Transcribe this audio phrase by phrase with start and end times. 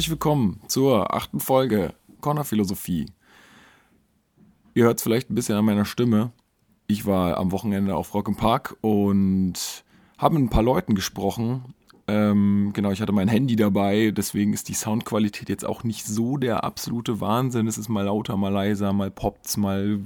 [0.00, 1.92] Herzlich willkommen zur achten Folge
[2.22, 3.04] Corner Philosophie.
[4.72, 6.32] Ihr hört es vielleicht ein bisschen an meiner Stimme.
[6.86, 9.84] Ich war am Wochenende auf Rock im Park und
[10.16, 11.74] habe mit ein paar Leuten gesprochen.
[12.08, 16.38] Ähm, genau, ich hatte mein Handy dabei, deswegen ist die Soundqualität jetzt auch nicht so
[16.38, 17.66] der absolute Wahnsinn.
[17.66, 20.00] Es ist mal lauter, mal leiser, mal poppt's, mal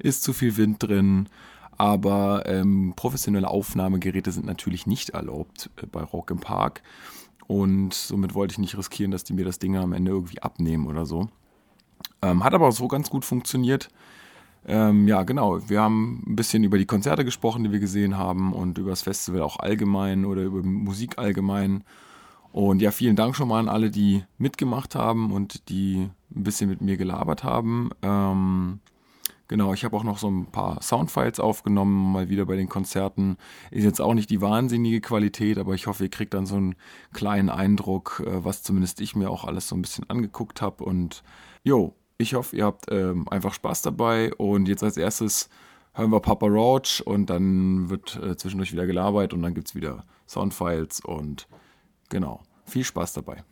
[0.00, 1.28] ist zu viel Wind drin.
[1.78, 6.82] Aber ähm, professionelle Aufnahmegeräte sind natürlich nicht erlaubt äh, bei Rock im Park.
[7.50, 10.86] Und somit wollte ich nicht riskieren, dass die mir das Ding am Ende irgendwie abnehmen
[10.86, 11.30] oder so.
[12.22, 13.88] Ähm, hat aber so ganz gut funktioniert.
[14.68, 15.68] Ähm, ja, genau.
[15.68, 19.02] Wir haben ein bisschen über die Konzerte gesprochen, die wir gesehen haben und über das
[19.02, 21.82] Festival auch allgemein oder über Musik allgemein.
[22.52, 26.70] Und ja, vielen Dank schon mal an alle, die mitgemacht haben und die ein bisschen
[26.70, 27.90] mit mir gelabert haben.
[28.02, 28.78] Ähm,
[29.50, 33.36] Genau, ich habe auch noch so ein paar Soundfiles aufgenommen, mal wieder bei den Konzerten.
[33.72, 36.76] Ist jetzt auch nicht die wahnsinnige Qualität, aber ich hoffe, ihr kriegt dann so einen
[37.12, 40.84] kleinen Eindruck, äh, was zumindest ich mir auch alles so ein bisschen angeguckt habe.
[40.84, 41.24] Und
[41.64, 44.32] jo, ich hoffe, ihr habt ähm, einfach Spaß dabei.
[44.34, 45.48] Und jetzt als erstes
[45.94, 49.74] hören wir Papa Roach und dann wird äh, zwischendurch wieder gelabert und dann gibt es
[49.74, 51.48] wieder Soundfiles und
[52.08, 53.42] genau, viel Spaß dabei.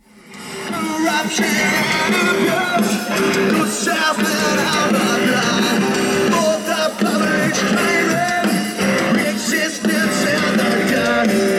[9.31, 11.58] Existence in the dark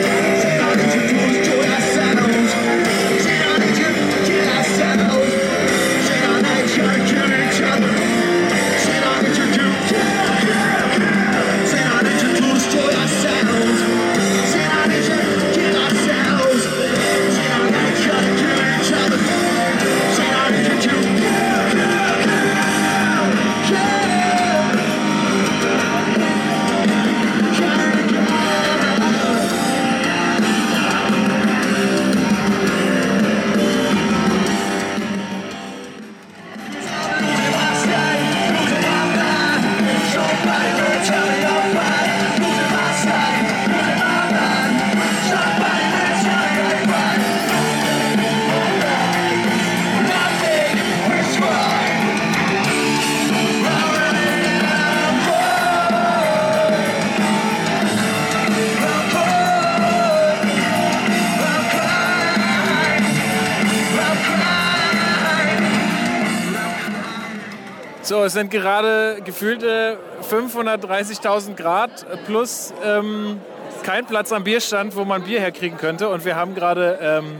[68.20, 69.96] So, es sind gerade gefühlte
[70.30, 73.40] 530.000 Grad plus ähm,
[73.82, 76.10] kein Platz am Bierstand, wo man Bier herkriegen könnte.
[76.10, 77.36] Und wir haben gerade ähm,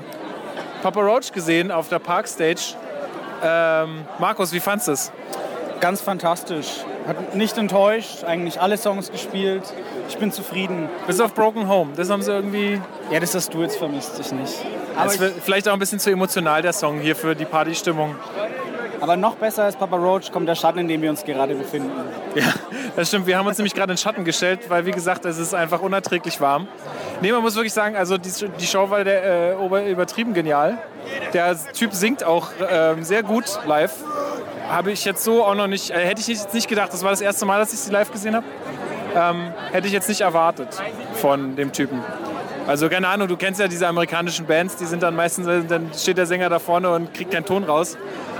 [0.83, 2.77] Papa Roach gesehen auf der Parkstage.
[3.45, 5.13] Ähm, Markus, wie fandest du es?
[5.81, 6.69] Ganz fantastisch.
[7.07, 9.65] Hat nicht enttäuscht, eigentlich alle Songs gespielt.
[10.09, 10.89] Ich bin zufrieden.
[11.07, 12.81] Bis auf Broken Home, das haben sie irgendwie.
[13.11, 14.55] Ja, das hast du jetzt vermisst, ich nicht.
[14.97, 18.17] Aber ich vielleicht auch ein bisschen zu emotional, der Song hier für die Partystimmung.
[19.01, 21.91] Aber noch besser als Papa Roach kommt der Schatten, in dem wir uns gerade befinden.
[22.35, 22.53] Ja,
[22.97, 23.27] das stimmt.
[23.27, 25.81] Wir haben uns nämlich gerade in den Schatten gestellt, weil, wie gesagt, es ist einfach
[25.81, 26.69] unerträglich warm.
[27.23, 28.31] Nee, man muss wirklich sagen, also die,
[28.61, 30.79] die Show war der, äh, übertrieben genial.
[31.33, 33.95] Der Typ singt auch äh, sehr gut live.
[34.69, 36.93] Habe ich jetzt so auch noch nicht, äh, hätte ich jetzt nicht gedacht.
[36.93, 38.47] Das war das erste Mal, dass ich sie live gesehen habe.
[39.17, 40.69] Ähm, hätte ich jetzt nicht erwartet
[41.15, 42.01] von dem Typen.
[42.67, 46.19] Also keine Ahnung, du kennst ja diese amerikanischen Bands, die sind dann meistens, dann steht
[46.19, 47.97] der Sänger da vorne und kriegt keinen Ton raus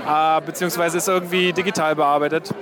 [0.07, 2.53] äh, beziehungsweise ist irgendwie digital bearbeitet.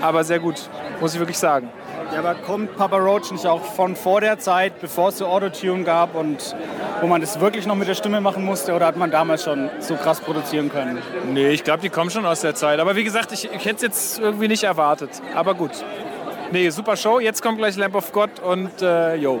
[0.00, 0.68] Aber sehr gut,
[1.00, 1.70] muss ich wirklich sagen.
[2.12, 5.82] Ja, aber kommt Papa Roach nicht auch von vor der Zeit, bevor es so Autotune
[5.82, 6.54] gab und
[7.00, 9.70] wo man das wirklich noch mit der Stimme machen musste oder hat man damals schon
[9.80, 10.98] so krass produzieren können?
[11.32, 12.78] Nee, ich glaube, die kommen schon aus der Zeit.
[12.78, 15.10] Aber wie gesagt, ich, ich hätte es jetzt irgendwie nicht erwartet.
[15.34, 15.72] Aber gut.
[16.52, 17.18] Nee, super Show.
[17.18, 19.40] Jetzt kommt gleich Lamp of God und äh, yo.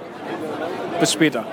[0.98, 1.44] Bis später.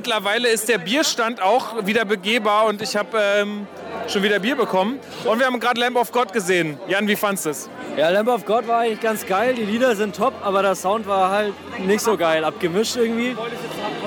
[0.00, 3.66] Mittlerweile ist der Bierstand auch wieder begehbar und ich habe ähm,
[4.08, 4.98] schon wieder Bier bekommen.
[5.26, 6.78] Und wir haben gerade Lamb of God gesehen.
[6.88, 7.68] Jan, wie fandest du es?
[7.98, 9.52] Ja, Lamb of God war eigentlich ganz geil.
[9.54, 12.44] Die Lieder sind top, aber der Sound war halt nicht so geil.
[12.46, 13.36] Abgemischt irgendwie.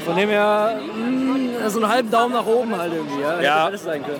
[0.03, 0.79] Von dem her,
[1.61, 3.21] mh, so einen halben Daumen nach oben halt irgendwie.
[3.21, 3.71] Ja, Ja,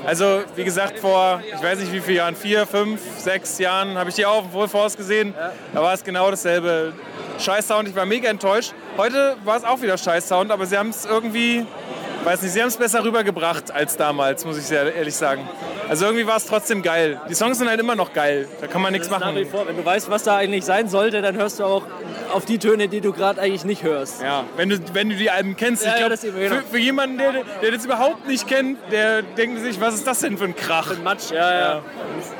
[0.05, 4.09] also wie gesagt, vor, ich weiß nicht wie viele Jahren, vier, fünf, sechs Jahren habe
[4.11, 5.33] ich die auch auf dem Force gesehen.
[5.73, 6.93] Da war es genau dasselbe.
[7.39, 8.73] Scheiß Sound, ich war mega enttäuscht.
[8.97, 11.65] Heute war es auch wieder Scheiß Sound, aber sie haben es irgendwie,
[12.23, 15.47] weiß nicht, sie haben es besser rübergebracht als damals, muss ich sehr ehrlich sagen.
[15.89, 17.19] Also irgendwie war es trotzdem geil.
[17.29, 19.45] Die Songs sind halt immer noch geil, da kann man nichts ist Nach wie machen.
[19.47, 21.83] vor, wenn du weißt, was da eigentlich sein sollte, dann hörst du auch
[22.31, 24.21] auf die Töne, die du gerade eigentlich nicht hörst.
[24.21, 25.83] Ja, wenn du, wenn du die Alben kennst.
[25.83, 26.55] Ja, ich ja, glaube, das eben, genau.
[26.55, 30.19] für, für jemanden, der, der das überhaupt nicht kennt, der denkt sich, was ist das
[30.19, 30.97] denn für ein Krach?
[31.03, 31.81] Matsch, ja, ja.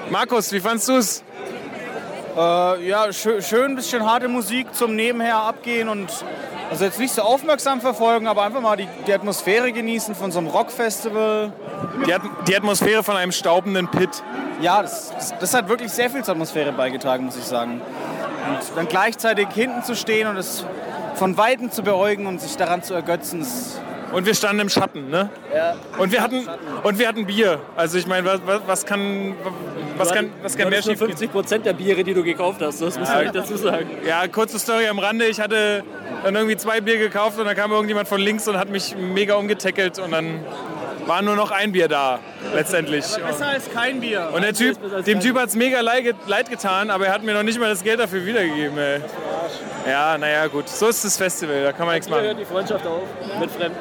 [0.09, 1.23] Markus, wie fandst du es?
[2.35, 6.09] Äh, ja, schön, schön ein bisschen harte Musik zum Nebenher abgehen und
[6.71, 10.39] also jetzt nicht so aufmerksam verfolgen, aber einfach mal die, die Atmosphäre genießen von so
[10.39, 11.53] einem Rockfestival.
[12.07, 14.23] Die, At die Atmosphäre von einem staubenden Pit.
[14.61, 17.81] Ja, das, das, das hat wirklich sehr viel zur Atmosphäre beigetragen, muss ich sagen.
[18.49, 20.65] Und dann gleichzeitig hinten zu stehen und es
[21.23, 23.79] von Weitem zu beäugen und sich daran zu ergötzen, das
[24.11, 25.29] Und wir standen im Schatten, ne?
[25.55, 25.75] Ja.
[25.97, 26.45] Und wir hatten,
[26.83, 27.61] und wir hatten Bier.
[27.77, 29.33] Also ich meine, was, was, was kann,
[29.97, 31.07] was kann, was kann mehr schief gehen?
[31.07, 32.81] 50 Prozent der Biere, die du gekauft hast.
[32.81, 33.89] Das muss nicht dazu sagen.
[34.05, 35.23] Ja, kurze Story am Rande.
[35.27, 35.85] Ich hatte
[36.25, 39.35] dann irgendwie zwei Bier gekauft und dann kam irgendjemand von links und hat mich mega
[39.35, 40.41] umgetackelt und dann
[41.07, 42.19] war nur noch ein Bier da,
[42.53, 43.05] letztendlich.
[43.05, 44.29] besser als kein Bier.
[44.33, 47.33] Und der Typ, dem Typ hat es mega leid leid getan, aber er hat mir
[47.33, 49.01] noch nicht mal das Geld dafür wiedergegeben, ey.
[49.87, 50.69] Ja, naja, gut.
[50.69, 52.23] So ist das Festival, da kann man nichts machen.
[52.23, 53.01] hört die Freundschaft auf
[53.39, 53.77] mit Fremden.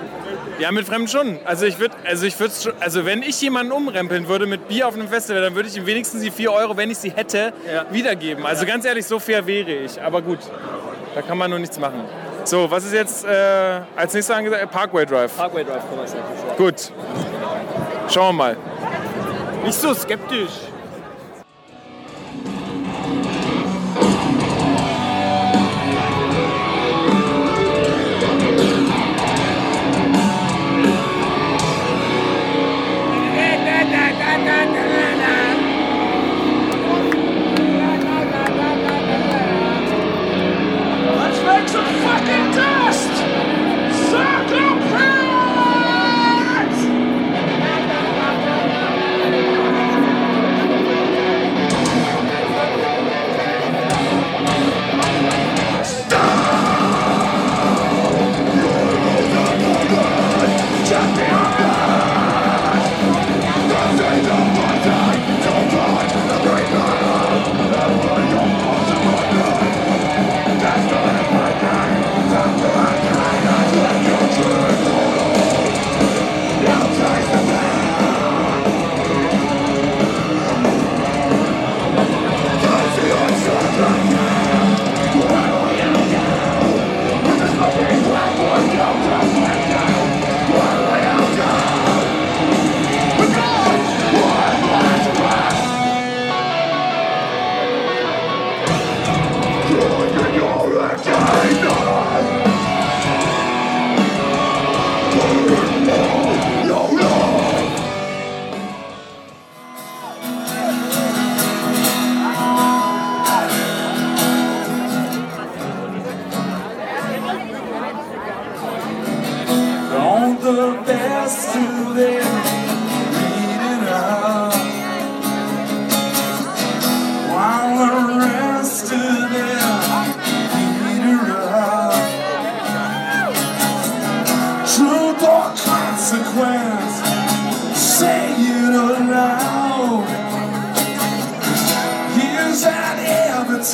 [0.58, 1.38] Ja, mit Fremden schon.
[1.44, 4.88] Also ich würde, also ich würde schon, also wenn ich jemanden umrempeln würde mit Bier
[4.88, 7.52] auf einem Festival, dann würde ich ihm wenigstens die 4 Euro, wenn ich sie hätte,
[7.72, 7.86] Ja.
[7.90, 8.44] wiedergeben.
[8.44, 10.00] Also ganz ehrlich, so fair wäre ich.
[10.02, 10.38] Aber gut,
[11.14, 12.04] da kann man nur nichts machen.
[12.44, 13.28] So, was ist jetzt äh,
[13.94, 14.68] als nächstes angesagt?
[14.72, 15.36] Parkway Drive.
[15.36, 16.22] Parkway Drive kann man sagen.
[16.56, 16.92] Gut.
[18.12, 18.56] Schauen wir mal.
[19.64, 20.50] Nicht so skeptisch.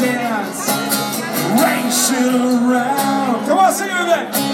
[0.08, 0.68] Evidence,
[1.62, 3.46] race around.
[3.46, 4.47] Come on, sing it with me.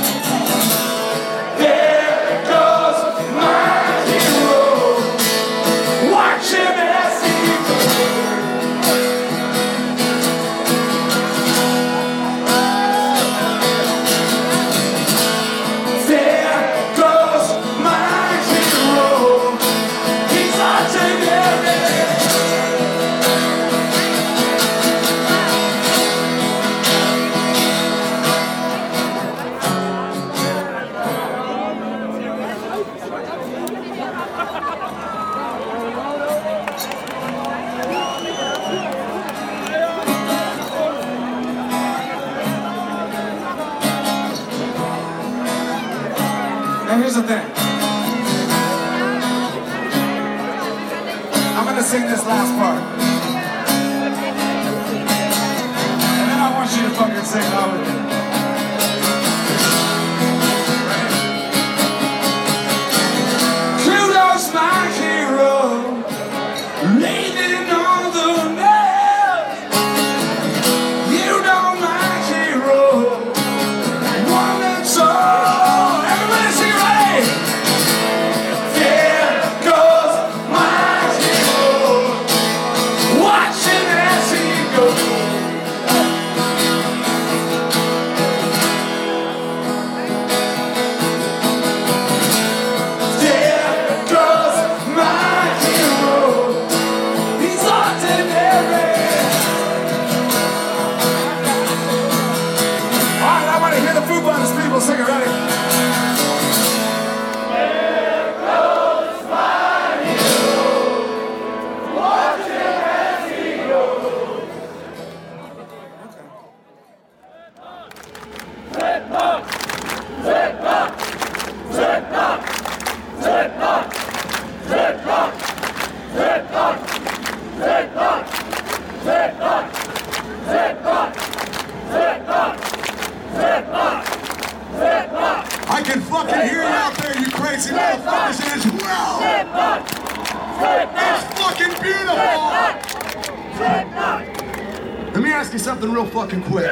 [146.15, 146.71] Fucking quick.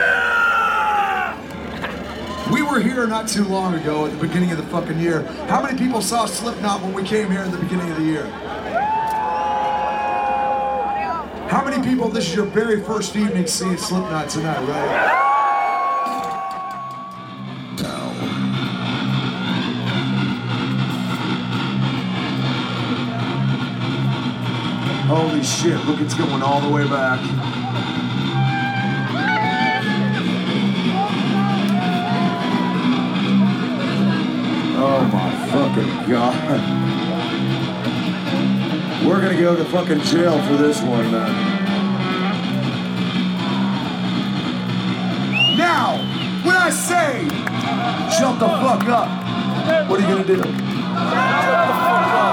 [2.53, 5.23] We were here not too long ago at the beginning of the fucking year.
[5.49, 8.25] How many people saw Slipknot when we came here at the beginning of the year?
[11.49, 15.19] How many people, this is your very first evening seeing Slipknot tonight, right?
[25.09, 27.62] Holy shit, look, it's going all the way back.
[34.85, 36.35] Oh my fucking god.
[39.07, 41.31] We're gonna go to fucking jail for this one, man.
[45.57, 45.99] Now,
[46.43, 47.29] when I say
[48.19, 49.09] jump the fuck up,
[49.89, 50.43] what are you gonna do?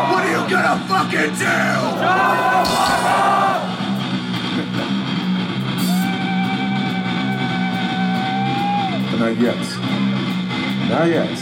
[0.10, 1.46] What are you gonna fucking do?
[9.20, 9.65] Not yet.
[10.89, 11.38] Not yet.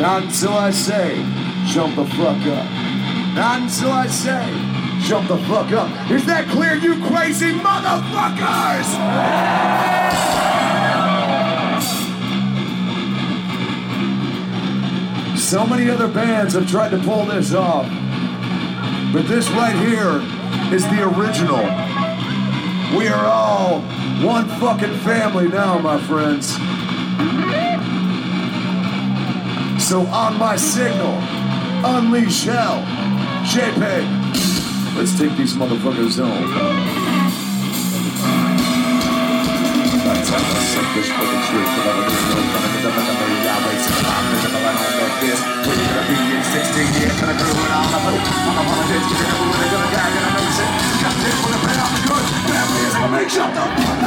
[0.00, 1.16] Not until I say,
[1.66, 2.70] jump the fuck up.
[3.34, 4.50] Not until I say,
[5.06, 6.10] jump the fuck up.
[6.10, 8.88] Is that clear, you crazy motherfuckers?
[15.38, 17.84] So many other bands have tried to pull this off.
[19.12, 20.22] But this right here
[20.72, 21.58] is the original.
[22.96, 23.80] We are all
[24.24, 26.56] one fucking family now, my friends.
[29.90, 31.18] So on my signal,
[31.84, 32.80] unleash hell.
[33.42, 34.06] JPEG,
[34.96, 36.46] let's take these motherfuckers home.
[53.28, 54.02] Shut the fuck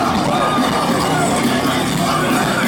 [2.58, 2.63] up!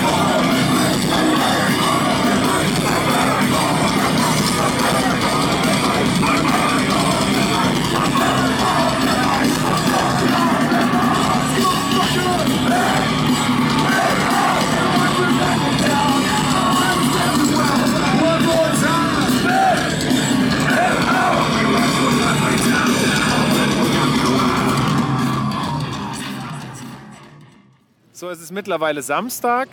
[28.17, 29.67] So, es ist mittlerweile Samstag.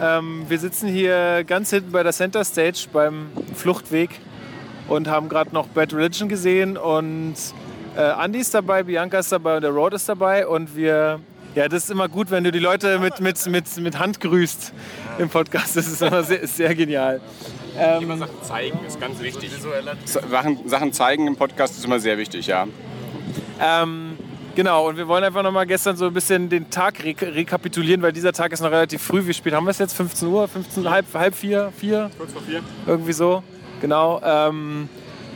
[0.00, 4.10] Ähm, wir sitzen hier ganz hinten bei der Center Stage beim Fluchtweg
[4.86, 7.34] und haben gerade noch Bad Religion gesehen und
[7.96, 11.18] äh, Andy ist dabei, Bianca ist dabei und der Road ist dabei und wir,
[11.56, 14.72] ja, das ist immer gut, wenn du die Leute mit, mit, mit, mit Hand grüßt
[15.18, 15.76] im Podcast.
[15.76, 17.20] Das ist immer sehr, sehr genial.
[18.00, 19.50] Immer Sachen zeigen ist ganz wichtig.
[20.04, 22.68] Sachen, Sachen zeigen im Podcast ist immer sehr wichtig, ja.
[23.60, 24.15] Ähm,
[24.56, 28.12] genau, und wir wollen einfach nochmal gestern so ein bisschen den Tag re rekapitulieren, weil
[28.12, 29.24] dieser Tag ist noch relativ früh.
[29.24, 29.94] Wie spät haben wir es jetzt?
[29.94, 30.48] 15 Uhr?
[30.48, 31.72] 15, halb, halb vier?
[31.78, 32.10] Vier?
[32.18, 32.60] Kurz vor vier.
[32.86, 33.44] Irgendwie so.
[33.80, 34.20] Genau.
[34.24, 34.88] Ähm,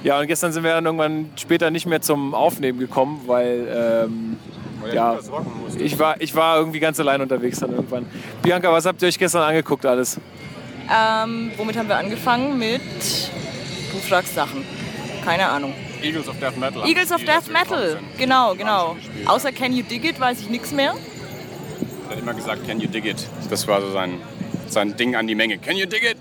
[0.03, 4.37] ja, und gestern sind wir dann irgendwann später nicht mehr zum Aufnehmen gekommen, weil ähm,
[4.95, 5.19] ja,
[5.79, 8.07] ich war, ich war irgendwie ganz allein unterwegs dann irgendwann.
[8.43, 10.19] Bianca, was habt ihr euch gestern angeguckt alles?
[10.91, 12.59] Ähm, womit haben wir angefangen?
[12.59, 12.81] Mit.
[13.93, 14.65] Du fragst Sachen.
[15.25, 15.75] Keine Ahnung.
[16.03, 16.87] Eagles of Death Metal.
[16.87, 17.99] Eagles of Death Metal.
[18.19, 18.95] Genau, genau.
[18.95, 19.29] gespielt.
[19.29, 20.95] Außer Can You Dig It weiß ich nichts mehr.
[22.11, 23.25] Er hat immer gesagt, can you dig it?
[23.51, 24.21] Das war so sein,
[24.67, 25.59] sein Ding an die Menge.
[25.59, 26.19] Can you dig it?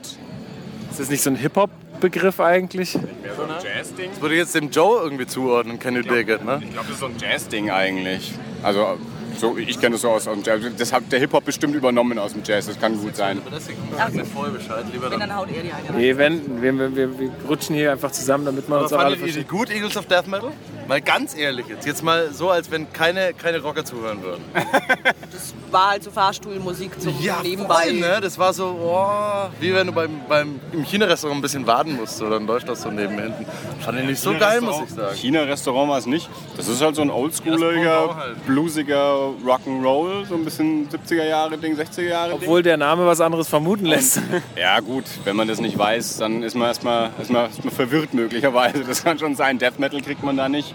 [0.92, 2.94] Ist das nicht so ein Hip-Hop-Begriff eigentlich?
[2.94, 4.12] Mehr so ein Jazz-Ding.
[4.20, 6.62] Würde ich jetzt dem Joe irgendwie zuordnen, Can You Dig It, ne?
[6.64, 8.34] Ich glaube, das ist so ein Jazz-Ding eigentlich.
[8.62, 9.00] Also,
[9.40, 10.62] so, ich kenne das so aus, aus dem Jazz.
[10.78, 12.68] Das hat der Hip-Hop bestimmt übernommen aus dem Jazz.
[12.68, 13.42] Das kann gut sein.
[13.42, 14.18] So.
[14.18, 15.98] mir voll Bescheid, lieber Wenn, dann haut er die eine.
[15.98, 19.00] Nee, wenn, wir, wir, wir, wir rutschen hier einfach zusammen, damit man Aber uns auch
[19.00, 19.50] alle fandet ihr die versteht.
[19.50, 20.52] gut, Eagles of Death Metal?
[20.88, 21.86] Mal ganz ehrlich jetzt.
[21.86, 24.44] Jetzt mal so, als wenn keine, keine Rocker zuhören würden.
[25.72, 27.84] War halt so Fahrstuhlmusik zum Nebenbei.
[27.84, 28.20] voll, ne?
[28.22, 32.20] Das war so, oh, wie wenn du beim, beim, im China-Restaurant ein bisschen warten musst
[32.24, 33.46] oder in Deutschland so neben hinten.
[33.82, 35.16] Fand ich nicht so geil, muss ich sagen.
[35.16, 36.28] China-Restaurant war es nicht.
[36.58, 38.46] Das ist halt so ein das oldschooliger, Pendant halt.
[38.48, 42.40] bluesiger Rock'n'Roll, so ein bisschen 70er-Jahre-Ding, 60er-Jahre-Ding.
[42.42, 44.22] Obwohl der Name was anderes vermuten lässt.
[44.56, 48.84] Ja gut, wenn man das nicht weiß, dann ist man erstmal erstmal erstmal verwirrt möglicherweise.
[48.84, 49.58] Das kann schon sein.
[49.58, 50.74] Death Metal kriegt man da nicht.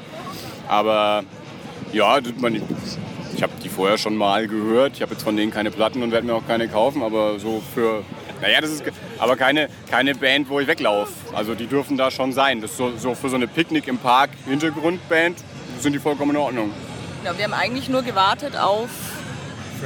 [0.69, 1.23] Aber
[1.93, 2.63] ja, man,
[3.35, 4.93] ich habe die vorher schon mal gehört.
[4.95, 7.03] Ich habe jetzt von denen keine Platten und werde mir auch keine kaufen.
[7.03, 8.03] Aber so für,
[8.41, 8.85] naja, das ist
[9.19, 11.13] aber keine, keine Band, wo ich weglaufe.
[11.35, 12.61] Also die dürfen da schon sein.
[12.61, 15.39] Das ist so, so für so eine Picknick im Park Hintergrundband
[15.81, 16.71] sind die vollkommen in Ordnung.
[17.25, 18.91] Ja, wir haben eigentlich nur gewartet auf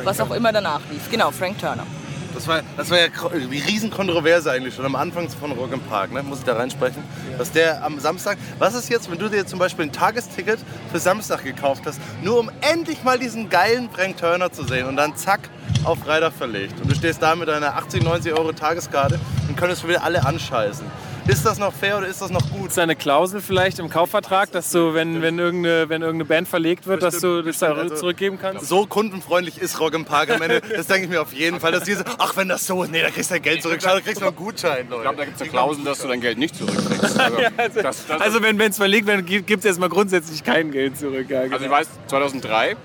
[0.05, 1.11] was auch immer danach lief.
[1.11, 1.87] Genau, Frank Turner.
[2.35, 3.07] Das war, das war ja
[3.51, 6.23] die Riesenkontroverse eigentlich schon am Anfang von Rock im Park, ne?
[6.23, 7.03] muss ich da reinsprechen.
[7.37, 10.59] Dass der am Samstag, was ist jetzt, wenn du dir zum Beispiel ein Tagesticket
[10.93, 14.97] für Samstag gekauft hast, nur um endlich mal diesen geilen Frank Turner zu sehen und
[14.97, 15.49] dann zack,
[15.85, 16.81] auf Freitag verlegt.
[16.81, 20.87] Und du stehst da mit deiner 80, 90 Euro Tageskarte und könntest wieder alle anscheißen.
[21.29, 22.69] Ist das noch fair oder ist das noch gut?
[22.69, 26.49] Ist da eine Klausel vielleicht im Kaufvertrag, dass du, wenn, wenn, irgendeine, wenn irgendeine Band
[26.49, 28.67] verlegt wird, dass du das da Also, zurückgeben kannst?
[28.67, 30.63] So kundenfreundlich ist Rock im Park am Ende.
[30.63, 31.71] Das denke ich mir auf jeden Fall.
[31.71, 33.79] Dass diese, ach, wenn das so ist, nee, da kriegst du dein Geld zurück.
[33.83, 34.97] Schau, da kriegst du noch einen Gutschein, Leute.
[34.97, 37.19] Ich glaube, da gibt es eine Klausel, dass du dein Geld nicht zurückkriegst.
[37.59, 41.29] Also, das, das Also wenn es verlegt wird, gibt es erstmal grundsätzlich kein Geld zurück.
[41.29, 41.55] Ja, genau.
[41.55, 42.77] Also ich weiß, 2003,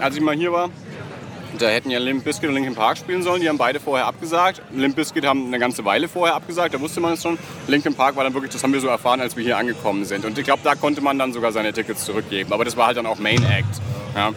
[0.00, 0.70] als ich mal hier war,
[1.60, 3.40] da hätten ja Limp Bizkit und Linkin Park spielen sollen.
[3.40, 4.62] Die haben beide vorher abgesagt.
[4.74, 7.38] Limp Bizkit haben eine ganze Weile vorher abgesagt, da wusste man es schon.
[7.66, 10.24] Linkin Park war dann wirklich, das haben wir so erfahren, als wir hier angekommen sind.
[10.24, 12.52] Und ich glaube, da konnte man dann sogar seine Tickets zurückgeben.
[12.52, 13.80] Aber das war halt dann auch Main Act.
[14.14, 14.32] Ja.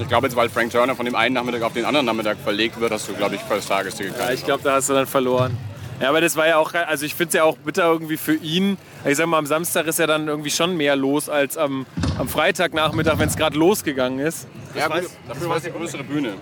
[0.00, 2.78] Ich glaube jetzt, weil Frank Turner von dem einen Nachmittag auf den anderen Nachmittag verlegt
[2.78, 5.56] wird, hast du, glaube ich, das Tagesticket Ja, ich glaube, da hast du dann verloren.
[6.00, 8.34] Ja, aber das war ja auch, also ich finde es ja auch bitter irgendwie für
[8.34, 8.78] ihn.
[9.04, 11.86] Ich sag mal, am Samstag ist ja dann irgendwie schon mehr los als am,
[12.18, 14.46] am Freitagnachmittag, wenn es gerade losgegangen ist.
[14.78, 16.34] Ja, gut, dafür war es eine größere Bühne.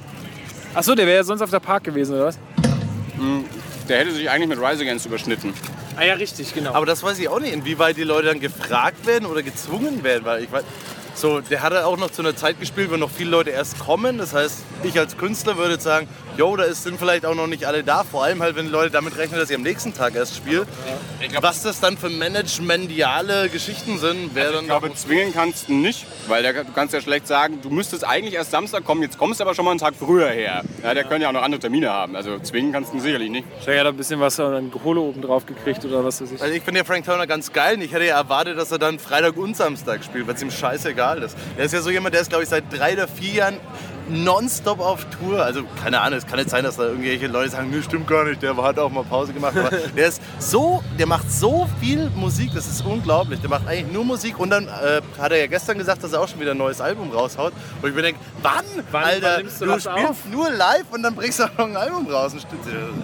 [0.74, 2.38] Achso, der wäre ja sonst auf der Park gewesen, oder was?
[3.88, 5.54] Der hätte sich eigentlich mit Rise Against überschnitten.
[5.96, 6.74] Ah ja, richtig, genau.
[6.74, 10.24] Aber das weiß ich auch nicht, inwieweit die Leute dann gefragt werden oder gezwungen werden.
[10.24, 10.64] Weil ich weiß,
[11.16, 14.18] so, der hat auch noch zu einer Zeit gespielt, wo noch viele Leute erst kommen.
[14.18, 17.82] Das heißt, ich als Künstler würde sagen, jo, da sind vielleicht auch noch nicht alle
[17.82, 18.04] da.
[18.04, 20.66] Vor allem halt, wenn die Leute damit rechnen, dass ich am nächsten Tag erst spiele.
[21.40, 26.06] Was das dann für managementiale Geschichten sind, wäre Ich dann glaube, zwingen kannst du nicht,
[26.28, 29.40] weil der, du kannst ja schlecht sagen, du müsstest eigentlich erst Samstag kommen, jetzt kommst
[29.40, 30.62] du aber schon mal einen Tag früher her.
[30.82, 33.46] Ja, der können ja auch noch andere Termine haben, also zwingen kannst du sicherlich nicht.
[33.60, 36.42] Ich hat ein bisschen was an Kohle oben drauf gekriegt oder was weiß ich.
[36.42, 37.76] Also ich finde ja Frank Turner ganz geil.
[37.76, 40.50] und Ich hätte ja erwartet, dass er dann Freitag und Samstag spielt, weil es ihm
[40.50, 41.36] scheißegal ist.
[41.56, 43.56] Er ist ja so jemand, der ist, glaube ich, seit drei oder vier Jahren
[44.08, 45.42] nonstop auf Tour.
[45.42, 48.24] Also keine Ahnung, es kann nicht sein, dass da irgendwelche Leute sagen, nee, stimmt gar
[48.24, 49.56] nicht, der hat auch mal Pause gemacht.
[49.56, 53.40] Aber der ist so, der macht so viel Musik, das ist unglaublich.
[53.40, 56.20] Der macht eigentlich nur Musik und dann äh, hat er ja gestern gesagt, dass er
[56.20, 57.52] auch schon wieder ein neues Album raushaut.
[57.82, 59.26] Und ich mir denke, wann, Wann- Alter?
[59.28, 60.16] wann nimmst du du das spielst auf?
[60.30, 62.32] nur live und dann bringst du auch noch ein Album raus.
[62.34, 62.46] Und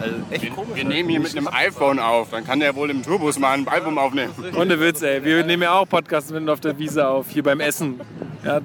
[0.01, 0.75] also echt komisch.
[0.75, 3.67] Wir nehmen hier mit einem iPhone auf, dann kann der wohl im Tourbus mal ein
[3.69, 4.33] Album aufnehmen.
[4.57, 5.25] Ohne Witz, ey.
[5.25, 8.01] Wir nehmen ja auch Podcasts mitten auf der Wiese auf, hier beim Essen.
[8.45, 8.61] Ja,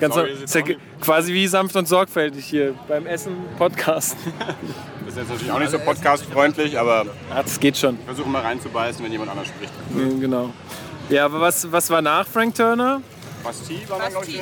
[0.00, 0.62] ganz Sorry, ist ja
[1.00, 4.16] quasi wie sanft und sorgfältig hier beim Essen Podcast.
[5.04, 7.98] Das ist jetzt natürlich auch nicht so podcastfreundlich, aber Ja, das geht schon.
[8.06, 9.72] versuchen mal reinzubeißen, wenn jemand anders spricht.
[9.96, 10.50] Ja, Genau.
[11.08, 13.02] Ja, aber was, was war nach Frank Turner?
[13.42, 14.40] Bastille war dann, glaube ich.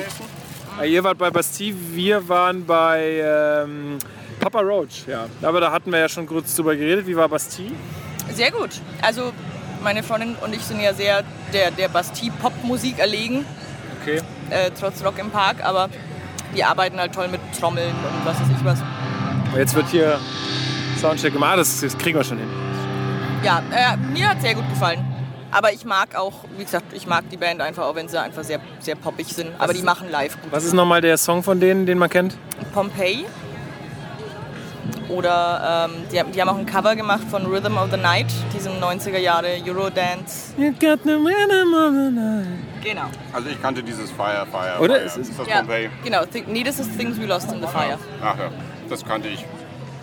[0.79, 3.97] Ah, Ihr wart bei Bastille, wir waren bei ähm,
[4.39, 5.25] Papa Roach, ja.
[5.41, 7.07] Aber da hatten wir ja schon kurz drüber geredet.
[7.07, 7.71] Wie war Bastille?
[8.33, 8.69] Sehr gut.
[9.01, 9.33] Also
[9.81, 13.45] meine Freundin und ich sind ja sehr der, der Bastille-Pop-Musik erlegen,
[14.01, 14.21] Okay.
[14.51, 15.89] Äh, trotz Rock im Park, aber
[16.55, 18.79] die arbeiten halt toll mit Trommeln und was weiß ich was.
[19.55, 20.19] Jetzt wird hier
[20.99, 21.51] Soundcheck gemacht.
[21.53, 22.49] Ah, Das, das kriegen wir schon hin.
[23.43, 25.05] Ja, äh, mir hat sehr gut gefallen.
[25.51, 28.43] Aber ich mag auch, wie gesagt, ich mag die Band einfach, auch wenn sie einfach
[28.43, 29.49] sehr, sehr poppig sind.
[29.57, 30.51] Aber die machen live gut.
[30.51, 32.37] Was ist nochmal der Song von denen, den man kennt?
[32.73, 33.25] Pompeii.
[35.09, 38.27] Oder ähm, die, haben- die haben auch ein Cover gemacht von Rhythm of the Night,
[38.53, 40.53] diesem 90er Jahre Eurodance.
[40.57, 42.47] You got the rhythm of the night.
[42.83, 43.05] Genau.
[43.33, 44.95] Also ich kannte dieses Fire, Fire, Oder?
[44.95, 45.05] Fire.
[45.05, 45.89] Ist es- ist das Ja, Pompeii?
[46.03, 46.25] genau.
[46.25, 47.97] Thi- Nee, das ist Things We Lost in the Fire.
[48.23, 48.49] Ach ja,
[48.89, 49.43] das kannte ich.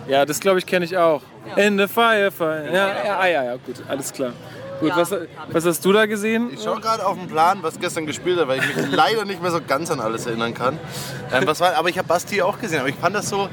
[0.07, 1.21] Ja, das glaube ich kenne ich auch.
[1.55, 2.65] In the fire, fire.
[2.71, 4.31] Ja, ja, ah, ja, ja, gut, alles klar.
[4.79, 4.97] Gut, Ja.
[4.97, 5.11] was,
[5.51, 6.51] was hast du da gesehen?
[6.53, 9.41] Ich schaue gerade auf den Plan, was gestern gespielt hat, weil ich mich leider nicht
[9.41, 10.77] mehr so ganz an alles erinnern kann.
[11.33, 12.79] Ähm, was war, aber ich habe Basti auch gesehen.
[12.81, 13.49] Aber ich fand das so,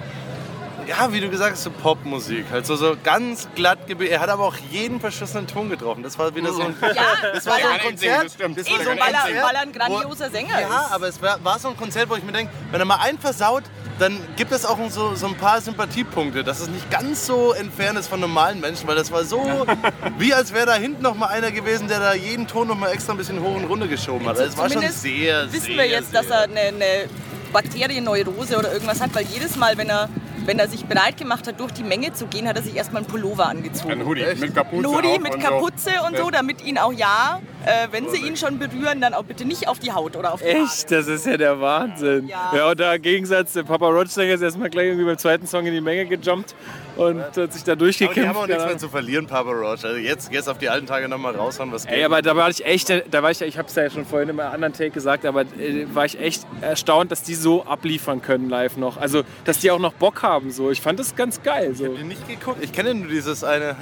[0.87, 2.47] ja, wie du gesagt hast, so Popmusik.
[2.51, 4.14] Halt so, so ganz glatt gebildet.
[4.16, 6.03] Er hat aber auch jeden verschissenen Ton getroffen.
[6.03, 8.25] Das war wieder so ein, Ja, das war so ein Kann ich singen, Konzert.
[8.25, 8.59] das stimmt.
[8.59, 10.92] Das war so ein weil er, Konzert, weil er ein grandioser Sänger Ja, ist.
[10.92, 13.18] aber es war, war so ein Konzert, wo ich mir denke, wenn er mal einen
[13.18, 13.64] versaut,
[13.99, 17.97] dann gibt es auch so, so ein paar Sympathiepunkte, dass es nicht ganz so entfernt
[17.99, 19.66] ist von normalen Menschen, weil das war so,
[20.18, 22.90] wie als wäre da hinten noch mal einer gewesen, der da jeden Ton noch mal
[22.90, 24.38] extra ein bisschen hoch und runter geschoben hat.
[24.38, 27.09] Also es war schon sehr, wissen sehr, wir jetzt, sehr, dass er eine, eine
[27.53, 30.09] Bakterienneurose oder irgendwas hat, weil jedes Mal, wenn er,
[30.46, 33.02] wenn er sich bereit gemacht hat, durch die Menge zu gehen, hat er sich erstmal
[33.02, 33.92] einen Pullover angezogen.
[33.92, 36.07] Ein Hoodie mit Kapuze Ein Hoodie mit und Kapuze so.
[36.07, 39.44] und so, damit ihn auch ja, äh, wenn sie ihn schon berühren, dann auch bitte
[39.44, 40.64] nicht auf die Haut oder auf die Haare.
[40.64, 42.29] Echt, das ist ja der Wahnsinn.
[42.29, 42.53] Ja.
[42.55, 45.66] Ja, und da im Gegensatz, der Papa Roach-Sänger ist erstmal gleich irgendwie beim zweiten Song
[45.66, 46.55] in die Menge gejumpt
[46.96, 48.29] und hat sich da Aber die durchgekämpft.
[48.29, 49.85] haben auch nichts mehr zu verlieren, Papa Roach.
[49.85, 51.94] Also jetzt, jetzt auf die alten Tage noch mal raushauen, was geht.
[51.96, 54.29] Ey, aber da war ich echt, da war ich, ich habe es ja schon vorhin
[54.29, 58.48] im anderen Take gesagt, aber äh, war ich echt erstaunt, dass die so abliefern können
[58.48, 58.96] live noch.
[58.96, 60.70] Also, dass die auch noch Bock haben so.
[60.70, 61.87] Ich fand das ganz geil so.
[61.87, 62.62] Ich hab nicht geguckt.
[62.62, 63.74] Ich kenne nur dieses eine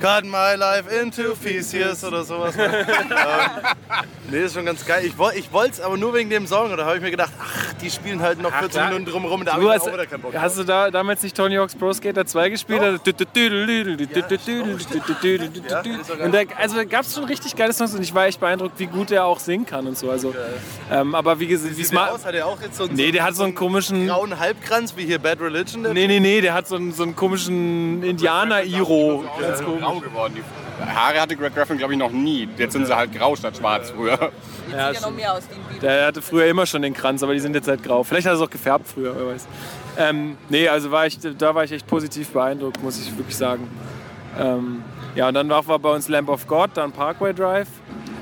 [0.00, 2.54] Cut my life into pieces oder sowas.
[4.30, 5.04] nee, ist schon ganz geil.
[5.04, 6.70] Ich, woll- ich wollte es aber nur wegen dem Song.
[6.70, 9.44] Und da habe ich mir gedacht, ach, die spielen halt noch 14 da- Minuten drumherum.
[9.44, 11.56] Da habe Du ich hast, auch wieder keinen Bock hast du da damals nicht Tony
[11.56, 12.80] Hawk's Pro Skater 2 gespielt?
[16.22, 18.86] Und da, also gab es schon richtig geile Songs und ich war echt beeindruckt, wie
[18.86, 20.10] gut er auch singen kann und so.
[20.10, 20.34] Also,
[20.90, 22.24] ähm, aber wie gesagt, wie der aus?
[22.24, 24.06] Hat er auch jetzt so, Nee, der hat so einen komischen.
[24.06, 25.82] grauen Halbkranz wie hier Bad Religion?
[25.82, 29.24] Nee, nee, nee, der hat so einen, so einen komischen Indianer-Iro.
[29.40, 29.80] Ganz komisch.
[29.80, 30.34] grau geworden.
[30.36, 30.42] Die
[30.86, 32.48] Haare hatte Greg Graffin, glaube ich, noch nie.
[32.56, 34.30] Jetzt sind sie halt grau statt schwarz früher.
[34.72, 35.82] Ja, Sieht ja noch mehr aus wie ein Beat.
[35.82, 38.04] Der hatte früher immer schon den Kranz, aber die sind jetzt halt grau.
[38.04, 39.46] Vielleicht hat er es auch gefärbt früher, wer weiß.
[39.98, 43.68] Ähm, nee, also war ich, da war ich echt positiv beeindruckt, muss ich wirklich sagen.
[44.38, 44.82] Ähm,
[45.14, 47.68] ja, und dann war, war bei uns Lamp of God, dann Parkway Drive.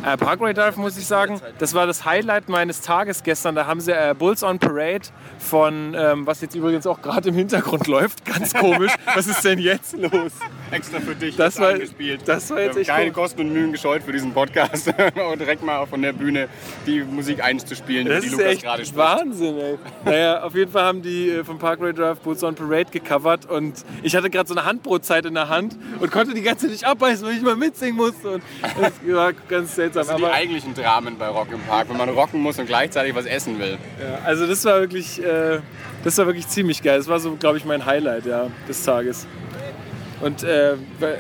[0.05, 3.55] Äh, Parkway Drive, muss ich sagen, das war das Highlight meines Tages gestern.
[3.57, 5.07] Da haben sie äh, Bulls on Parade
[5.39, 8.25] von, ähm, was jetzt übrigens auch gerade im Hintergrund läuft.
[8.25, 8.93] Ganz komisch.
[9.15, 10.33] was ist denn jetzt los?
[10.71, 12.21] Extra für dich Das war- eingespielt.
[12.27, 13.13] das war jetzt echt Keine cool.
[13.13, 14.89] Kosten und Mühen gescheut für diesen Podcast.
[15.33, 16.49] und direkt mal von der Bühne
[16.87, 18.97] die Musik einzuspielen, Das die ist Lukas echt gerade spricht.
[18.97, 19.79] Wahnsinn, ey.
[20.05, 23.75] Naja, auf jeden Fall haben die äh, vom Parkway Drive Bulls on Parade gecovert und
[24.03, 26.85] ich hatte gerade so eine Handbrotzeit in der Hand und konnte die ganze Zeit nicht
[26.85, 28.29] abbeißen, weil ich mal mitsingen musste.
[28.31, 28.43] Und
[28.81, 30.01] das war ganz seltsam.
[30.01, 33.15] Das sind die eigentlichen Dramen bei Rock im Park, wenn man rocken muss und gleichzeitig
[33.15, 33.79] was essen will.
[34.01, 35.61] ja, also das war wirklich, äh,
[36.05, 36.99] das war wirklich ziemlich geil.
[36.99, 39.27] Das war so, glaube ich, mein Highlight ja, des Tages.
[40.21, 40.77] Und, äh,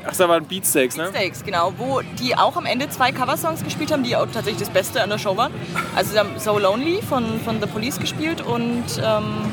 [0.06, 1.08] ach, da waren Beatsteaks, ne?
[1.10, 4.70] Steaks, genau, wo die auch am Ende zwei Coversongs gespielt haben, die auch tatsächlich das
[4.70, 5.52] Beste an der Show waren.
[5.94, 9.52] Also sie haben So Lonely von, von The Police gespielt und ähm,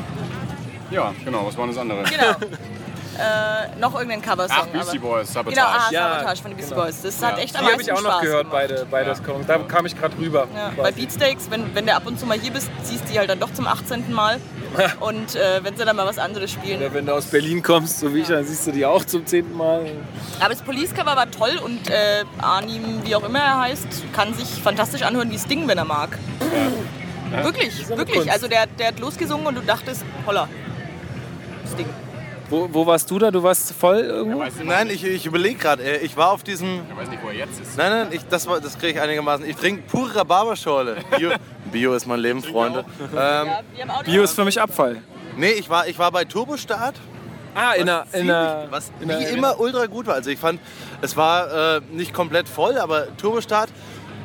[0.90, 2.02] Ja, genau, was war das andere?
[2.04, 2.32] genau.
[3.18, 4.56] äh, noch irgendeinen Coversong.
[4.60, 5.56] Ach, Beastie Boys, Sabotage.
[5.56, 7.02] Genau, ah, Ja, Sabotage von den Beastie Boys.
[7.02, 8.68] Das hat echt am Die habe ich auch noch Spaß gehört, gemacht.
[8.68, 9.46] beide, beide Songs.
[9.46, 10.46] Da kam ich gerade rüber.
[10.54, 13.18] Ja, bei Beatsteaks, wenn, wenn du ab und zu mal hier bist, siehst du die
[13.18, 14.12] halt dann doch zum 18.
[14.12, 14.40] Mal.
[15.00, 16.80] Und äh, wenn sie dann mal was anderes spielen.
[16.80, 19.24] Oder wenn du aus Berlin kommst, so wie ich, dann siehst du die auch zum
[19.24, 19.86] zehnten Mal.
[20.40, 24.48] Aber das Police-Cover war toll und äh, Arnim, wie auch immer er heißt, kann sich
[24.48, 26.18] fantastisch anhören wie Sting, wenn er mag.
[27.42, 28.16] Wirklich, wirklich.
[28.16, 28.30] Kunst.
[28.30, 30.48] Also der, der hat losgesungen und du dachtest, holla,
[31.72, 31.86] Sting.
[32.54, 33.30] Wo, wo warst du da?
[33.32, 34.44] Du warst voll irgendwo?
[34.62, 35.82] Nein, ich, ich überlege gerade.
[35.82, 36.82] äh, Ich war auf diesem.
[36.88, 37.76] Ich weiß nicht, wo er jetzt ist.
[37.76, 39.44] Nein, nein, ich, das, war- das kriege ich einigermaßen.
[39.48, 40.96] Ich trinke pure Rhabarberschorle.
[41.18, 41.30] Bio,
[41.72, 42.84] Bio ist mein Leben, Freunde.
[43.00, 45.02] Ähm, Ja, Bio ist für mich Abfall.
[45.36, 46.94] nee, ich war, ich war bei Turbostart.
[47.56, 48.04] Ah, in einer.
[48.12, 50.14] In einer was in wie einer- immer ultra gut war.
[50.14, 50.60] Also ich fand,
[51.02, 53.70] es war äh, nicht komplett voll, aber Turbostart,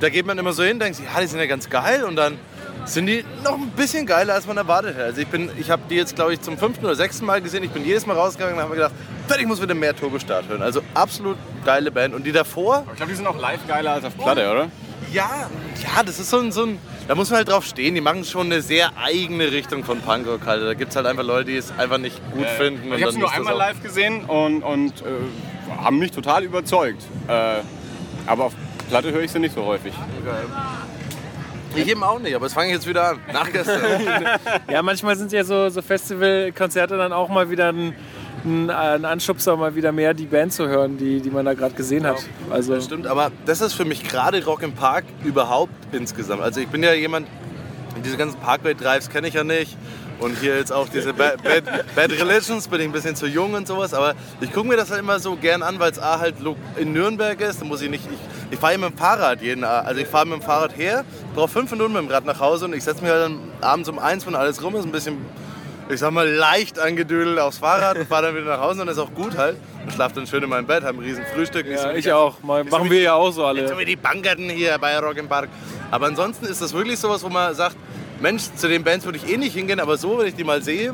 [0.01, 2.15] da geht man immer so hin, denkt sich, ja, die sind ja ganz geil und
[2.15, 2.37] dann
[2.93, 5.05] sind die noch ein bisschen geiler, als man erwartet hätte.
[5.05, 7.63] Also ich bin, ich habe die jetzt, glaube ich, zum fünften oder sechsten Mal gesehen.
[7.63, 8.93] Ich bin jedes Mal rausgegangen und habe mir gedacht,
[9.27, 10.61] "Verdammt, ich muss wieder mehr Turbostart hören.
[10.61, 12.13] Also absolut geile Band.
[12.15, 14.67] Und die davor, Ich glaube, die sind auch live geiler als auf Platte, oder?
[15.11, 15.49] ja,
[15.83, 17.95] ja, das ist so ein, so ein, da muss man halt drauf stehen.
[17.95, 20.63] Die machen schon eine sehr eigene Richtung von Punkrock halt.
[20.63, 22.93] Da gibt es halt einfach Leute, die es einfach nicht gut finden.
[22.93, 27.01] Ich habe sie nur einmal live gesehen und, und äh, haben mich total überzeugt.
[27.27, 27.61] Äh,
[28.27, 28.53] aber auf
[28.89, 29.93] Platte höre ich sie nicht so häufig.
[31.75, 33.19] Ich eben auch nicht, aber das fange ich jetzt wieder an.
[33.31, 33.81] Nach gestern.
[34.71, 37.93] Ja, manchmal sind ja so, so Festivalkonzerte dann auch mal wieder ein,
[38.43, 41.75] ein, ein Anschubser, mal wieder mehr die Band zu hören, die, die man da gerade
[41.75, 42.17] gesehen hat.
[42.49, 46.41] Also, Das stimmt, aber das ist für mich gerade Rock im Park überhaupt insgesamt.
[46.41, 47.27] Also ich bin ja jemand,
[48.03, 49.77] diese ganzen Parkway-Drives kenne ich ja nicht.
[50.19, 51.63] Und hier jetzt auch diese Bad, Bad,
[51.95, 53.93] Bad Religions, bin ich ein bisschen zu jung und sowas.
[53.93, 56.35] Aber ich gucke mir das halt immer so gern an, weil es A halt
[56.75, 57.61] in Nürnberg ist.
[57.61, 58.03] Da muss ich nicht.
[58.05, 58.19] Ich,
[58.51, 61.03] ich fahre mit dem Fahrrad jeden A- Also ich fahre mit dem Fahrrad her,
[61.35, 63.87] brauche fünf Minuten mit dem Rad nach Hause und ich setze mich halt dann abends
[63.89, 65.17] um eins, wenn alles rum ist, ein bisschen,
[65.89, 68.97] ich sag mal, leicht angedüdelt aufs Fahrrad und fahre dann wieder nach Hause und das
[68.97, 69.57] ist auch gut halt.
[69.85, 71.65] Und schlafe dann schön in meinem Bett, habe ein riesen Frühstück.
[71.65, 72.41] so ja, ich die auch.
[72.43, 73.79] Mal, so machen wie- wir ja auch so nicht so alle.
[73.79, 75.49] wie die Bankerten hier bei Rock im Park.
[75.91, 77.75] Aber ansonsten ist das wirklich sowas, wo man sagt,
[78.19, 80.61] Mensch, zu den Bands würde ich eh nicht hingehen, aber so, wenn ich die mal
[80.61, 80.93] sehe,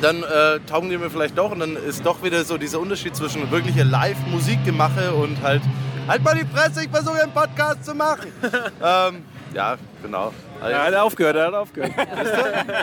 [0.00, 3.14] dann äh, taugen die mir vielleicht doch und dann ist doch wieder so dieser Unterschied
[3.16, 5.60] zwischen wirkliche Live-Musikgemache und halt,
[6.08, 8.32] halt mal die Fresse, ich versuche einen Podcast zu machen.
[8.82, 10.32] ähm, ja, genau.
[10.60, 11.92] Also, Ja, er hat aufgehört, er hat aufgehört.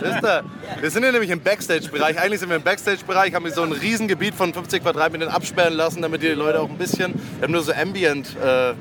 [0.01, 0.43] Wisst ihr?
[0.81, 2.19] Wir sind hier nämlich im Backstage-Bereich.
[2.19, 6.01] Eigentlich sind wir im Backstage-Bereich, haben wir so ein Riesengebiet von 50 Quadratmetern absperren lassen,
[6.01, 7.13] damit die Leute auch ein bisschen.
[7.37, 8.73] Wir haben nur so Ambient äh,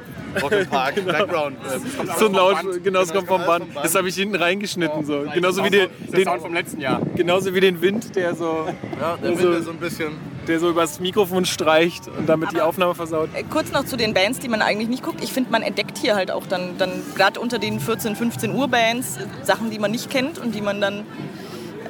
[0.43, 1.57] Rock im Park, Background.
[1.59, 3.67] Äh, So ein Laut, genau, es kommt vom Band.
[3.83, 5.05] Das habe ich hinten reingeschnitten.
[5.05, 5.25] So.
[5.33, 7.01] Genauso, wie den, Das ist der Sound den, vom letzten Jahr.
[7.17, 8.67] genauso wie den Wind, der so,
[9.01, 10.13] ja, der Also- Wind ist so ein bisschen.
[10.49, 13.31] der so übers Mikrofon streicht und damit die Aufnahme versaut.
[13.35, 15.23] Äh, Kurz noch zu den Bands, die man eigentlich nicht guckt.
[15.25, 18.69] Ich finde, man entdeckt hier halt auch dann, dann gerade unter den 14, 15 Uhr
[18.69, 21.05] Bands Sachen, die man nicht kennt und die man dann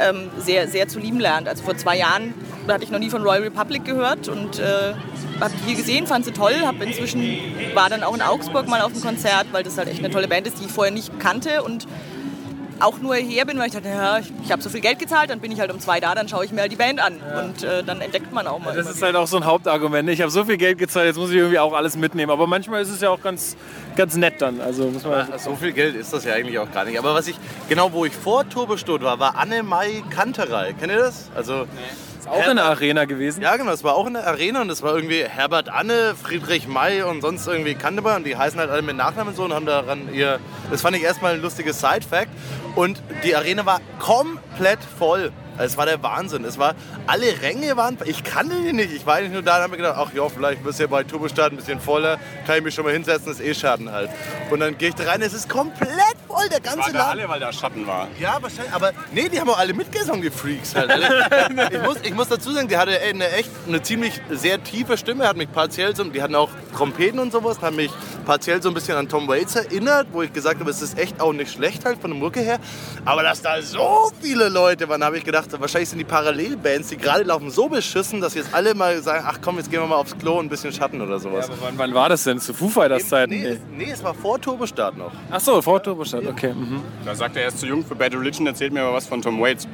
[0.00, 1.48] ähm, sehr, sehr zu lieben lernt.
[1.48, 2.34] Also vor zwei Jahren
[2.68, 4.94] hatte ich noch nie von Royal Republic gehört und äh,
[5.40, 6.54] habe die hier gesehen, fand sie toll.
[6.64, 7.38] Hab inzwischen
[7.74, 10.28] war dann auch in Augsburg mal auf dem Konzert, weil das halt echt eine tolle
[10.28, 11.86] Band ist, die ich vorher nicht kannte und
[12.80, 15.30] auch nur her bin, weil ich dachte, ja, ich, ich habe so viel Geld gezahlt,
[15.30, 17.20] dann bin ich halt um zwei da, dann schaue ich mir halt die Band an.
[17.38, 18.74] Und äh, dann entdeckt man auch mal.
[18.74, 20.06] Das ist halt auch so ein Hauptargument.
[20.06, 20.12] ne?
[20.12, 22.30] Ich habe so viel Geld gezahlt, jetzt muss ich irgendwie auch alles mitnehmen.
[22.32, 23.56] Aber manchmal ist es ja auch ganz,
[23.96, 24.60] ganz nett dann.
[24.60, 26.98] Also muss man So viel Geld ist das ja eigentlich auch gar nicht.
[26.98, 27.36] Aber was ich,
[27.68, 30.72] genau wo ich vor Turbostot war, war Anne-Mai Kanterei.
[30.78, 31.30] Kennt ihr das?
[31.34, 31.66] Also,
[32.24, 33.42] ist auch in der Arena gewesen.
[33.42, 36.66] Ja, genau, das war auch in der Arena und das war irgendwie Herbert Anne, Friedrich
[36.66, 39.66] May und sonst irgendwie Kanterei und die heißen halt alle mit Nachnamen so und haben
[39.66, 40.40] daran ihr.
[40.70, 42.30] Das fand ich erstmal ein lustiges Side-Fact.
[42.74, 45.32] Und die Arena war komplett voll.
[45.56, 46.44] Also Es war der Wahnsinn.
[46.44, 46.74] Es war,
[47.06, 48.92] alle Ränge waren, ich kannte die nicht.
[48.92, 51.04] Ich war eigentlich nur da und habe mir gedacht, ach ja, vielleicht ist ja bei
[51.04, 54.10] Turbostart ein bisschen voller, kann ich mich schon mal hinsetzen, ist eh Schaden halt.
[54.50, 57.20] Und dann gehe ich da rein, es ist komplett voll, der ganze Waren da Laden.
[57.20, 58.08] alle, weil da Schatten war.
[58.18, 60.90] Ja, wahrscheinlich, aber nee, die haben auch alle mitgesungen, die Freaks halt.
[60.90, 61.28] alle.
[61.72, 65.26] ich, muss, ich muss dazu sagen, die hatte eine echt, eine ziemlich sehr tiefe Stimme,
[65.26, 67.90] hat mich partiell so, die hatten auch Trompeten und sowas, haben mich
[68.24, 71.20] partiell so ein bisschen an Tom Waits erinnert, wo ich gesagt habe, es ist echt
[71.20, 72.58] auch nicht schlecht halt von der Mucke her.
[73.04, 76.96] Aber dass da so viele Leute waren, habe ich gedacht, wahrscheinlich sind die Parallelbands, die
[76.96, 79.96] gerade laufen, so beschissen, dass jetzt alle mal sagen, ach komm, jetzt gehen wir mal
[79.96, 81.46] aufs Klo und ein bisschen Schatten oder sowas.
[81.48, 82.38] Aber wann, wann war das denn?
[82.40, 83.32] Zu Foo Fighters Zeiten?
[83.32, 85.12] Nee, es- nee, es war vor Turbostart noch.
[85.30, 86.52] Ach so, vor Turbostart, okay.
[86.52, 86.80] Mhm.
[87.04, 89.20] Da sagt er, er ist zu jung für Bad Religion, erzählt mir aber was von
[89.22, 89.68] Tom Waits.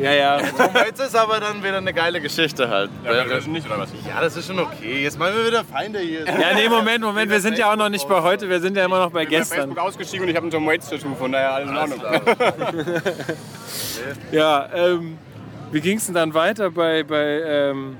[0.00, 0.38] Ja, ja.
[0.38, 2.90] Tom Waits ist aber dann wieder eine geile Geschichte halt.
[3.04, 3.90] Ja, Religion nicht, oder was?
[4.06, 5.02] Ja, das ist schon okay.
[5.02, 6.24] Jetzt machen wir wieder Feinde hier.
[6.26, 8.84] Ja, nee, Moment, Moment, wir sind ja auch noch nicht bei heute, wir sind ja
[8.84, 9.58] immer noch bei Ich bin gestern.
[9.58, 12.00] Facebook ausgestiegen und ich habe ein Tom Waits-Tattoo, von daher alles in Ordnung.
[14.32, 15.18] Ja, ähm,
[15.72, 17.96] wie ging es denn dann weiter bei, bei, ähm,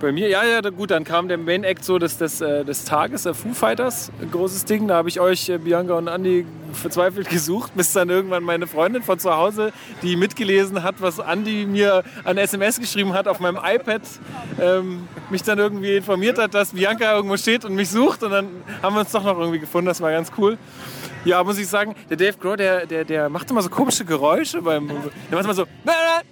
[0.00, 0.28] bei mir?
[0.28, 3.34] Ja, ja, gut, dann kam der Main Act so des, des, äh, des Tages, der
[3.34, 4.88] Foo Fighters, ein großes Ding.
[4.88, 9.02] Da habe ich euch, äh, Bianca und Andi, verzweifelt gesucht, bis dann irgendwann meine Freundin
[9.02, 13.58] von zu Hause, die mitgelesen hat, was Andi mir an SMS geschrieben hat auf meinem
[13.62, 14.02] iPad,
[14.60, 18.22] ähm, mich dann irgendwie informiert hat, dass Bianca irgendwo steht und mich sucht.
[18.22, 18.48] Und dann
[18.82, 20.58] haben wir uns doch noch irgendwie gefunden, das war ganz cool.
[21.24, 24.62] Ja, muss ich sagen, der Dave Grohl, der, der, der macht immer so komische Geräusche
[24.62, 24.88] beim.
[24.88, 25.66] Der macht immer so.
[25.84, 26.22] Na, na,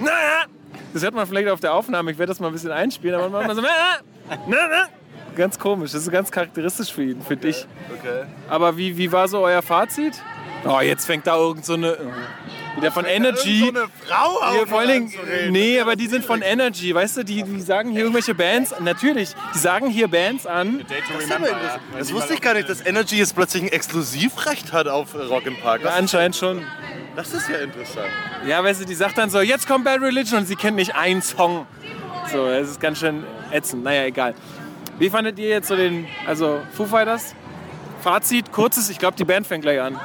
[0.00, 0.57] na, na.
[0.92, 2.10] Das hört man vielleicht auf der Aufnahme.
[2.10, 3.62] Ich werde das mal ein bisschen einspielen, aber man macht so.
[3.62, 4.88] Na, na.
[5.36, 5.92] Ganz komisch.
[5.92, 7.66] Das ist ganz charakteristisch für ihn, finde ich.
[7.98, 8.24] Okay.
[8.48, 10.20] Aber wie, wie war so euer Fazit?
[10.64, 11.96] Oh, jetzt fängt da irgend so eine.
[12.76, 13.60] Wieder von Energy.
[13.60, 15.12] So eine Frau Ja, auch vor allen Dingen,
[15.50, 19.30] nee, aber die sind von Energy, weißt du, die, die sagen hier irgendwelche Bands, natürlich,
[19.54, 20.80] die sagen hier Bands an.
[20.80, 20.94] To
[21.98, 25.56] Das, wusste ich gar nicht, dass Energy jetzt plötzlich ein Exklusivrecht hat auf Rock im
[25.56, 25.82] Park.
[25.82, 26.64] Ja, anscheinend schon.
[27.16, 28.08] das ist ja interessant.
[28.46, 30.94] Ja, weißt du, die sagt dann so, jetzt kommt Bad Religion und sie kennt nicht
[30.94, 31.66] einen Song.
[32.30, 33.82] So, das ist ganz schön ätzend.
[33.82, 34.34] Naja, egal.
[34.98, 37.34] Wie fandet ihr jetzt so den, also Foo Fighters?
[38.02, 39.98] Fazit, kurzes, ich glaube, die Band fängt gleich an.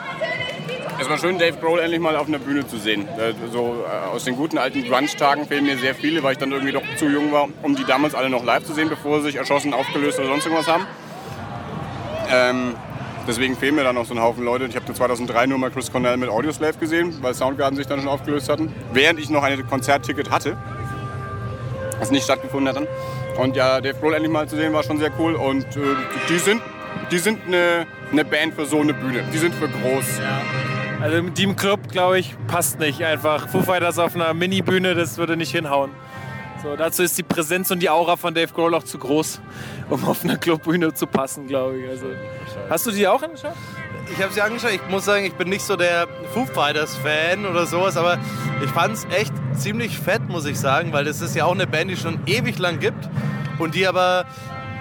[1.00, 3.08] Es war schön, Dave Grohl endlich mal auf einer Bühne zu sehen.
[3.18, 6.52] Äh, So äh, aus den guten alten Grunge-Tagen fehlen mir sehr viele, weil ich dann
[6.52, 9.26] irgendwie doch zu jung war, um die damals alle noch live zu sehen, bevor sie
[9.28, 10.86] sich erschossen, aufgelöst oder sonst irgendwas haben.
[12.32, 12.76] Ähm,
[13.28, 14.66] deswegen fehlen mir dann noch so ein Haufen Leute.
[14.66, 18.10] Ich habe 2003 nur mal Chris Cornell mit Audioslave gesehen, weil Soundgarden sich dann schon
[18.10, 18.74] aufgelöst hatten.
[18.94, 20.58] Während ich noch ein Konzertticket hatte,
[22.00, 22.88] was nicht stattgefunden hat dann.
[23.38, 25.36] Und ja, Dave Grohl endlich mal zu sehen war schon sehr cool.
[25.36, 25.80] Und äh,
[26.30, 26.62] die sind,
[27.12, 29.24] die sind eine, eine Band für so eine Bühne.
[29.34, 30.20] Die sind für groß.
[31.04, 33.50] Also mit dem Club, glaube ich, passt nicht einfach.
[33.50, 35.92] Foo Fighters auf einer Mini-Bühne, das würde nicht hinhauen.
[36.64, 39.42] So, dazu ist die Präsenz und die Aura von Dave Grohl auch zu groß,
[39.90, 41.90] um auf einer Clubbühne zu passen, glaube ich.
[41.90, 42.06] Also,
[42.70, 43.52] hast du die auch angeschaut?
[44.14, 44.72] Ich habe sie angeschaut.
[44.72, 48.18] Ich muss sagen, ich bin nicht so der Foo Fighters Fan oder sowas, aber
[48.64, 51.68] ich fand es echt ziemlich fett, muss ich sagen, weil das ist ja auch eine
[51.68, 53.10] Band, die schon ewig lang gibt
[53.60, 54.26] und die aber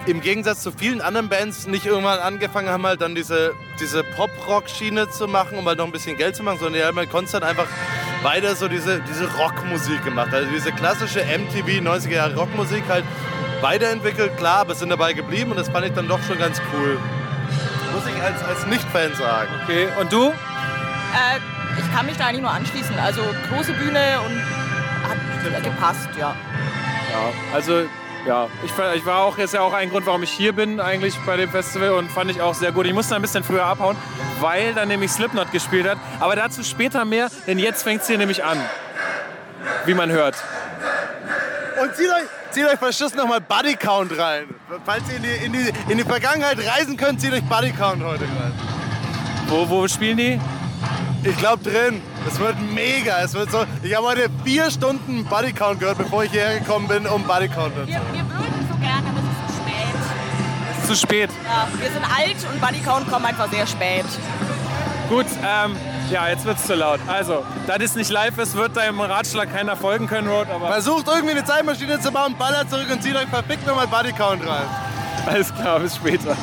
[0.06, 5.10] im Gegensatz zu vielen anderen Bands nicht irgendwann angefangen haben, halt dann diese, diese Pop-Rock-Schiene
[5.10, 7.44] zu machen, um halt noch ein bisschen Geld zu machen, sondern die haben halt konstant
[7.44, 7.66] einfach
[8.22, 10.32] weiter so diese, diese Rockmusik gemacht.
[10.32, 13.04] Also diese klassische MTV 90er Jahre Rockmusik halt
[13.60, 16.98] weiterentwickelt, klar, aber sind dabei geblieben und das fand ich dann doch schon ganz cool.
[17.92, 19.48] Muss ich als, als Nicht-Fan sagen.
[19.62, 20.30] Okay, und du?
[20.30, 21.38] Äh,
[21.78, 22.98] ich kann mich da eigentlich nur anschließen.
[22.98, 24.40] Also große Bühne und
[25.52, 26.34] hat gepasst, ja.
[27.10, 27.82] Ja, also
[28.26, 30.80] ja, ich, war- ich war auch jetzt ja auch ein Grund, warum ich hier bin
[30.80, 32.86] eigentlich bei dem Festival und fand ich auch sehr gut.
[32.86, 33.96] Ich musste ein bisschen früher abhauen,
[34.40, 35.98] weil dann nämlich Slipknot gespielt hat.
[36.20, 38.58] Aber dazu später mehr, denn jetzt fängt es hier nämlich an,
[39.86, 40.36] wie man hört.
[41.82, 44.44] Und zieht euch, zieht euch verschissen nochmal Buddy Count rein.
[44.84, 48.02] Falls ihr in die, in, die, in die Vergangenheit reisen könnt, zieht euch Buddy Count
[48.04, 48.52] heute rein.
[49.48, 50.40] Wo, wo spielen die?
[51.24, 52.00] Ich glaube drin.
[52.26, 53.20] Es wird mega.
[53.20, 53.64] Es wird so.
[53.82, 57.48] Ich habe heute vier Stunden Buddy Count gehört, bevor ich hierher gekommen bin, um Buddy
[57.48, 60.80] Count zu Wir, wir würden so gerne, aber es ist zu spät.
[60.82, 61.30] Ist zu spät.
[61.44, 64.04] Ja, wir sind alt und Bodycount kommen einfach sehr spät.
[65.08, 65.76] Gut, ähm,
[66.10, 67.00] ja, jetzt wird's zu laut.
[67.06, 71.06] Also, da das nicht live ist, wird deinem Ratschlag keiner folgen können, Rod, aber Versucht
[71.08, 74.64] irgendwie eine Zeitmaschine zu bauen, ballert zurück und zieht euch verfickt nochmal Buddy Count rein.
[75.26, 76.36] alles klar, bis später.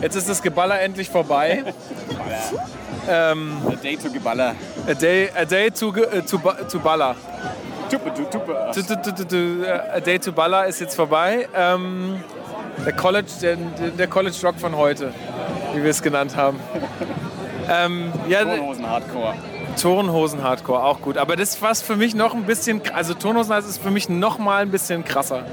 [0.00, 1.64] Jetzt ist das Geballer endlich vorbei.
[3.08, 4.54] Ähm, A Day to Geballer.
[4.86, 6.38] a Day, a day to, to,
[6.70, 7.14] to Baller.
[9.92, 11.48] A Day to Baller ist jetzt vorbei.
[11.54, 12.22] Ähm,
[12.84, 15.12] der College, der, der College Rock von heute,
[15.74, 16.58] wie wir es genannt haben.
[17.68, 19.34] Ähm, ja, Turnhosen Hardcore.
[19.80, 21.18] Turnhosen Hardcore, auch gut.
[21.18, 24.62] Aber das war für mich noch ein bisschen, also Turnhosen ist für mich noch mal
[24.62, 25.44] ein bisschen krasser.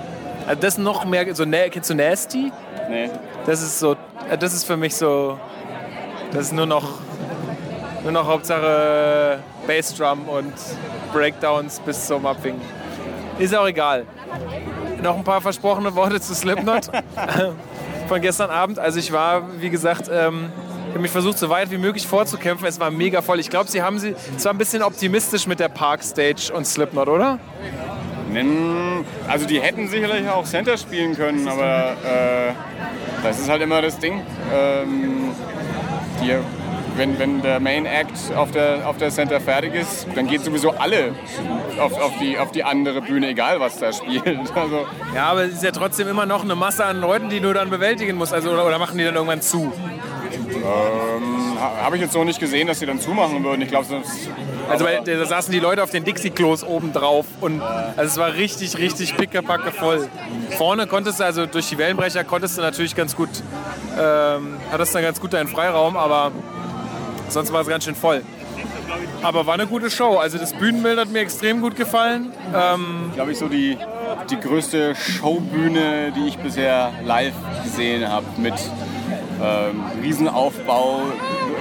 [0.48, 2.52] Also das noch mehr, so, kennst du Nasty?
[2.90, 3.10] Nee.
[3.46, 3.96] Das ist so,
[4.30, 5.40] äh, das ist für mich so,
[6.32, 7.00] das ist nur noch,
[8.04, 10.54] nur noch Hauptsache Bassdrum und
[11.14, 12.62] Breakdowns bis zum Abwinken.
[13.40, 14.06] Ist auch egal.
[15.02, 16.90] Noch ein paar versprochene Worte zu Slipknot
[18.08, 18.80] von gestern Abend.
[18.80, 20.52] Also ich war, wie gesagt, ähm,
[20.88, 22.68] ich habe mich versucht, so weit wie möglich vorzukämpfen.
[22.68, 23.40] Es war mega voll.
[23.40, 26.68] Ich glaube, sie haben sie, es war ein bisschen optimistisch mit der Park Stage und
[26.68, 27.40] Slipknot, oder?
[29.28, 32.54] Also die hätten sicherlich auch Center spielen können, aber äh,
[33.24, 34.22] das ist halt immer das Ding.
[34.54, 35.32] Ähm,
[36.22, 36.36] die,
[36.98, 40.72] wenn, wenn der Main Act auf der, auf der Center fertig ist, dann geht sowieso
[40.72, 41.14] alle
[41.80, 44.22] auf, auf, die, auf die andere Bühne, egal was da spielt.
[44.56, 47.54] Also, Ja, aber es ist ja trotzdem immer noch eine Masse an Leuten, die du
[47.54, 48.34] dann bewältigen musst.
[48.34, 49.72] Also, oder, oder machen die dann irgendwann zu?
[50.64, 53.62] ähm, ha- Habe ich jetzt so nicht gesehen, dass sie dann zumachen würden.
[53.62, 53.86] Ich glaube,
[54.70, 58.34] Also weil, da saßen die Leute auf den Dixie-Klos oben drauf und also es war
[58.34, 60.08] richtig, richtig pickepacke voll.
[60.58, 63.30] Vorne konntest du, also durch die Wellenbrecher konntest du natürlich ganz gut,
[64.00, 66.32] ähm, hattest dann ganz gut deinen Freiraum, aber
[67.34, 68.24] sonst war es ganz schön voll.
[69.24, 70.18] Aber war eine gute Show.
[70.18, 72.32] Also das Bühnenbild hat mir extrem gut gefallen.
[72.56, 73.78] Ähm, glaube ich, so die,
[74.30, 78.26] die größte Showbühne, die ich bisher live gesehen habe.
[78.38, 78.56] Mit
[79.42, 81.02] ähm, Riesenaufbau,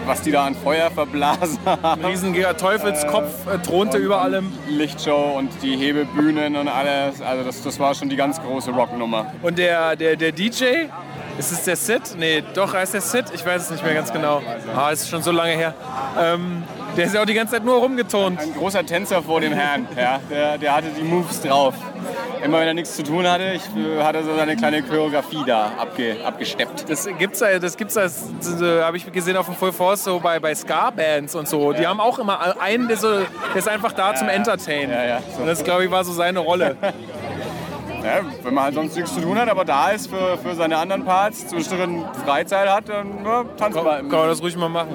[0.06, 2.04] was die da an Feuer verblasen haben.
[2.04, 4.52] riesiger Teufelskopf äh, thronte über allem.
[4.68, 7.20] Lichtshow und die Hebebühnen und alles.
[7.20, 9.32] Also das, das war schon die ganz große Rocknummer.
[9.42, 10.64] Und der, der, der DJ,
[11.38, 12.16] ist es der Sid?
[12.18, 13.26] Nee, doch, heißt der Sid?
[13.34, 14.42] Ich weiß es nicht mehr ganz genau.
[14.76, 15.74] Ah, ist schon so lange her.
[16.18, 16.62] Ähm,
[16.96, 18.40] der ist ja auch die ganze Zeit nur rumgeturnt.
[18.40, 19.86] Ein großer Tänzer vor dem Herrn.
[19.96, 21.74] Ja, der, der hatte die Moves drauf.
[22.42, 25.44] Immer wenn er nichts zu tun hatte, ich, äh, hat er so seine kleine Choreografie
[25.46, 26.88] da abge, abgesteppt.
[26.88, 28.24] Das gibt's ja, das gibt's das,
[28.60, 31.72] äh, habe ich gesehen auf dem Full Force so bei, bei Ska-Bands und so.
[31.72, 33.26] Die haben auch immer einen, der, so, der
[33.56, 34.90] ist einfach da zum Entertainen.
[34.90, 35.42] Ja, ja, so.
[35.42, 36.76] Und das, glaube ich, war so seine Rolle.
[38.02, 40.78] Ja, wenn man halt sonst nichts zu tun hat, aber da ist für, für seine
[40.78, 44.08] anderen Parts, zwischendrin Freizeit hat, dann ja, tanzt Kann, man.
[44.08, 44.90] kann man das ruhig mal machen.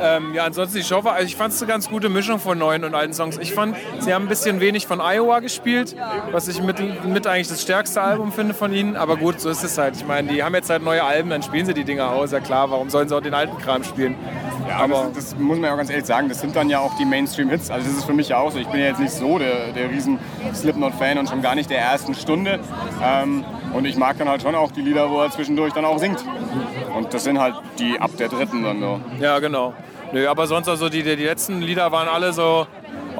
[0.00, 2.38] Ja, ähm, ja ansonsten die Show war, also ich fand es eine ganz gute Mischung
[2.38, 3.38] von neuen und alten Songs.
[3.38, 5.96] Ich fand, sie haben ein bisschen wenig von Iowa gespielt,
[6.30, 8.96] was ich mit, mit eigentlich das stärkste Album finde von ihnen.
[8.96, 9.96] Aber gut, so ist es halt.
[9.96, 12.32] Ich meine, die haben jetzt halt neue Alben, dann spielen sie die Dinger aus.
[12.32, 14.16] Ja klar, warum sollen sie auch den alten Kram spielen?
[14.68, 16.78] Ja, aber das, das muss man ja auch ganz ehrlich sagen, das sind dann ja
[16.78, 17.70] auch die Mainstream-Hits.
[17.70, 18.58] Also das ist für mich ja auch so.
[18.58, 20.18] Ich bin ja jetzt nicht so der, der riesen
[20.54, 22.60] Slipknot-Fan und schon gar nicht der ersten Stunde.
[23.02, 25.98] Ähm, und ich mag dann halt schon auch die Lieder, wo er zwischendurch dann auch
[25.98, 26.24] singt.
[26.96, 29.00] Und das sind halt die ab der dritten dann so.
[29.20, 29.74] Ja, genau.
[30.12, 32.66] Nö, aber sonst also die, die letzten Lieder waren alle so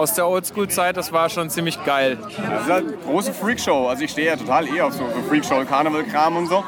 [0.00, 2.16] aus der Oldschool-Zeit, das war schon ziemlich geil.
[2.20, 3.88] Das ist halt eine große Freakshow.
[3.88, 6.64] Also ich stehe ja total eh auf so, so Freakshow, Karneval-Kram und so.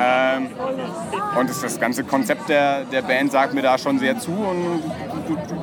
[0.00, 0.50] Ähm,
[1.38, 4.30] und das, das ganze Konzept der, der Band sagt mir da schon sehr zu.
[4.30, 4.82] Und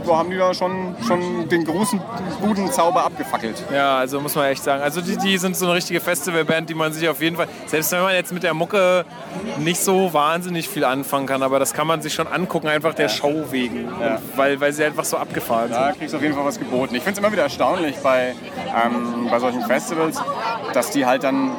[0.05, 2.01] so haben die da schon, schon den großen
[2.41, 3.61] Budenzauber abgefackelt.
[3.73, 4.81] Ja, also muss man echt sagen.
[4.83, 7.91] Also die, die sind so eine richtige Festivalband, die man sich auf jeden Fall, selbst
[7.93, 9.05] wenn man jetzt mit der Mucke
[9.59, 13.09] nicht so wahnsinnig viel anfangen kann, aber das kann man sich schon angucken, einfach der
[13.09, 13.89] Show wegen.
[13.99, 14.19] Ja.
[14.35, 15.99] Weil, weil sie einfach so abgefahren Da sind.
[15.99, 16.95] kriegst du auf jeden Fall was geboten.
[16.97, 18.33] Ich finde es immer wieder erstaunlich bei,
[18.75, 20.19] ähm, bei solchen Festivals,
[20.73, 21.51] dass die halt dann,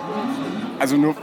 [0.81, 1.15] also nur äh,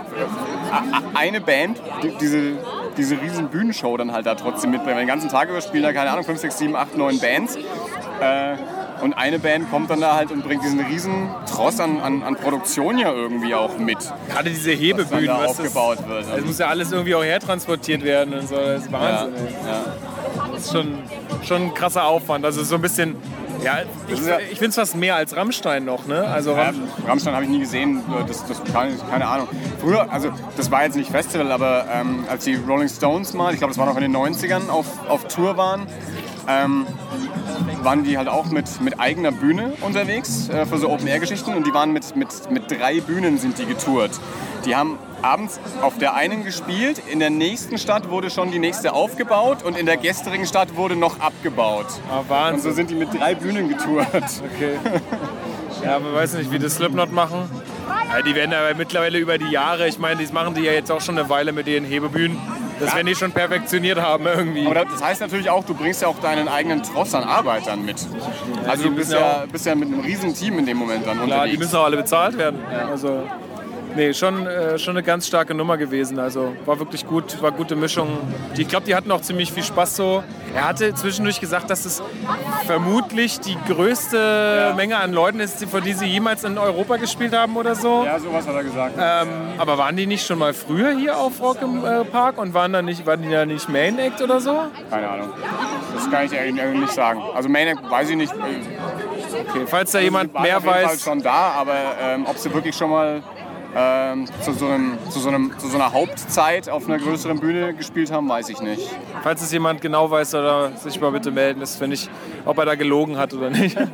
[1.14, 2.54] eine Band, die, diese,
[2.96, 5.00] diese riesen Bühnenshow dann halt da trotzdem mitbringen.
[5.00, 7.58] Den ganzen Tag über spielen da, keine Ahnung, 5, 6, 7, 8, 9 Bands.
[7.58, 8.56] Äh,
[9.02, 12.38] und eine Band kommt dann da halt und bringt diesen riesen Tross an, an, an
[12.38, 13.98] Produktion ja irgendwie auch mit.
[14.30, 16.26] Gerade diese was Hebebühnen, dann da was das, aufgebaut wird.
[16.34, 18.56] das muss ja alles irgendwie auch hertransportiert werden und so.
[18.56, 19.36] Das ist Wahnsinn.
[19.36, 20.54] ey.
[20.54, 21.00] Das ist schon,
[21.44, 22.46] schon ein krasser Aufwand.
[22.46, 23.18] Also so ein bisschen,
[23.64, 26.28] ja, ich, ja- ich finde es fast mehr als Rammstein noch, ne?
[26.28, 29.48] Also Ja, Ramm, Rammstein habe ich nie gesehen, das, das kann, keine Ahnung.
[29.82, 33.60] Früher, also das war jetzt nicht Festival, aber ähm, als die Rolling Stones mal, ich
[33.60, 35.88] glaube das war noch in den 90ern, auf, auf Tour waren,
[36.48, 36.86] ähm,
[37.84, 41.74] waren die halt auch mit, mit eigener Bühne unterwegs äh, für so Open-Air-Geschichten und die
[41.74, 44.12] waren mit, mit, mit drei Bühnen sind die getourt.
[44.66, 48.94] Die haben abends auf der einen gespielt, in der nächsten Stadt wurde schon die nächste
[48.94, 51.88] aufgebaut und in der gestrigen Stadt wurde noch abgebaut.
[52.12, 52.74] ah, Und so Wahnsinn.
[52.74, 54.08] sind die mit drei Bühnen getourt.
[54.12, 54.78] Okay.
[55.84, 57.50] Ja, man weiß nicht, wie das Slipknot machen.
[58.12, 60.92] Ja, die werden aber mittlerweile über die Jahre, ich meine, das machen die ja jetzt
[60.92, 62.38] auch schon eine Weile mit ihren Hebebühnen.
[62.80, 64.66] Das werden die schon perfektioniert haben irgendwie.
[64.66, 67.96] Aber das heißt natürlich auch, du bringst ja auch deinen eigenen Tross an Arbeitern mit.
[68.68, 71.16] Also die du bist ja, bist ja mit einem riesen Team in dem Moment dann
[71.18, 71.60] Klar, die unterwegs.
[71.60, 72.60] müssen auch alle bezahlt werden.
[72.90, 73.24] Also,
[73.96, 76.20] Nee, schon, äh, schon eine ganz starke Nummer gewesen.
[76.20, 78.10] Also war wirklich gut, war gute Mischung.
[78.58, 80.24] Die, ich glaube, die hatten auch ziemlich viel Spaß so.
[80.54, 82.04] Er hatte zwischendurch gesagt, dass es
[82.66, 87.56] vermutlich die größte Menge an Leuten ist, für die sie jemals in Europa gespielt haben
[87.56, 88.04] oder so.
[88.06, 88.96] Ja, sowas hat er gesagt.
[89.00, 92.54] Ähm, aber waren die nicht schon mal früher hier auf Rock im äh, Park und
[92.54, 94.66] waren, da nicht, waren die da nicht Main Act oder so?
[94.90, 95.30] Keine Ahnung.
[95.94, 97.22] Das kann ich eigentlich nicht sagen.
[97.34, 98.34] Also Maniac weiß ich nicht.
[98.34, 101.04] Okay, falls da jemand waren mehr jeden Fall weiß.
[101.04, 103.22] schon da, aber ähm, ob sie wirklich schon mal
[103.76, 107.74] ähm, zu, so einem, zu, so einem, zu so einer Hauptzeit auf einer größeren Bühne
[107.74, 108.90] gespielt haben, weiß ich nicht.
[109.24, 111.60] Falls es jemand genau weiß, soll er sich mal bitte melden.
[111.60, 112.10] Das finde ich,
[112.46, 113.78] ob er da gelogen hat oder nicht.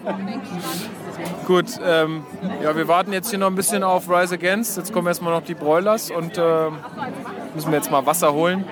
[1.48, 2.24] Gut, ähm,
[2.64, 4.78] ja, wir warten jetzt hier noch ein bisschen auf Rise Against.
[4.78, 6.78] Jetzt kommen erstmal noch die Broilers und ähm,
[7.56, 8.64] müssen wir jetzt mal Wasser holen,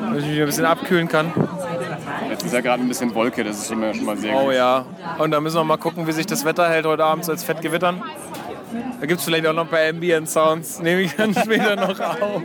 [0.00, 1.32] damit ich mich ein bisschen abkühlen kann.
[2.30, 4.46] Jetzt ist ja gerade ein bisschen Wolke, das ist schon mal, schon mal sehr Oh
[4.46, 4.54] gut.
[4.54, 4.84] ja.
[5.18, 8.02] Und dann müssen wir mal gucken, wie sich das Wetter hält heute Abend als Fettgewittern.
[9.00, 10.80] Da gibt es vielleicht auch noch ein paar Ambient Sounds.
[10.80, 12.42] Nehme ich dann später noch auf.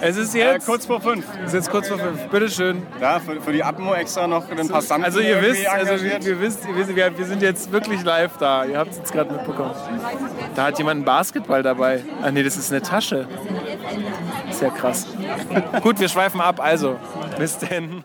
[0.00, 1.24] Es ist jetzt kurz vor fünf.
[1.40, 2.22] Es ist jetzt kurz vor fünf.
[2.28, 2.82] Bitteschön.
[3.00, 6.66] Ja, für, für die Atmo extra noch den Passanten Also ihr wisst, also wir, wisst,
[6.68, 8.64] ihr wisst wir, wir sind jetzt wirklich live da.
[8.64, 9.74] Ihr habt es jetzt gerade mitbekommen.
[10.54, 12.04] Da hat jemand einen Basketball dabei.
[12.22, 13.26] Ah nee, das ist eine Tasche.
[14.50, 15.06] Ist ja krass.
[15.82, 16.60] Gut, wir schweifen ab.
[16.60, 16.96] Also,
[17.38, 18.04] bis denn.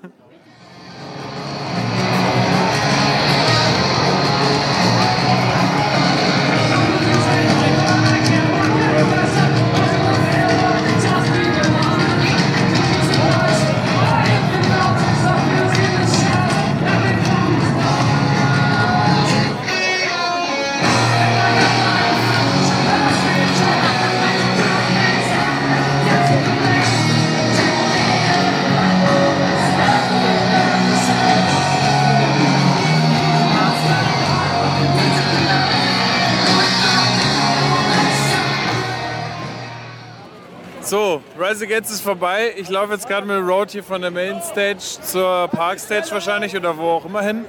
[41.53, 42.53] So, Rise Against ist vorbei.
[42.57, 46.89] Ich laufe jetzt gerade mit Road hier von der Mainstage zur Parkstage wahrscheinlich oder wo
[46.89, 47.45] auch immer hin.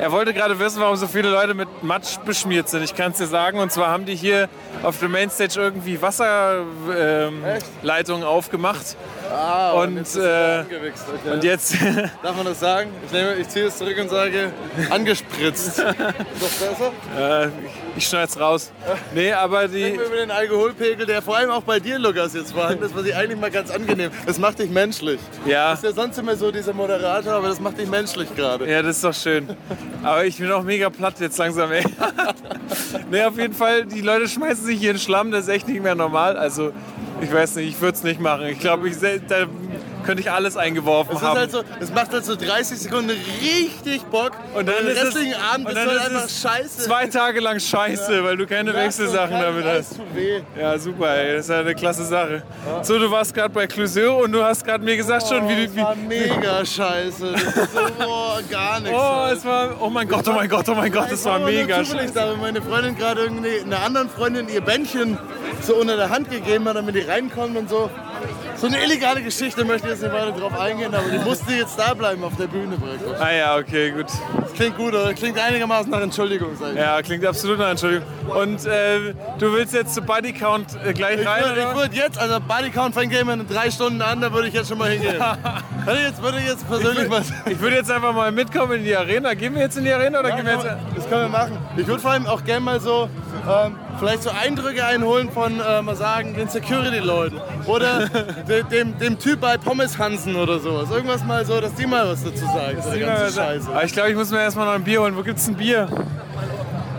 [0.00, 2.82] Er wollte gerade wissen, warum so viele Leute mit Matsch beschmiert sind.
[2.82, 3.58] Ich kann es dir sagen.
[3.58, 4.48] Und zwar haben die hier
[4.82, 8.96] auf der Mainstage irgendwie Wasserleitungen ähm, aufgemacht.
[9.30, 11.32] Ah, und, jetzt ist äh, okay.
[11.32, 11.74] und jetzt
[12.22, 12.90] Darf man das sagen?
[13.06, 14.52] Ich, nehme, ich ziehe es zurück und sage,
[14.90, 15.66] angespritzt.
[15.78, 17.44] ist das besser?
[17.44, 17.48] äh,
[17.96, 18.70] ich schneid's raus.
[19.14, 19.94] Nee, aber die.
[19.94, 23.06] Wir über den Alkoholpegel, der vor allem auch bei dir, Lukas, jetzt vorhanden ist, was
[23.06, 24.10] ich eigentlich mal ganz angenehm.
[24.26, 25.20] Das macht dich menschlich.
[25.44, 25.70] Ja.
[25.70, 28.70] Das ist ja sonst immer so dieser Moderator, aber das macht dich menschlich gerade.
[28.70, 29.48] Ja, das ist doch schön.
[30.02, 31.84] Aber ich bin auch mega platt jetzt langsam, ey.
[33.10, 35.68] nee, auf jeden Fall, die Leute schmeißen sich hier in den Schlamm, das ist echt
[35.68, 36.36] nicht mehr normal.
[36.36, 36.72] Also,
[37.20, 38.46] ich weiß nicht, ich würde es nicht machen.
[38.46, 39.46] Ich glaube, ich, da
[40.06, 41.38] könnte ich alles eingeworfen ist haben.
[41.38, 45.52] halt so, es macht halt so 30 Sekunden richtig Bock und dann ist restlichen es,
[45.54, 46.82] Abend und ist halt ist einfach scheiße.
[46.82, 50.00] zwei Tage lang scheiße, weil du keine Ja, Wechselsachen damit hast.
[50.58, 51.36] Ja, super, ey.
[51.36, 52.42] Das ist ja eine klasse Sache.
[52.82, 55.66] So, du warst gerade bei Cluseur und du hast gerade mir gesagt schon, wie du...
[55.66, 57.32] Das war mega scheiße.
[57.32, 58.96] Das ist so, boah, gar nichts.
[58.96, 59.36] oh, halt.
[59.38, 59.76] es war...
[59.80, 62.12] Oh mein Gott, oh mein Gott, oh mein Gott, das Ich war mega scheiße.
[62.14, 65.18] da, weil meine Freundin gerade irgendwie einer anderen Freundin ihr Bändchen
[65.62, 67.90] so unter der Hand gegeben hat, damit die reinkommen und so.
[68.58, 71.78] So eine illegale Geschichte möchte ich jetzt nicht weiter drauf eingehen, aber die musste jetzt
[71.78, 73.20] da bleiben auf der Bühne praktisch.
[73.20, 74.06] Ah ja, okay, gut.
[74.40, 75.12] Das klingt gut, oder?
[75.14, 76.78] Klingt einigermaßen nach Entschuldigung, sag ich.
[76.78, 78.06] Ja, klingt absolut nach Entschuldigung.
[78.28, 81.76] Und äh, du willst jetzt zu Buddy Count äh, gleich Ich rein, würde oder?
[81.76, 84.68] würd jetzt, also Body Count fängt Game in drei Stunden an, da würde ich jetzt
[84.68, 85.16] schon mal hingehen.
[85.84, 87.22] Würde ich jetzt, würde ich jetzt persönlich mal.
[87.46, 89.34] Ich würde jetzt einfach mal mitkommen in die Arena.
[89.34, 90.66] Gehen wir jetzt in die Arena oder Ja, gehen wir jetzt...
[90.96, 91.58] das können wir machen.
[91.76, 93.08] Ich würde vor allem auch gerne mal so
[93.48, 97.40] ähm, vielleicht so Eindrücke einholen von, äh, mal sagen, den Security-Leuten.
[97.66, 98.08] Oder
[98.48, 100.90] de, dem, dem Typ bei Pommes Hansen oder sowas.
[100.90, 102.80] Irgendwas mal so, dass die mal was dazu sagen.
[102.82, 103.68] So der ganze Scheiße.
[103.68, 105.16] Aber ich glaube, ich muss mir erstmal noch ein Bier holen.
[105.16, 105.88] Wo gibt's ein Bier?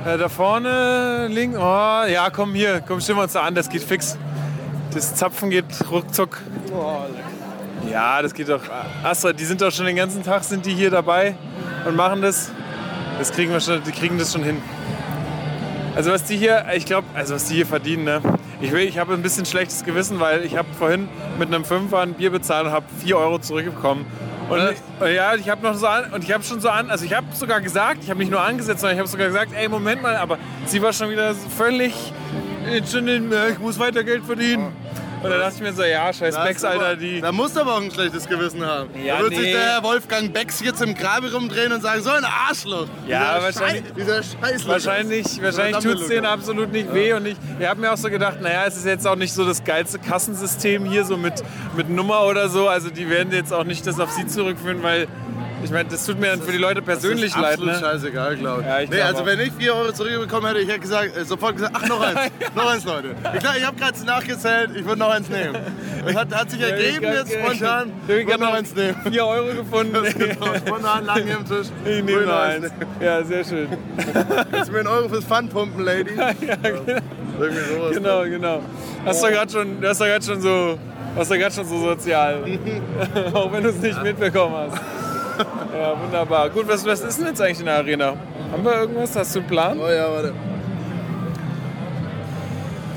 [0.05, 1.57] Äh, da vorne, links.
[1.57, 2.81] Oh, ja, komm hier.
[2.85, 3.55] Komm, stellen wir uns da an.
[3.55, 4.17] Das geht fix.
[4.93, 6.41] Das Zapfen geht ruckzuck.
[7.91, 8.61] Ja, das geht doch.
[9.03, 11.35] Astra, die sind doch schon den ganzen Tag sind die hier dabei
[11.85, 12.51] und machen das.
[13.17, 14.61] Das kriegen wir schon, die kriegen das schon hin.
[15.97, 18.21] Also was die hier, ich glaube, also was die hier verdienen, ne?
[18.61, 22.01] Ich, will, ich habe ein bisschen schlechtes Gewissen, weil ich habe vorhin mit einem Fünfer
[22.01, 24.05] ein Bier bezahlt und habe 4 Euro zurückbekommen.
[24.47, 27.03] Und, und ja, ich habe noch so an, und ich habe schon so an, also
[27.03, 29.67] ich habe sogar gesagt, ich habe nicht nur angesetzt, sondern ich habe sogar gesagt, ey,
[29.67, 30.37] Moment mal, aber
[30.67, 32.13] sie war schon wieder völlig,
[32.67, 34.73] äh, äh, ich muss weiter Geld verdienen.
[35.27, 37.21] Und dann dachte ich mir so, ja, scheiß Becks, Alter, die...
[37.21, 38.89] Da muss aber auch ein schlechtes Gewissen haben.
[39.03, 39.41] Ja, da wird nee.
[39.41, 42.87] sich der Herr Wolfgang Becks jetzt im Grabe rumdrehen und sagen, so ein Arschloch.
[43.07, 47.13] Ja, dieser wahrscheinlich- Schei dieser Scheiß Wahrscheinlich, wahrscheinlich tut es denen absolut nicht weh.
[47.13, 49.45] Und ich, ich habe mir auch so gedacht, naja, es ist jetzt auch nicht so
[49.45, 51.43] das geilste Kassensystem hier, so mit,
[51.75, 52.67] mit Nummer oder so.
[52.69, 55.07] Also die werden jetzt auch nicht das auf sie zurückführen, weil
[55.63, 57.53] Ich meine, das tut mir dann für die Leute persönlich das ist leid.
[57.53, 57.79] absolut Ne?
[57.79, 58.67] scheißegal, glaube ich.
[58.67, 59.25] Ja, ich nee, glaub also auch.
[59.25, 62.19] wenn ich 4 Euro zurückbekommen hätte, ich hätte gesagt, äh, sofort gesagt, ach, noch eins.
[62.55, 63.15] noch eins, Leute.
[63.35, 65.57] Ich, ich habe gerade nachgezählt, ich würde noch eins nehmen.
[66.05, 67.91] Das hat, hat sich ergeben jetzt spontan.
[68.07, 68.95] ich würde noch noch eins nehmen.
[69.11, 69.93] 4 Euro gefunden.
[70.17, 71.67] Genau, spontan lang hier am Tisch.
[71.85, 72.73] Ich nehme noch eins eins.
[73.01, 73.67] Ja, sehr schön.
[74.51, 76.11] Kannst du mir einen Euro fürs Pfand pumpen, Lady?
[76.15, 76.81] ja, genau.
[77.39, 77.91] Irgendwie sowas.
[77.93, 78.61] Genau, genau.
[79.05, 80.77] Hast du gerade schon, du hast doch gerade schon so,
[81.15, 82.43] hast du gerade schon so sozial.
[83.33, 84.81] Auch wenn du es nicht mitbekommen hast.
[85.77, 86.49] Ja, wunderbar.
[86.49, 88.13] Gut, was, was ist denn jetzt eigentlich in der Arena?
[88.51, 89.15] Haben wir irgendwas?
[89.15, 89.79] Hast du einen Plan?
[89.79, 90.33] Oh ja, warte.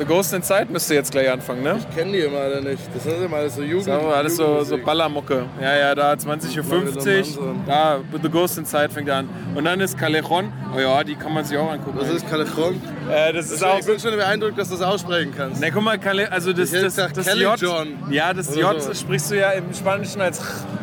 [0.00, 1.76] The Ghost Inside müsste jetzt gleich anfangen, ne?
[1.78, 2.82] Ich kenne die immer alle nicht.
[2.94, 3.86] Das sind immer alles so Jugend.
[3.86, 4.78] Das ist aber alles so, so.
[4.78, 5.44] Ballermucke.
[5.60, 7.54] Ja, ja, da 20.50 Uhr.
[7.66, 9.28] Da, The Ghost Inside fängt an.
[9.54, 10.54] Und dann ist Callejon.
[10.74, 11.98] Oh ja, die kann man sich auch angucken.
[12.00, 12.80] Was ist Callejon?
[13.10, 15.60] Äh, das ist auch Ich bin schon beeindruckt, dass du das aussprechen kannst.
[15.60, 17.60] Ne, guck mal, Calle, also das, Ich das, das Kelly J.
[17.60, 20.40] John Ja, das J sprichst du ja im Spanischen als.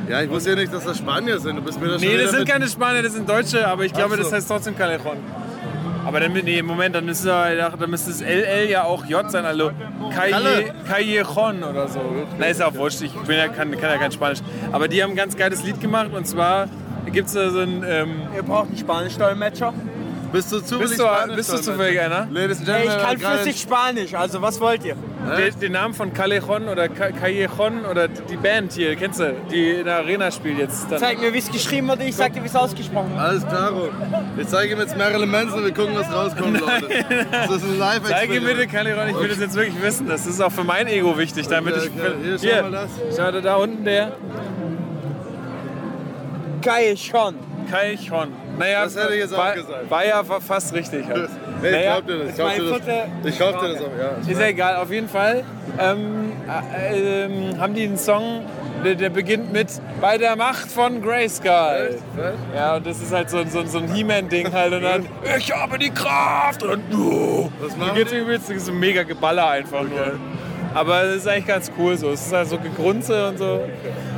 [0.07, 1.55] Ja, ich wusste ja nicht, dass das Spanier sind.
[1.55, 4.15] Du bist mir das Nee, das sind keine Spanier, das sind Deutsche, aber ich glaube,
[4.15, 4.21] so.
[4.21, 5.17] das heißt trotzdem Callejon.
[6.07, 9.71] Aber dann, nee, Moment, dann müsste, dann müsste es LL ja auch J sein, also.
[10.87, 11.99] Callejon oder so.
[12.39, 14.39] Na, ist ja auch wurscht, ich bin ja, kann, kann ja kein Spanisch.
[14.71, 16.69] Aber die haben ein ganz geiles Lied gemacht und zwar
[17.11, 17.83] gibt es da so ein.
[17.85, 19.73] Ähm, Ihr braucht einen Spanisch-Dolmetscher.
[20.31, 22.27] Bist du zufällig bist, du, Spanisch, bist du zufällig einer?
[22.29, 24.95] Ladies and Gentlemen, ich kann flüssig Spanisch, also was wollt ihr?
[25.37, 29.71] Den, den Namen von Callejon oder Ca- Callejon oder die Band hier, kennst du, die
[29.71, 30.91] in der Arena spielt jetzt.
[30.91, 30.99] Dann.
[30.99, 33.19] Zeig mir, wie es geschrieben wird, ich sag dir, wie es ausgesprochen wird.
[33.19, 33.89] Alles klaro.
[34.37, 36.87] Ich zeige ihm jetzt Marilyn Manson, wir gucken, was rauskommt, Leute.
[37.31, 40.07] Das ist ein live Zeige mir bitte Callejon, ich will das jetzt wirklich wissen.
[40.07, 42.01] Das ist auch für mein Ego wichtig, damit Okay, ich.
[42.01, 42.13] okay.
[42.39, 42.89] Hier, schau mal das.
[43.17, 44.11] Schau dir da unten der.
[46.97, 47.35] Schon.
[47.71, 48.27] Callejon.
[48.57, 49.89] Naja, Das hätte ich jetzt auch war, gesagt.
[49.91, 51.05] war ja fa- fast richtig.
[51.07, 51.29] Halt.
[51.61, 52.29] Nee, ich Naja, glaub dir das.
[52.29, 52.63] Ich glaub dir
[53.23, 53.31] das.
[53.31, 54.31] Ich glaub dir das auch, ja.
[54.31, 55.43] Ist ja egal, auf jeden Fall
[55.79, 58.43] ähm, äh, ähm, haben die einen Song,
[58.83, 59.67] der, der beginnt mit
[60.01, 61.97] Bei der Macht von Grayskull.
[62.55, 65.05] Ja, und das ist halt so, so, so ein He-Man-Ding halt und dann
[65.37, 67.51] Ich habe die Kraft und du.
[67.77, 70.13] Machen geht's übelst so ein mega Geballer einfach nur.
[70.77, 72.11] Aber es ist eigentlich ganz cool so.
[72.11, 73.67] Es ist halt so Gegrunze und so.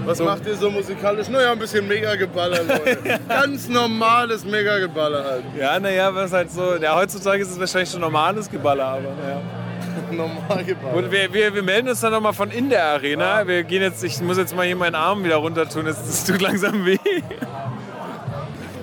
[0.05, 0.25] Was so.
[0.25, 1.29] macht ihr so musikalisch?
[1.29, 3.19] Naja, ein bisschen Mega-Geballer, Leute.
[3.29, 5.43] Ganz normales Mega-Geballer halt.
[5.57, 6.75] Ja, naja, was halt so.
[6.75, 9.41] Ja, heutzutage ist es wahrscheinlich schon normales Geballer, aber naja.
[10.11, 10.95] Normal Geballer.
[10.95, 13.47] Und wir, wir, wir melden uns dann nochmal von in der Arena.
[13.47, 16.25] Wir gehen jetzt, ich muss jetzt mal hier meinen Arm wieder runter tun, es es
[16.25, 16.97] tut langsam weh.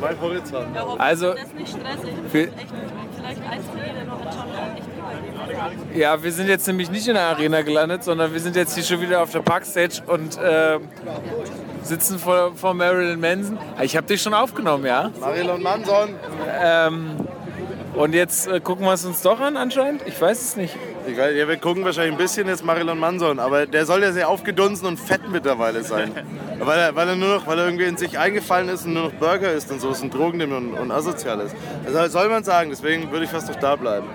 [0.00, 0.66] Mein Horizont.
[0.98, 2.14] Also, Das ist nicht stressig.
[2.30, 2.58] Vielleicht
[3.50, 4.95] eins für jeder noch.
[5.94, 8.84] Ja, wir sind jetzt nämlich nicht in der Arena gelandet, sondern wir sind jetzt hier
[8.84, 10.78] schon wieder auf der Parkstage und äh,
[11.82, 13.58] sitzen vor, vor Marilyn Manson.
[13.76, 15.10] Ah, Ich habe dich schon aufgenommen, ja.
[15.20, 16.14] Marilyn Manson.
[16.62, 17.16] Ähm,
[17.94, 20.02] und jetzt äh, gucken wir es uns doch an anscheinend.
[20.06, 20.76] Ich weiß es nicht.
[21.08, 24.12] Ich weiß, ja, wir gucken wahrscheinlich ein bisschen jetzt Marilyn Manson, aber der soll ja
[24.12, 26.12] sehr aufgedunsen und fett mittlerweile sein.
[26.58, 29.04] weil, er, weil er nur noch, weil er irgendwie in sich eingefallen ist und nur
[29.04, 31.54] noch Burger isst und so, ist und Drogen nimmt und, und asozial ist.
[31.86, 34.08] Also soll man sagen, deswegen würde ich fast doch da bleiben.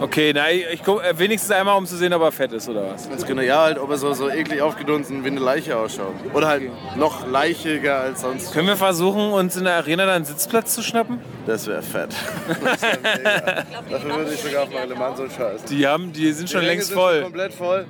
[0.00, 2.68] Okay, na, ich, ich guck, äh, wenigstens einmal, um zu sehen, ob er fett ist
[2.68, 3.08] oder was.
[3.08, 6.14] Ganz genau, ja, halt, ob er so, so eklig aufgedunsen wie eine Leiche ausschaut.
[6.34, 6.62] Oder halt
[6.96, 8.52] noch leichiger als sonst.
[8.52, 11.18] Können wir versuchen, uns in der Arena dann einen Sitzplatz zu schnappen?
[11.46, 12.10] Das wäre fett.
[12.64, 13.64] Das wär mega.
[13.90, 15.68] Dafür würde ich sogar auf Marilyn Manson scheißen.
[15.68, 17.14] Die, haben, die sind schon Die Ränge längst sind voll.
[17.14, 17.86] schon komplett voll.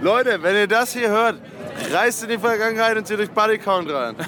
[0.00, 1.36] Leute, wenn ihr das hier hört,
[1.92, 4.16] reist in die Vergangenheit und zieht euch Bodycount rein.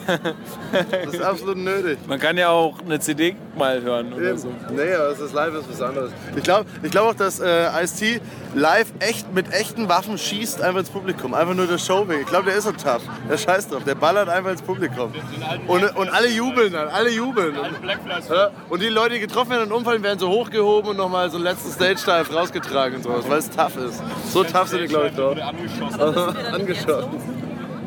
[0.72, 1.98] Das ist absolut nötig.
[2.06, 4.48] Man kann ja auch eine CD mal hören oder so.
[4.70, 6.12] Nee, aber es ist live ist was anderes.
[6.34, 8.20] Ich glaube ich glaub auch, dass äh, Ice-T
[8.54, 11.34] live echt mit echten Waffen schießt einfach ins Publikum.
[11.34, 12.22] Einfach nur der Show wegen.
[12.22, 13.02] Ich glaube, der ist so tough.
[13.28, 13.84] Der scheiß drauf.
[13.84, 15.12] Der ballert einfach ins Publikum.
[15.66, 16.88] Und, und alle jubeln dann.
[16.88, 17.56] Alle jubeln.
[17.56, 21.36] Und, und die Leute, die getroffen werden und umfallen, werden so hochgehoben und nochmal so
[21.36, 24.02] einen letzten Stage-Dive rausgetragen und sowas, weil es tough ist.
[24.32, 25.38] So tough sind die, glaube ich, dort.
[25.40, 27.32] Angeschossen.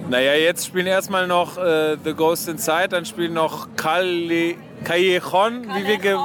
[0.09, 5.87] Naja, jetzt spielen erstmal noch äh, The Ghost Inside, dann spielen noch Calle, Callejon, wie
[5.87, 6.15] wir ge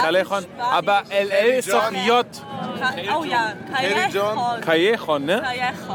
[0.00, 0.44] Callejon.
[0.58, 2.26] Aber LL ist doch J.
[3.18, 4.60] Oh ja, Kelly John.
[4.60, 5.42] Callejon, ne?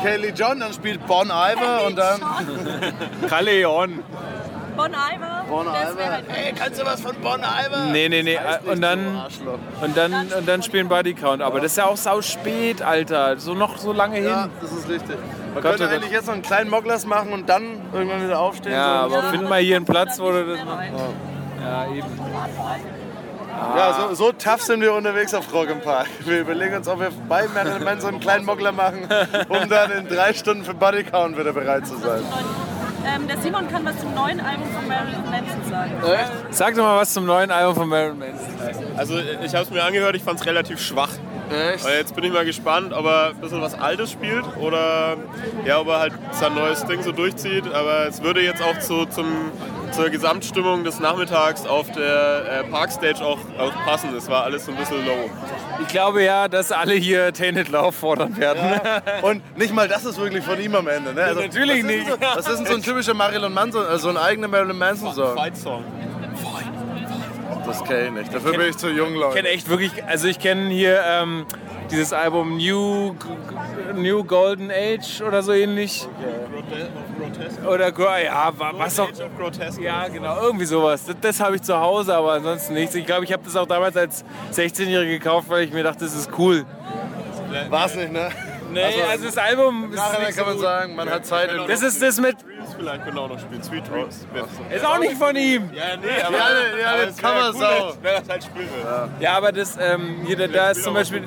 [0.02, 2.20] Kelly John, dann spielt Bon Iver und dann.
[3.28, 4.04] Callejon.
[4.76, 5.46] Bon Iver.
[5.50, 6.12] Bon Iver.
[6.12, 7.88] halt Ey, kannst du was von Bon Iver?
[7.92, 8.40] Nee, nee, nee.
[8.66, 9.22] Und dann,
[9.82, 11.42] und dann, und dann spielen Body Count.
[11.42, 13.38] Aber das ist ja auch sau spät, Alter.
[13.38, 14.26] So noch so lange hin.
[14.26, 15.18] Ja, das ist richtig.
[15.54, 15.96] Man Gott, könnte oh Gott.
[15.96, 18.72] eigentlich jetzt noch einen kleinen Moglers machen und dann irgendwann wieder aufstehen.
[18.74, 19.16] Ja, so.
[19.16, 22.08] aber find mal hier einen Platz, wo du das Ja, eben.
[23.76, 26.08] Ja, so, so tough sind wir unterwegs auf Rock im Park.
[26.26, 29.08] Wir überlegen uns, ob wir bei Marilyn Manson einen kleinen Mogler machen,
[29.50, 32.22] um dann in drei Stunden für Bodycount wieder bereit zu sein.
[33.06, 35.92] ähm, Der Simon kann was zum neuen Album von Marilyn Manson sagen.
[36.50, 38.48] Sag doch mal was zum neuen Album von Marilyn Manson.
[38.98, 41.12] Also ich habe es mir angehört, ich fand es relativ schwach.
[41.52, 41.84] Echt?
[41.84, 45.18] Weil jetzt bin ich mal gespannt, ob er ein bisschen was Altes spielt oder
[45.66, 47.72] ja, ob er halt sein neues Ding so durchzieht.
[47.74, 49.52] Aber es würde jetzt auch zu, zum
[49.92, 54.16] zur Gesamtstimmung des Nachmittags auf der äh, Parkstage auch, auch passen.
[54.16, 55.30] Es war alles so ein bisschen low.
[55.82, 58.80] Ich glaube ja, dass alle hier Tainted Love fordern werden.
[59.22, 61.14] Und nicht mal das ist wirklich von ihm am Ende.
[61.14, 61.24] Ne?
[61.24, 62.10] Also, Natürlich was nicht.
[62.10, 65.36] So, was ist denn so ein typischer Marilyn Manson, also ein eigener Marilyn Manson-Song?
[65.36, 65.84] Fight-Song.
[67.66, 68.34] Das kenne ich nicht.
[68.34, 69.36] Dafür bin ich zu jung, Ich Leute.
[69.36, 71.46] kenne echt wirklich, also ich kenne hier ähm,
[71.92, 73.16] dieses Album New,
[73.96, 76.08] New Golden Age oder so ähnlich.
[77.68, 79.10] Oder Gro- ja, wa- was auch.
[79.80, 81.06] Ja, genau, irgendwie sowas.
[81.06, 82.96] Das, das habe ich zu Hause, aber ansonsten nichts.
[82.96, 86.16] Ich glaube, ich habe das auch damals als 16-Jähriger gekauft, weil ich mir dachte, das
[86.16, 86.66] ist cool.
[87.70, 88.30] War's nicht, ne?
[88.72, 90.62] Nee, also, das Album ist Nachher nicht kann so man gut.
[90.64, 91.50] sagen, man hat Zeit.
[91.68, 92.36] Das ist das mit.
[92.42, 93.62] Dreams vielleicht können wir auch noch spielen.
[93.64, 94.26] Sweet Dreams.
[94.74, 95.70] Ist auch nicht von ihm.
[95.74, 97.88] Ja, nee, aber, aber es wäre Coversau.
[97.90, 99.10] cool, wenn er das halt spielen will.
[99.20, 101.24] Ja, aber das, ähm, hier, da- da ist zum Beispiel.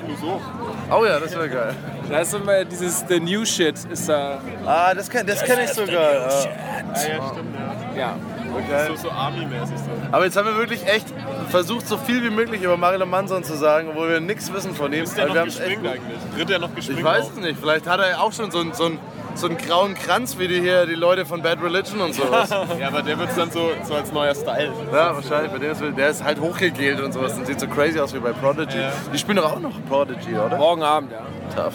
[0.91, 1.75] Oh ja, das wäre geil.
[2.09, 4.39] Da ist zum Beispiel dieses The New Shit ist da.
[4.65, 6.13] Ah, das kenne das kenn ich sogar.
[6.13, 6.19] Ja.
[6.21, 7.55] Ja, ja, stimmt,
[7.95, 7.99] ja.
[7.99, 8.17] Ja.
[8.55, 8.87] Okay.
[8.95, 9.91] So, so Army-mäßig so.
[10.11, 11.07] Aber jetzt haben wir wirklich echt
[11.49, 14.91] versucht, so viel wie möglich über Marilyn Manson zu sagen, obwohl wir nichts wissen von
[14.93, 15.03] ihm.
[15.03, 16.17] Ist der wir noch echt geschminkt eigentlich?
[16.35, 17.59] Tritt der noch geschminkt Ich weiß es nicht.
[17.59, 18.99] Vielleicht hat er auch schon so einen, so einen,
[19.35, 22.49] so einen grauen Kranz wie die hier, die Leute von Bad Religion und sowas.
[22.79, 24.71] Ja, aber der wird dann so, so als neuer Style.
[24.91, 25.51] Ja, wahrscheinlich.
[25.51, 28.19] Bei dem ist, der ist halt hochgegelt und sowas und sieht so crazy aus wie
[28.19, 28.79] bei Prodigy.
[29.13, 30.57] Die spielen doch auch noch Prodigy, oder?
[30.57, 31.19] Morgen Abend, ja.
[31.55, 31.73] Tough.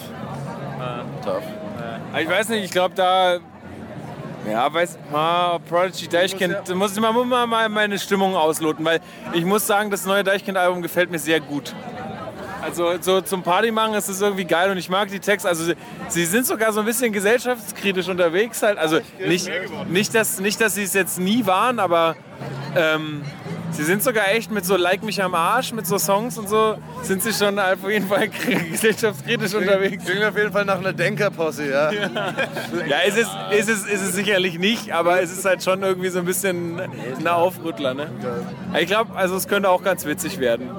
[1.23, 1.43] Tough.
[2.11, 3.37] Aber Ich weiß nicht, ich glaube da.
[4.49, 8.83] Ja, weiß, ah, Prodigy Deichkind, da muss ich mal, muss mal mal meine Stimmung ausloten,
[8.83, 8.99] weil
[9.33, 11.75] ich muss sagen, das neue Deichkind-Album gefällt mir sehr gut.
[12.61, 15.49] Also so zum Party machen ist es irgendwie geil und ich mag die Texte.
[15.49, 15.75] Also sie,
[16.09, 18.77] sie sind sogar so ein bisschen gesellschaftskritisch unterwegs halt.
[18.77, 19.49] Also nicht,
[19.89, 22.15] nicht, dass, nicht, dass sie es jetzt nie waren, aber
[22.75, 23.23] ähm,
[23.71, 26.77] sie sind sogar echt mit so Like mich am Arsch, mit so Songs und so,
[27.01, 28.29] sind sie schon auf jeden Fall
[28.71, 30.05] gesellschaftskritisch unterwegs.
[30.05, 31.91] Klingt auf jeden Fall nach einer Denkerposse, ja.
[31.91, 36.09] Ja, ist es, ist, es, ist es sicherlich nicht, aber es ist halt schon irgendwie
[36.09, 37.93] so ein bisschen ein Aufrüttler.
[37.93, 38.09] Ne?
[38.79, 40.69] Ich glaube, also es könnte auch ganz witzig werden.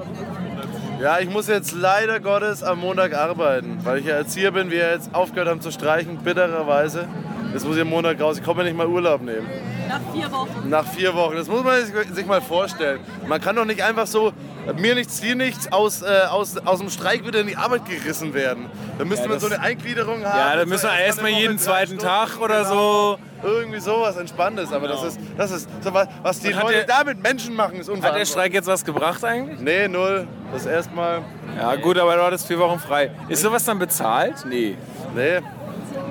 [1.01, 4.91] Ja, ich muss jetzt leider Gottes am Montag arbeiten, weil ich ja Erzieher bin, wir
[4.91, 7.07] jetzt aufgehört haben zu streichen, bittererweise.
[7.51, 8.37] Jetzt muss ich am Montag raus.
[8.37, 9.47] Ich komme ja nicht mal Urlaub nehmen.
[9.87, 10.69] Nach vier Wochen.
[10.69, 11.35] Nach vier Wochen.
[11.35, 11.75] Das muss man
[12.13, 12.99] sich- mal vorstellen.
[13.27, 14.31] Man kann doch nicht einfach so,
[14.77, 18.33] mir nichts, dir nichts, aus, äh, aus, aus dem Streik wieder in die Arbeit gerissen
[18.33, 18.67] werden.
[18.97, 20.37] Da müsste Ja, man so eine Eingliederung haben.
[20.37, 22.73] Ja, da müssen wir erstmal jeden zweiten Stunden, Tag oder genau.
[22.73, 23.17] so.
[23.43, 24.71] Irgendwie sowas Entspanntes.
[24.71, 27.75] Aber das ist, das ist so was, was die Leute der- da mit Menschen machen,
[27.79, 28.25] ist Hat der.
[28.25, 29.59] Streik jetzt was gebracht eigentlich?
[29.59, 30.27] Nee, null.
[30.53, 31.21] Das erstmal.
[31.59, 33.11] Ja gut, aber du hattest vier Wochen frei.
[33.27, 34.45] Ist sowas dann bezahlt?
[34.47, 34.77] Nee.
[35.13, 35.41] Nee.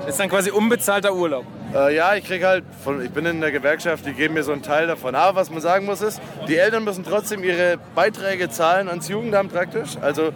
[0.07, 1.45] Ist dann quasi unbezahlter Urlaub.
[1.73, 4.51] Äh, ja, ich krieg halt, von, ich bin in der Gewerkschaft, die geben mir so
[4.51, 5.15] einen Teil davon.
[5.15, 9.51] Aber was man sagen muss ist, die Eltern müssen trotzdem ihre Beiträge zahlen ans Jugendamt
[9.51, 9.97] praktisch.
[10.01, 10.31] Also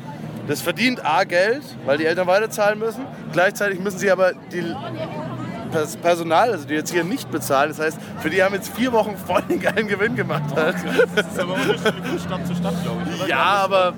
[0.48, 3.06] das verdient A Geld, weil die Eltern weiterzahlen müssen.
[3.34, 4.64] Gleichzeitig müssen sie aber die
[6.02, 7.70] Personal, also die jetzt hier nicht bezahlen.
[7.70, 10.44] Das heißt, für die haben jetzt vier Wochen voll den geilen Gewinn gemacht.
[10.56, 10.76] Halt.
[11.16, 13.20] Das ist aber unterschiedlich von Stadt zu Stadt, glaube ich.
[13.20, 13.30] Oder?
[13.30, 13.94] Ja, aber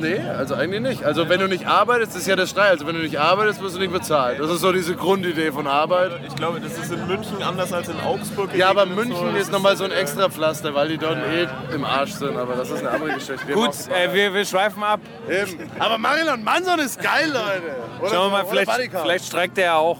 [0.00, 1.04] nee, also eigentlich nicht.
[1.04, 2.70] Also wenn du nicht arbeitest, ist ja der Streik.
[2.70, 4.40] Also wenn du nicht arbeitest, wirst du nicht bezahlt.
[4.40, 6.12] Das ist so diese Grundidee von Arbeit.
[6.26, 8.54] Ich glaube, das ist in München anders als in Augsburg.
[8.54, 9.38] Ja, aber München so.
[9.38, 12.36] ist nochmal so ein extra Pflaster, weil die dort eh im Arsch sind.
[12.36, 13.46] Aber das ist eine andere Geschichte.
[13.46, 15.00] Wir Gut, äh, wir, wir schweifen ab.
[15.28, 15.70] Eben.
[15.78, 17.76] Aber Marilyn Manson ist geil, Leute.
[18.00, 19.98] Oder Schauen wir mal, vielleicht, vielleicht streikt der ja auch.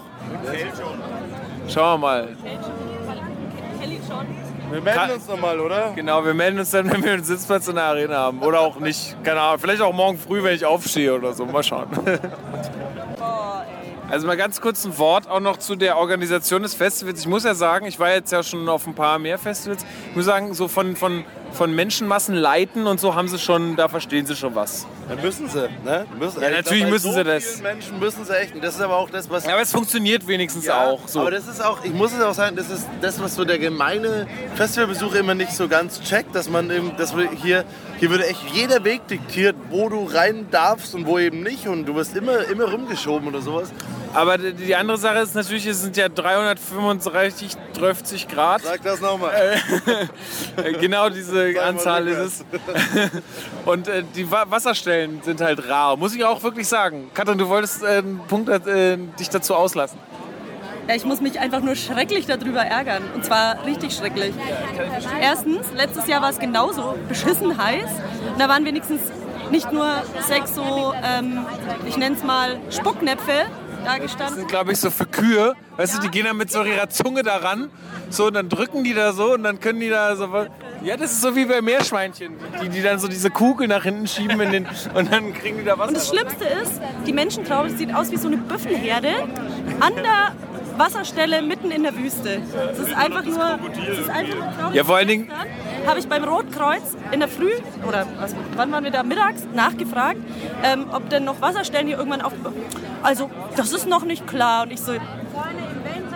[1.73, 2.29] Schauen wir mal.
[4.71, 5.93] Wir melden uns nochmal, oder?
[5.95, 8.43] Genau, wir melden uns dann, wenn wir einen Sitzplatz in der Arena haben.
[8.43, 9.16] Oder auch nicht.
[9.25, 9.61] Keine Ahnung.
[9.61, 11.47] Vielleicht auch morgen früh, wenn ich aufstehe oder so.
[11.47, 11.89] Mal schauen.
[14.11, 17.21] Also mal ganz kurz ein Wort auch noch zu der Organisation des Festivals.
[17.21, 19.87] Ich muss ja sagen, ich war jetzt ja schon auf ein paar mehr Festivals.
[20.11, 23.89] Ich muss sagen, so von, von, von Menschenmassen leiten und so haben sie schon, da
[23.89, 24.87] verstehen sie schon was.
[25.09, 26.07] Dann müssen sie, ne?
[26.19, 27.61] Müssen, Ja, natürlich bei müssen so sie das.
[27.63, 28.55] Menschen müssen sie echt.
[28.55, 29.45] Und das ist aber auch das, was.
[29.45, 31.09] Ja, aber es funktioniert wenigstens Ja, auch.
[31.09, 31.21] So.
[31.21, 33.59] Aber das ist auch, ich muss es auch sagen, das ist das, was so der
[33.59, 37.65] gemeine Festivalbesucher immer nicht so ganz checkt, dass man eben, dass wir hier,
[37.99, 41.87] hier würde echt jeder Weg diktiert, wo du rein darfst und wo eben nicht und
[41.87, 43.73] du wirst immer, immer rumgeschoben oder sowas.
[44.13, 48.63] Aber die andere Sache ist natürlich, es sind ja 335, 30 Grad.
[48.63, 49.31] Sag das nochmal.
[50.57, 52.45] Äh, genau diese Anzahl ist es.
[53.65, 55.97] Und äh, die Wa Wasserstellen sind halt rar.
[55.97, 57.11] Muss ich auch wirklich sagen.
[57.15, 59.99] Katrin, du wolltest äh, einen Punkt äh, dich dazu auslassen.
[60.89, 63.05] Ja, ich muss mich einfach nur schrecklich darüber ärgern.
[63.15, 64.35] Und zwar richtig schrecklich.
[65.21, 67.91] Erstens, letztes Jahr war es genauso beschissen heiß.
[68.33, 69.01] Und da waren wenigstens
[69.51, 69.87] nicht nur
[70.27, 71.47] sechs so, ähm,
[71.87, 73.47] ich nenne es mal Spucknäpfe
[73.85, 74.35] da Das gestanden.
[74.37, 75.55] sind, glaube ich, so für Kühe.
[75.76, 77.70] Weißt du, die gehen dann mit so ihrer Zunge daran.
[78.11, 80.31] So, und dann drücken die da so und dann können die da so.
[80.33, 80.49] was-
[80.83, 84.07] Ja, das ist so wie bei Meerschweinchen, die, die dann so diese Kugel nach hinten
[84.07, 85.89] schieben in den, und dann kriegen die da Wasser.
[85.89, 89.11] Und das Schlimmste ist, die Menschentraube sieht aus wie so eine Büffelherde
[89.81, 90.33] an der
[90.81, 92.41] Wasserstelle mitten in der Wüste.
[92.72, 93.59] Es ist einfach nur,
[93.93, 94.72] es ist einfach nur.
[94.72, 95.31] Ja, vor allen Dingen-
[95.87, 97.53] habe ich beim Rotkreuz in der Früh,
[97.87, 100.18] oder was, wann waren wir da, mittags, nachgefragt,
[100.62, 102.33] ähm, ob denn noch Wasserstellen hier irgendwann auf...
[103.03, 104.64] Also, das ist noch nicht klar.
[104.64, 104.93] Und ich so,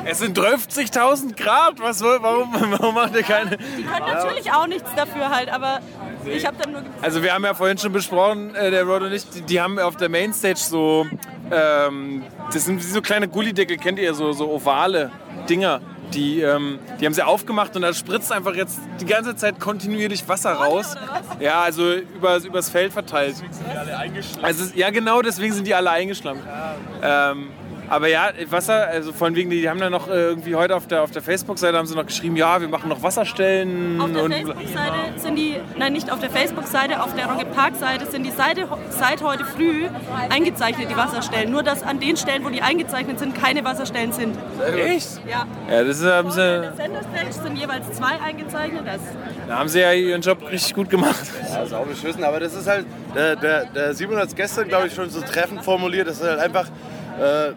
[0.05, 1.81] Es sind 50.000 Grad.
[1.81, 3.57] Was, soll- warum, warum macht ihr keine?
[3.57, 5.81] die können natürlich auch nichts dafür halt, aber
[6.27, 6.83] ich habe dann nur...
[7.03, 9.79] Also wir haben ja vorhin schon besprochen, äh, der Rod und ich, die, die haben
[9.79, 11.07] auf der Mainstage so,
[11.51, 15.11] ähm, das sind wie so kleine Gullideckel, kennt ihr, so, so ovale
[15.49, 15.81] Dinger.
[16.13, 20.29] Die, ähm, die haben sie aufgemacht und da spritzt einfach jetzt die ganze Zeit kontinuierlich
[20.29, 20.95] Wasser raus.
[21.41, 23.35] Ja, also über, übers Feld verteilt.
[24.43, 26.43] Also, ja, genau, deswegen sind die alle eingeschlammt.
[27.03, 27.49] Ähm,
[27.89, 31.03] aber ja, Wasser, also von wegen, die haben dann noch äh, irgendwie heute auf der,
[31.03, 34.01] auf der Facebook-Seite haben sie noch geschrieben, ja, wir machen noch Wasserstellen.
[34.01, 38.07] Auf der und Facebook-Seite sind die, nein, nicht auf der Facebook-Seite, auf der Rocket Park-Seite
[38.07, 39.87] sind die Seite, seit heute früh
[40.31, 41.51] eingezeichnet, die Wasserstellen.
[41.51, 44.37] Nur, dass an den Stellen, wo die eingezeichnet sind, keine Wasserstellen sind.
[44.77, 45.21] Echt?
[45.29, 45.47] Ja.
[45.71, 48.83] Ja, das haben In sie, der Center-Stage sind jeweils zwei eingezeichnet.
[48.87, 49.01] Das
[49.47, 51.27] da haben sie ja ihren Job richtig gut gemacht.
[51.49, 54.69] Ja, ist auch beschissen, aber das ist halt, der, der, der Simon hat es gestern,
[54.69, 56.67] glaube ich, schon so treffend formuliert, das ist halt einfach,
[57.21, 57.53] äh,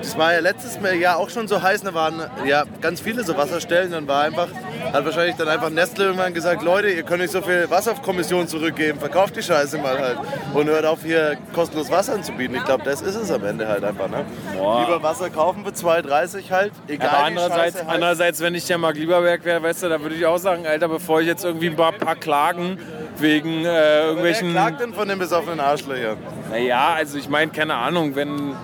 [0.00, 3.36] das war ja letztes Jahr auch schon so heiß, da waren ja ganz viele so
[3.36, 4.48] Wasserstellen, dann war einfach,
[4.92, 8.02] hat wahrscheinlich dann einfach Nestle irgendwann gesagt, Leute, ihr könnt nicht so viel Wasser auf
[8.02, 10.18] Kommission zurückgeben, verkauft die Scheiße mal halt
[10.54, 12.56] und hört auf hier kostenlos Wasser anzubieten.
[12.56, 14.24] Ich glaube, das ist es am Ende halt einfach, ne?
[14.54, 17.88] Lieber Wasser kaufen für 2,30 halt, egal Aber andererseits, heiß.
[17.88, 20.88] andererseits, wenn ich der Mark Lieberberg wäre, weißt du, da würde ich auch sagen, Alter,
[20.88, 22.78] bevor ich jetzt irgendwie ein paar, paar Klagen
[23.18, 24.54] wegen äh, irgendwelchen...
[24.54, 26.16] Wer klagt denn von den besoffenen Arschlöchern?
[26.50, 28.54] Naja, also ich meine, keine Ahnung, wenn,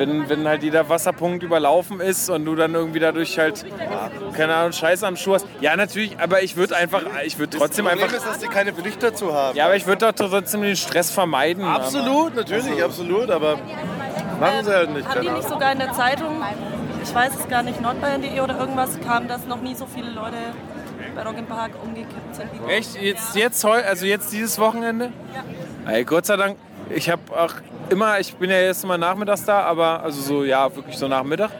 [0.00, 3.66] wenn, wenn halt jeder Wasserpunkt überlaufen ist und du dann irgendwie dadurch halt,
[4.32, 5.46] keine Ahnung, Scheiße am Schuh hast.
[5.60, 8.16] Ja, natürlich, aber ich würde einfach, ich würde trotzdem das Problem einfach...
[8.16, 9.58] ist, dass die keine Pflicht dazu haben.
[9.58, 11.64] Ja, aber ich würde doch trotzdem den Stress vermeiden.
[11.64, 13.56] Absolut, natürlich, absolut, aber
[14.40, 15.06] machen sie halt nicht.
[15.06, 16.42] haben die nicht sogar in der Zeitung,
[17.02, 20.36] ich weiß es gar nicht, nordbayern.de oder irgendwas, kam, dass noch nie so viele Leute
[21.14, 22.48] bei Rock im Park umgekippt sind.
[22.54, 22.98] wie Echt?
[22.98, 25.12] Jetzt, jetzt also jetzt dieses Wochenende?
[25.86, 26.56] Ey, Gott sei Dank,
[26.88, 27.52] ich habe auch
[27.90, 31.50] immer, ich bin ja jetzt immer nachmittags da, aber also so, ja, wirklich so Nachmittag.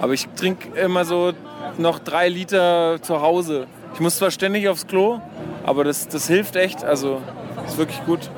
[0.00, 1.32] Aber ich trinke immer so
[1.76, 3.66] noch drei Liter zu Hause.
[3.94, 5.20] Ich muss zwar ständig aufs Klo,
[5.64, 6.84] aber das, das hilft echt.
[6.84, 7.20] Also
[7.66, 8.30] ist wirklich gut.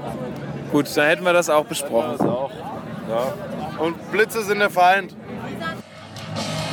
[0.73, 2.17] Gut, dann hätten wir das auch besprochen.
[2.19, 3.35] Ja.
[3.79, 5.15] Und Blitze sind der Feind.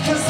[0.10, 0.26] Is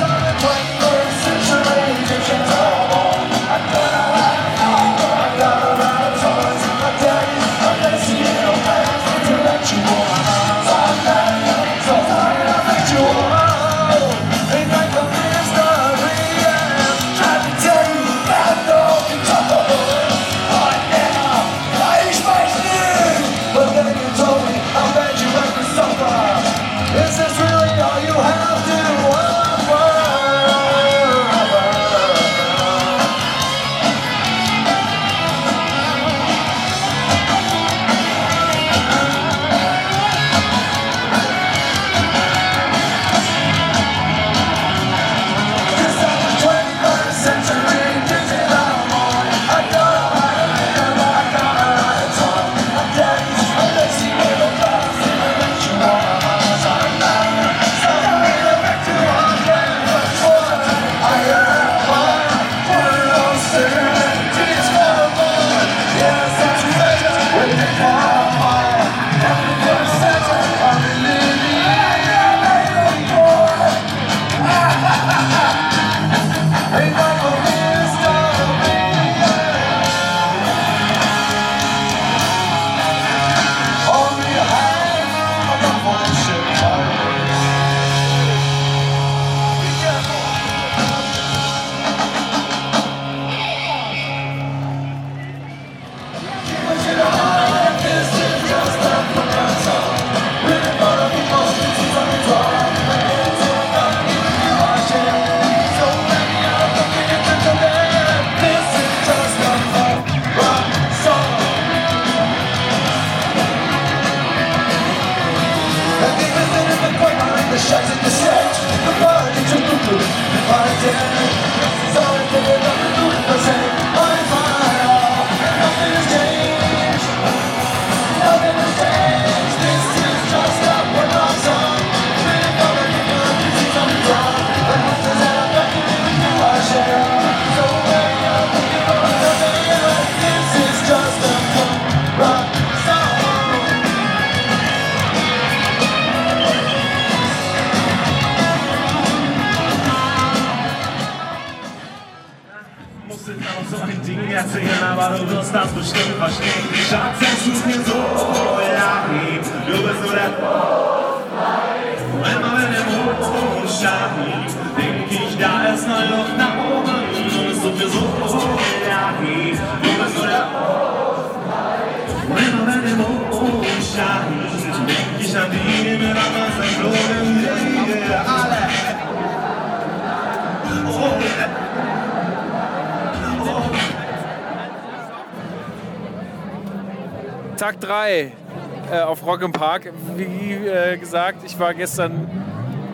[191.49, 192.29] ich war gestern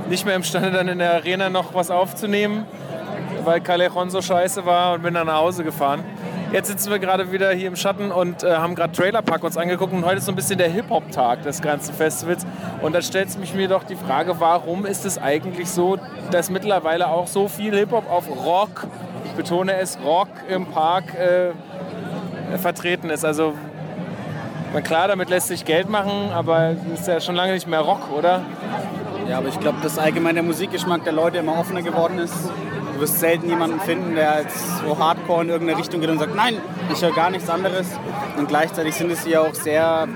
[0.09, 2.65] nicht mehr imstande, dann in der Arena noch was aufzunehmen,
[3.43, 6.03] weil Callejon so scheiße war und bin dann nach Hause gefahren.
[6.53, 9.57] Jetzt sitzen wir gerade wieder hier im Schatten und äh, haben gerade Trailer Park uns
[9.57, 12.45] angeguckt und heute ist so ein bisschen der Hip-Hop-Tag des ganzen Festivals.
[12.81, 15.97] Und da stellt sich mir doch die Frage, warum ist es eigentlich so,
[16.31, 18.87] dass mittlerweile auch so viel Hip-Hop auf Rock,
[19.25, 23.25] ich betone es, Rock im Park äh, vertreten ist.
[23.25, 23.53] Also
[24.75, 27.79] na klar, damit lässt sich Geld machen, aber es ist ja schon lange nicht mehr
[27.79, 28.41] Rock, oder?
[29.25, 32.35] Ja, aber ich glaube, dass allgemein der Musikgeschmack der Leute immer offener geworden ist.
[32.93, 36.35] Du wirst selten jemanden finden, der jetzt so hardcore in irgendeine Richtung geht und sagt,
[36.35, 36.57] nein,
[36.91, 37.87] ich höre gar nichts anderes.
[38.35, 40.09] Und gleichzeitig sind es ja auch sehr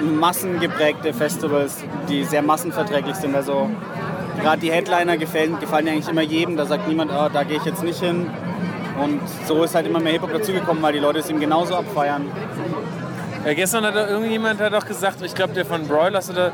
[0.00, 3.36] massengeprägte Festivals, die sehr massenverträglich sind.
[3.36, 3.68] Also
[4.40, 6.56] gerade die Headliner gefallen, gefallen ja eigentlich immer jedem.
[6.56, 8.30] Da sagt niemand, oh, da gehe ich jetzt nicht hin.
[9.02, 12.24] Und so ist halt immer mehr Hip-Hop dazugekommen, weil die Leute es ihm genauso abfeiern.
[13.46, 16.50] Ja, gestern hat irgendjemand hat auch gesagt, ich glaube der von Broilers oder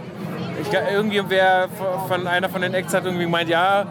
[0.61, 1.71] ich, glaub, irgendwie wer
[2.07, 3.87] von einer von den Acts hat irgendwie gemeint, ja,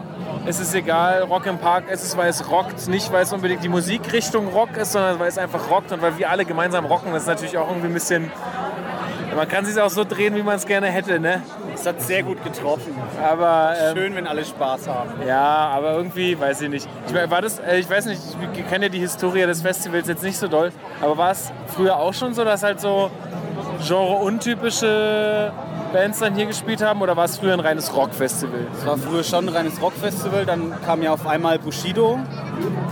[0.46, 3.64] es ist egal, Rock im Park, es ist, weil es rockt, nicht weil es unbedingt
[3.64, 7.12] die Musikrichtung Rock ist, sondern weil es einfach rockt und weil wir alle gemeinsam rocken.
[7.12, 8.30] Das ist natürlich auch irgendwie ein bisschen,
[9.34, 11.42] man kann sich auch so drehen, wie man es gerne hätte, ne?
[11.74, 12.94] Es hat sehr gut getroffen.
[13.22, 15.10] Aber ähm, Schön, wenn alle Spaß haben.
[15.26, 16.88] Ja, aber irgendwie, weiß ich nicht.
[17.06, 18.20] Ich, war das, äh, ich weiß nicht,
[18.54, 21.96] ich kenne ja die Historie des Festivals jetzt nicht so doll, aber war es früher
[21.96, 23.10] auch schon so, dass halt so
[23.86, 25.52] genre-untypische
[25.92, 28.66] Bands dann hier gespielt haben oder war es früher ein reines Rockfestival?
[28.78, 32.18] Es war früher schon ein reines Rockfestival, dann kam ja auf einmal Bushido.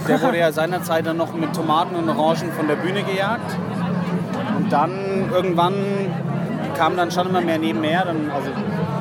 [0.06, 3.56] Der wurde ja seinerzeit dann noch mit Tomaten und Orangen von der Bühne gejagt.
[4.58, 5.74] Und dann irgendwann
[6.80, 8.06] kam dann schon immer mehr nebenher.
[8.06, 8.50] Dann, also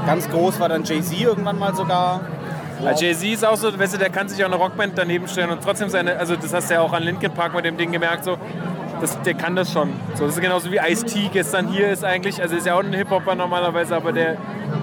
[0.05, 2.19] ganz groß war dann Jay-Z irgendwann mal sogar.
[2.81, 5.49] Weil Jay-Z ist auch so, weißt du, der kann sich auch eine Rockband daneben stellen
[5.49, 7.93] und trotzdem seine, also das hast du ja auch an Linkin Park mit dem Ding
[7.93, 8.37] gemerkt, so,
[8.99, 9.93] das, der kann das schon.
[10.15, 12.91] So, das ist genauso wie Ice-T gestern hier ist eigentlich, also ist ja auch ein
[12.91, 14.35] Hip-Hopper normalerweise, aber der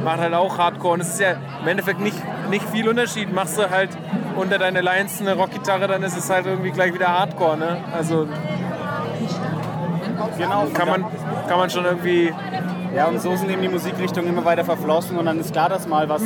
[0.02, 2.16] macht halt auch Hardcore und es ist ja im Endeffekt nicht,
[2.48, 3.30] nicht viel Unterschied.
[3.30, 3.90] Machst du halt
[4.36, 7.76] unter deine Lines eine Rockgitarre, dann ist es halt irgendwie gleich wieder Hardcore, ne?
[7.94, 8.26] Also
[10.38, 11.04] Genau, kann man,
[11.48, 12.32] kann man schon irgendwie
[12.96, 15.86] Ja, und so sind eben die Musikrichtungen immer weiter verflossen und dann ist klar, dass
[15.86, 16.22] mal was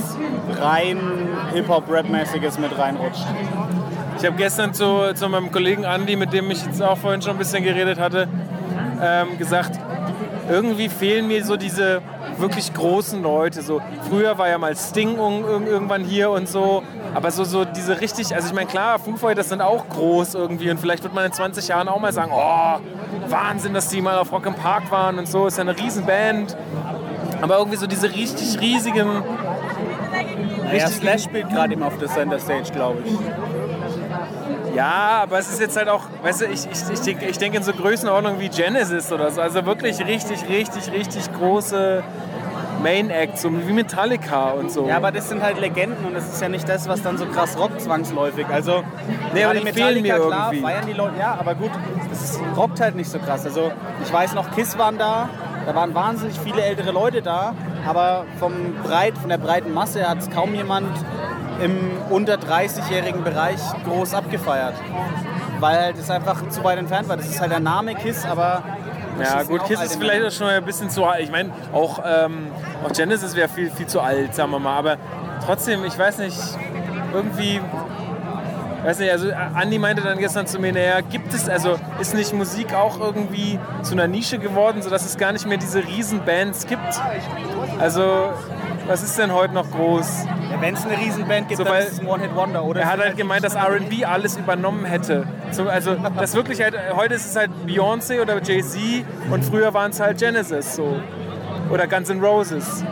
[0.57, 1.01] rein
[1.53, 3.27] Hip-Hop-Rap-mäßiges mit reinrutscht.
[4.17, 7.33] Ich habe gestern zu, zu meinem Kollegen Andy, mit dem ich jetzt auch vorhin schon
[7.33, 8.29] ein bisschen geredet hatte,
[9.03, 9.81] ähm, gesagt,
[10.49, 12.03] irgendwie fehlen mir so diese
[12.41, 13.63] wirklich großen Leute.
[13.63, 16.83] So, früher war ja mal Sting irgendwann hier und so,
[17.15, 20.71] aber so, so diese richtig, also ich meine, klar, Foo Fighters sind auch groß irgendwie
[20.71, 22.79] und vielleicht wird man in 20 Jahren auch mal sagen, oh,
[23.29, 26.57] Wahnsinn, dass die mal auf Rock im Park waren und so, ist ja eine Riesenband.
[27.43, 29.23] Aber irgendwie so diese richtig riesigen...
[30.73, 33.13] Ja, Slash spielt gerade eben auf der Center Stage, glaube ich.
[34.75, 37.57] Ja, aber es ist jetzt halt auch, weißt du, ich, ich, ich, denke, ich denke
[37.57, 39.41] in so Größenordnungen wie Genesis oder so.
[39.41, 42.05] Also wirklich richtig, richtig, richtig große
[42.83, 44.87] Main Acts, so wie Metallica und so.
[44.89, 47.27] Ja, aber das sind halt Legenden und das ist ja nicht das, was dann so
[47.27, 48.47] krass rockt zwangsläufig.
[48.49, 48.83] Also,
[49.35, 50.61] Nee, aber die fehlen mir klar, irgendwie.
[50.61, 51.71] feiern die Leute, ja, aber gut,
[52.13, 53.45] es rockt halt nicht so krass.
[53.45, 53.71] Also,
[54.03, 55.29] ich weiß noch, Kiss waren da,
[55.67, 57.55] da waren wahnsinnig viele ältere Leute da,
[57.87, 58.53] aber vom
[58.83, 60.89] Breit, von der breiten Masse hat es kaum jemand
[61.63, 61.79] im
[62.09, 64.75] unter 30-jährigen Bereich groß abgefeiert.
[65.61, 67.19] Weil es einfach zu weit entfernt war.
[67.19, 68.63] Das ist halt der Name Kiss, aber.
[69.21, 71.23] Ja, gut, Kiss ist vielleicht auch schon ein bisschen zu alt.
[71.23, 72.49] Ich meine, auch, ähm,
[72.85, 74.77] auch Genesis wäre viel, viel zu alt, sagen wir mal.
[74.77, 74.97] Aber
[75.45, 76.39] trotzdem, ich weiß nicht,
[77.13, 77.61] irgendwie.
[78.83, 82.33] Weiß nicht, also Andi meinte dann gestern zu mir, naja, gibt es, also ist nicht
[82.33, 86.81] Musik auch irgendwie zu einer Nische geworden, sodass es gar nicht mehr diese Riesenbands gibt?
[87.79, 88.31] Also,
[88.91, 90.25] was ist denn heute noch groß?
[90.25, 92.65] Ja, Wenn es eine Riesenband gibt, So, dann ist es ein One-Hit-Wonder.
[92.65, 95.29] Oder er hat sind halt gemeint, dass R&B alles übernommen hätte.
[95.53, 99.93] So, also das wirklich halt, heute ist es halt Beyoncé oder Jay-Z und früher waren
[99.93, 101.01] es halt Genesis so.
[101.71, 102.85] Oder Guns N' Roses.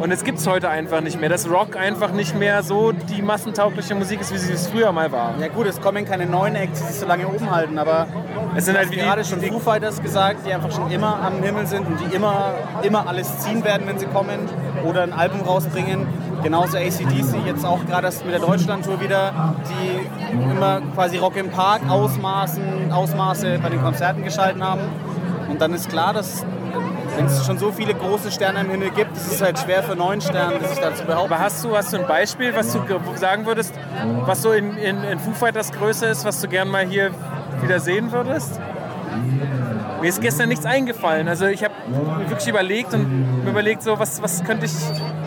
[0.00, 1.28] Und es gibt es heute einfach nicht mehr.
[1.28, 5.12] Dass Rock einfach nicht mehr so die massentaugliche Musik ist, wie sie es früher mal
[5.12, 5.34] war.
[5.38, 8.06] Ja gut, es kommen keine neuen Acts, die sich so lange oben halten, aber
[8.56, 11.42] Es sind halt wie die- gerade schon Foo Fighters gesagt, die einfach schon immer am
[11.42, 14.38] Himmel sind und die immer, immer alles ziehen werden, wenn sie kommen
[14.84, 16.06] oder ein Album rausbringen.
[16.42, 21.50] Genauso ACDC, jetzt auch gerade erst mit der Deutschland-Tour wieder, die immer quasi Rock im
[21.50, 24.80] Park Ausmaßen, Ausmaße bei den Konzerten geschalten haben.
[25.48, 26.44] Und dann ist klar, dass
[27.20, 29.94] wenn es schon so viele große Sterne im Himmel gibt, ist es halt schwer für
[29.94, 31.34] neun Sterne, sich da zu behaupten.
[31.34, 33.74] Aber hast du, hast du ein Beispiel, was du ge- sagen würdest,
[34.24, 37.10] was so in, in, in Foo Fighters Größe ist, was du gern mal hier
[37.60, 38.58] wieder sehen würdest?
[40.00, 41.28] Mir ist gestern nichts eingefallen.
[41.28, 44.72] Also ich habe mir wirklich überlegt und mir überlegt, so, was, was könnte ich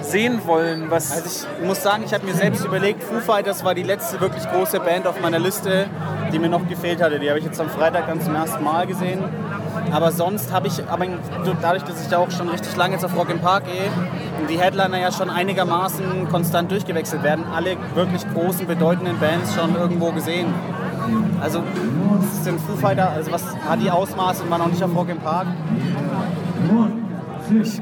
[0.02, 0.90] sehen wollen?
[0.90, 4.20] Was Also ich muss sagen, ich habe mir selbst überlegt, Foo Fighters war die letzte
[4.20, 5.86] wirklich große Band auf meiner Liste,
[6.32, 7.20] die mir noch gefehlt hatte.
[7.20, 9.20] Die habe ich jetzt am Freitag dann zum ersten Mal gesehen.
[9.92, 11.06] Aber sonst habe ich, aber
[11.62, 13.92] dadurch, dass ich da auch schon richtig lange jetzt auf Rock im Park gehe
[14.40, 19.76] und die Headliner ja schon einigermaßen konstant durchgewechselt werden, alle wirklich großen, bedeutenden Bands schon
[19.76, 20.54] irgendwo gesehen.
[21.42, 21.64] Also
[22.42, 25.20] sind Foo Fighter, also was hat die Ausmaße und war noch nicht auf Rock im
[25.20, 25.48] Park?
[27.62, 27.82] Ich,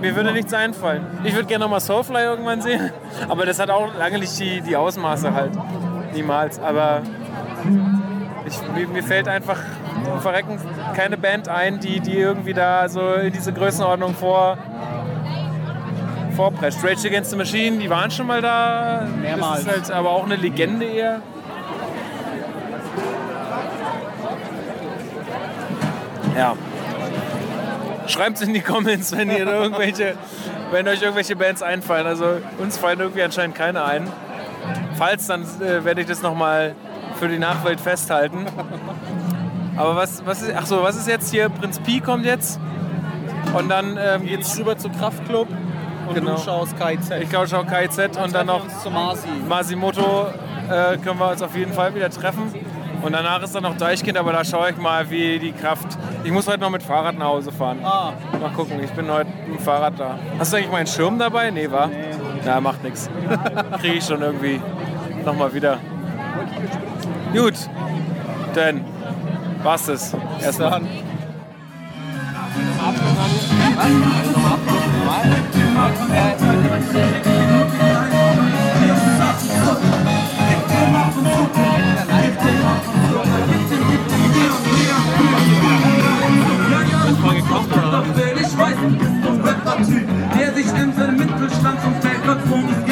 [0.00, 1.06] mir würde nichts einfallen.
[1.22, 2.90] Ich würde gerne nochmal Soulfly irgendwann sehen,
[3.28, 5.52] aber das hat auch lange nicht die, die Ausmaße halt.
[6.14, 6.58] Niemals.
[6.58, 7.02] Aber
[8.46, 9.58] ich, mir, mir fällt einfach
[10.06, 10.58] um Verrecken
[10.94, 14.58] keine Band ein, die, die irgendwie da so in diese Größenordnung vor,
[16.34, 16.84] vorpresst.
[16.84, 19.06] Rage Against the Machine, die waren schon mal da.
[19.20, 19.64] Mehrmals.
[19.64, 21.20] Das ist halt aber auch eine Legende eher.
[26.36, 26.54] Ja.
[28.06, 30.14] Schreibt in die Comments, wenn ihr irgendwelche,
[30.70, 32.06] wenn euch irgendwelche Bands einfallen.
[32.06, 34.06] Also uns fallen irgendwie anscheinend keine ein.
[34.96, 36.74] Falls, dann äh, werde ich das nochmal
[37.18, 38.46] für die Nachwelt festhalten.
[39.76, 41.48] Aber was, was ist, ach so, was ist jetzt hier?
[41.48, 42.58] Prinz Pi kommt jetzt.
[43.56, 45.48] Und dann ähm, geht's rüber zu Kraftklub
[46.08, 46.34] und genau.
[46.34, 47.10] du schaust KIZ.
[47.22, 49.28] Ich glaube, schau KIZ und dann noch zu Masi.
[49.48, 50.26] Masimoto
[50.68, 52.52] äh, können wir uns auf jeden Fall wieder treffen.
[53.02, 55.86] Und danach ist dann noch Deichkind, aber da schaue ich mal, wie die Kraft.
[56.24, 57.78] Ich muss heute noch mit Fahrrad nach Hause fahren.
[57.84, 58.14] Ah.
[58.40, 60.18] Mal gucken, ich bin heute mit dem Fahrrad da.
[60.38, 61.50] Hast du eigentlich meinen Schirm dabei?
[61.50, 61.88] Nee, war?
[61.88, 62.04] Nee.
[62.44, 63.08] Ja, macht nichts.
[63.80, 64.60] Kriege ich schon irgendwie
[65.24, 65.78] nochmal wieder.
[67.32, 67.54] Gut,
[68.54, 68.84] dann
[69.62, 70.14] war's das.
[70.40, 70.82] Erstmal.
[88.38, 92.85] Ich weiß, du bist ein Rapper-Typ, der sich in seinem Mittelstandsumfeld Plattform des Geldes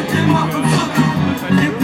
[0.00, 1.80] hoch, gib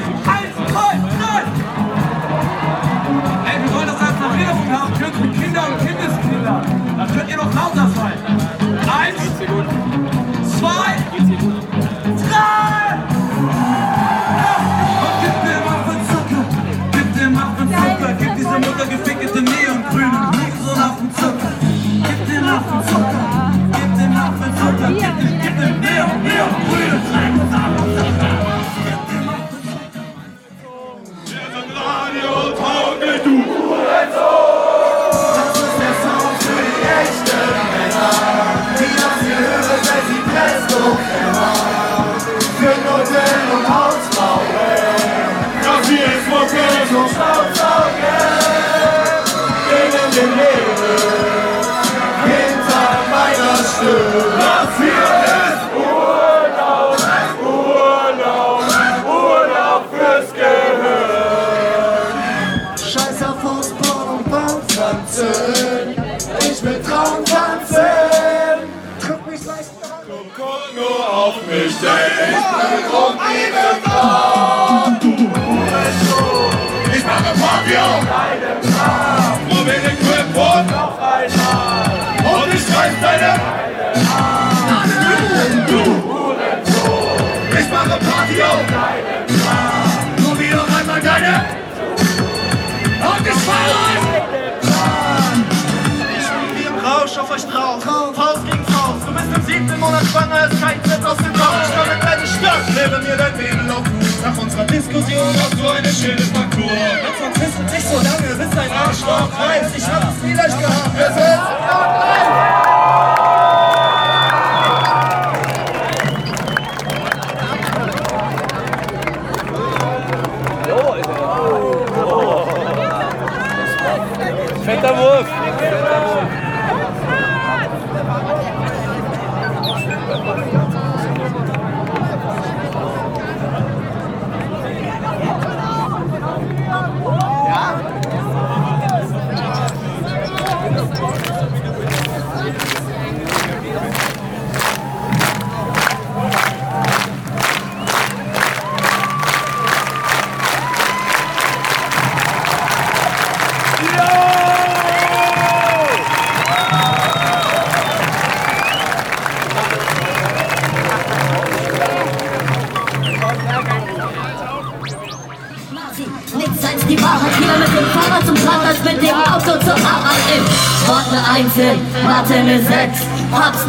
[0.00, 0.39] bis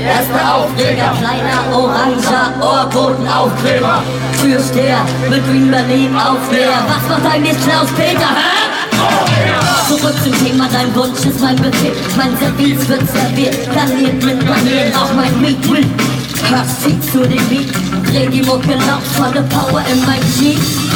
[0.00, 4.02] erster Aufreger, kleiner oranger Ohrbotenaufkleber.
[4.40, 6.84] Türsteher mit Green Berlin Aufnäher.
[6.88, 8.70] Was macht eigentlich Klaus-Peter, hä?
[9.88, 11.92] Zurück zum Thema, dein Wunsch ist mein Befehl.
[12.16, 14.94] Mein Service wird serviert, garniert mit Manieren.
[14.94, 15.56] Auch mein Meat.
[16.50, 17.72] Hörst sie zu dem Beat,
[18.06, 20.89] dreh die Mucke laut, volle Power in mein Jeep.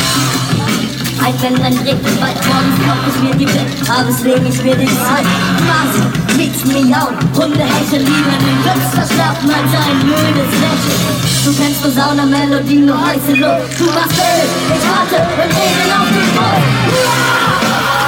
[1.23, 4.77] Ein wenn ein Regen weit morgens kommt es mir die Welt, abends lege ich mir
[4.77, 5.25] die Zeit.
[5.69, 6.03] Masi,
[6.37, 11.25] nichts miauen, Hunde hecheln lieber den Witz, verschlafen als ein müdes Lächeln.
[11.45, 13.79] Du kennst nur Sauna-Melodie, nur heiße Luft.
[13.79, 16.65] Du machst Öl, ich warte und Regen auf den Mund.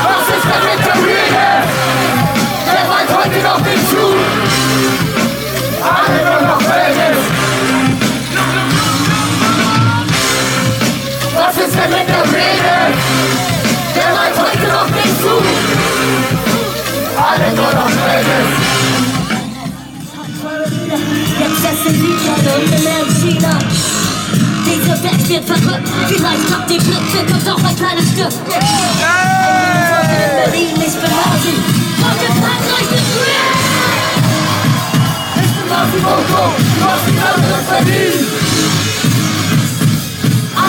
[0.05, 1.47] Was ist denn mit der Rede?
[2.67, 4.17] Wer weiß heute noch den Schuh?
[5.83, 7.46] Alle nur noch Vegas.
[11.57, 12.77] Was ist denn mit der Rede?
[13.95, 15.43] Wer weiß heute noch den Zug?
[17.17, 18.51] Alle nur noch Vegas.
[21.41, 22.85] Jetzt essen sie schon und in
[23.23, 23.55] China.
[24.67, 25.89] Diese Welt wird verrückt.
[26.09, 28.35] Vielleicht habt ihr Glück, wird uns auch ein kleines Stück.
[28.37, 28.63] In
[30.45, 31.55] Berlin, ich bin Hasi.
[32.05, 33.57] Und in Frankreich ist Real.
[35.43, 36.43] Ich bin Masi Moto,
[36.79, 38.86] du hast die anderen verdient.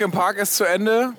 [0.00, 1.12] Rock im Park ist zu Ende.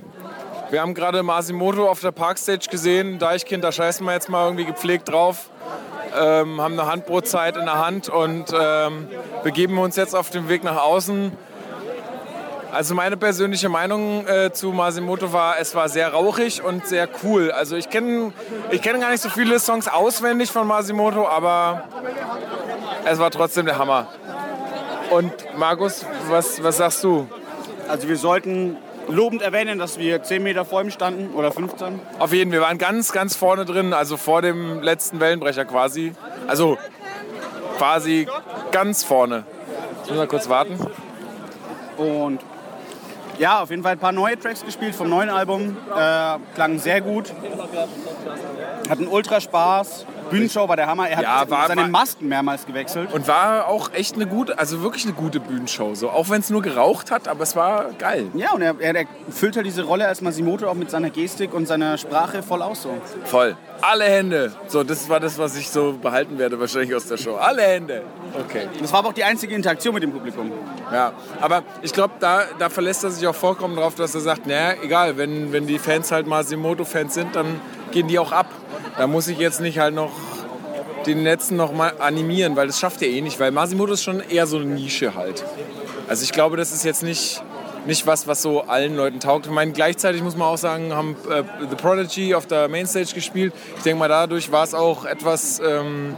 [0.72, 3.20] Wir haben gerade Masimoto auf der Parkstage gesehen.
[3.20, 5.52] Deichkind, da scheißen wir jetzt mal irgendwie gepflegt drauf.
[6.20, 9.08] Ähm, haben eine Handbrotzeit in der Hand und ähm,
[9.44, 11.32] begeben uns jetzt auf den Weg nach außen.
[12.72, 17.52] Also meine persönliche Meinung äh, zu Masimoto war, es war sehr rauchig und sehr cool.
[17.52, 18.34] Also ich kenne
[18.72, 21.84] ich kenn gar nicht so viele Songs auswendig von Masimoto, aber
[23.06, 24.08] es war trotzdem der Hammer.
[25.12, 27.28] Und Markus, was, was sagst du?
[27.92, 28.78] Also wir sollten
[29.10, 32.00] lobend erwähnen, dass wir 10 Meter vor ihm standen oder 15.
[32.20, 36.14] Auf jeden, wir waren ganz, ganz vorne drin, also vor dem letzten Wellenbrecher quasi.
[36.48, 36.78] Also
[37.78, 38.30] quasi
[38.72, 39.44] ganz vorne.
[39.98, 40.78] Jetzt müssen wir kurz warten.
[41.98, 42.40] Und
[43.38, 45.76] Ja, auf jeden Fall ein paar neue Tracks gespielt vom neuen Album.
[45.94, 47.34] Äh, klangen sehr gut.
[48.90, 50.06] Hatten ultra Spaß.
[50.32, 51.08] Bühnenshow war der Hammer.
[51.10, 53.14] Er hat Ja, war- seine Masken mehrmals gewechselt.
[53.14, 55.94] Und war auch echt eine gute, also wirklich eine gute Bühnenshow.
[55.96, 56.10] So.
[56.10, 58.28] Auch wenn es nur geraucht hat, aber es war geil.
[58.34, 61.54] Ja, und er, er, er füllt halt diese Rolle als Masimoto auch mit seiner Gestik
[61.54, 62.84] und seiner Sprache voll aus.
[62.84, 62.90] So.
[63.26, 63.56] Voll.
[63.82, 64.52] Alle Hände.
[64.68, 67.36] So, das war das, was ich so behalten werde wahrscheinlich aus der Show.
[67.36, 68.04] Alle Hände.
[68.40, 68.68] Okay.
[68.80, 70.52] Das war aber auch die einzige Interaktion mit dem Publikum.
[70.92, 74.46] Ja, aber ich glaube, da, da verlässt er sich auch vollkommen drauf, dass er sagt,
[74.46, 77.60] naja, egal, wenn, wenn die Fans halt Masimoto-Fans sind, dann
[77.92, 78.48] gehen die auch ab.
[78.98, 80.12] Da muss ich jetzt nicht halt noch
[81.06, 84.20] den letzten noch mal animieren, weil das schafft er eh nicht, weil Masimoto ist schon
[84.20, 85.44] eher so eine Nische halt.
[86.08, 87.42] Also ich glaube, das ist jetzt nicht,
[87.86, 89.46] nicht was, was so allen Leuten taugt.
[89.48, 93.54] Ich meine, gleichzeitig muss man auch sagen, haben äh, The Prodigy auf der Mainstage gespielt.
[93.78, 96.16] Ich denke mal, dadurch war es auch etwas ähm,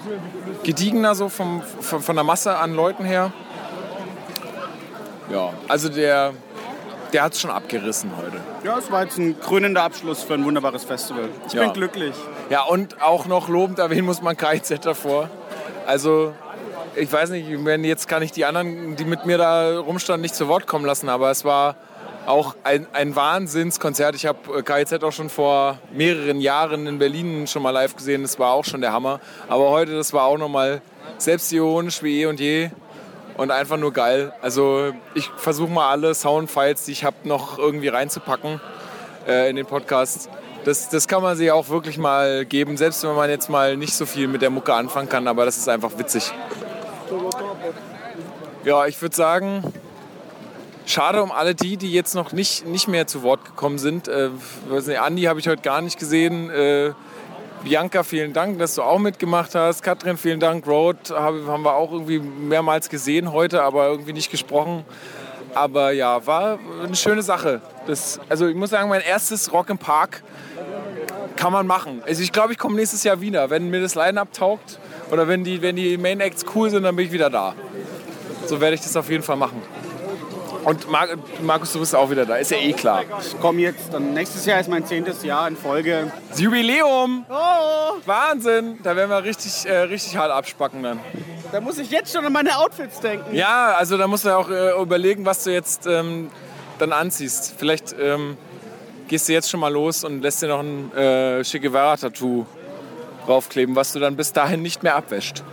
[0.64, 3.31] gediegener so vom, von, von der Masse an Leuten her.
[5.31, 6.34] Ja, also der,
[7.14, 8.38] der hat es schon abgerissen heute.
[8.64, 11.30] Ja, es war jetzt ein krönender Abschluss für ein wunderbares Festival.
[11.48, 11.64] Ich Ja.
[11.64, 12.14] bin glücklich.
[12.49, 15.30] Ja, und auch noch lobend erwähnen muss man KIZ davor.
[15.88, 16.34] Also,
[16.95, 20.36] ich weiß nicht, wenn jetzt kann ich die anderen, die mit mir da rumstanden, nicht
[20.36, 21.76] zu Wort kommen lassen, aber es war
[22.26, 24.15] auch ein, ein Wahnsinnskonzert.
[24.15, 28.22] Ich habe KIZ auch schon vor mehreren Jahren in Berlin schon mal live gesehen.
[28.22, 29.20] Das war auch schon der Hammer.
[29.49, 30.82] Aber heute, das war auch nochmal
[31.18, 32.70] selbstironisch wie eh und je.
[33.36, 34.32] Und einfach nur geil.
[34.41, 38.61] Also ich versuche mal alle Soundfiles, die ich habe, noch irgendwie reinzupacken
[39.28, 40.30] äh, in den Podcast.
[40.65, 43.95] Das, das kann man sich auch wirklich mal geben, selbst wenn man jetzt mal nicht
[43.95, 46.32] so viel mit der Mucke anfangen kann, aber das ist einfach witzig.
[48.65, 49.64] Ja, ich würde sagen,
[50.85, 54.07] schade um alle die, die jetzt noch nicht, nicht mehr zu Wort gekommen sind.
[54.07, 54.30] Äh,
[54.69, 56.49] weiß nicht, Andi habe ich heute gar nicht gesehen.
[56.49, 56.94] Äh,
[57.64, 59.84] Bianca, vielen Dank, dass du auch mitgemacht hast.
[59.84, 60.65] Katrin, vielen Dank.
[60.68, 64.84] Road hab- haben wir auch irgendwie mehrmals gesehen heute, aber irgendwie nicht gesprochen.
[65.53, 67.61] Aber ja, war eine schöne Sache.
[67.85, 70.23] Das, also ich muss sagen, mein erstes Rock im Park
[71.35, 72.02] kann man machen.
[72.07, 73.49] Also ich glaube, ich komme nächstes Jahr wieder.
[73.49, 74.80] Wenn mir das Line-Up taugt
[75.11, 77.53] oder wenn die, wenn die Main Acts cool sind, dann bin ich wieder da.
[78.45, 79.61] So werde ich das auf jeden Fall machen.
[80.64, 81.07] Und Mar
[81.41, 82.36] Markus, du bist auch wieder da.
[82.36, 83.03] Ist ja eh klar.
[83.20, 86.11] Ich komme jetzt, dann nächstes Jahr ist mein zehntes Jahr in Folge.
[86.30, 87.26] Das Jubiläum!
[88.06, 88.80] Wahnsinn!
[88.82, 90.99] Da werden wir richtig, äh, richtig hart abspacken dann.
[91.52, 93.36] Da muss ich jetzt schon an meine Outfits denken.
[93.36, 96.30] Ja, also da musst du auch äh, überlegen, was du jetzt ähm,
[96.80, 97.56] dann anziehst.
[97.57, 98.38] Vielleicht ähm,
[99.07, 102.45] gehst du jetzt schon mal los und lässt dir noch ein äh, Che Guevara-Tattoo
[103.26, 105.44] draufkleben, was du dann bis dahin nicht mehr abwäscht.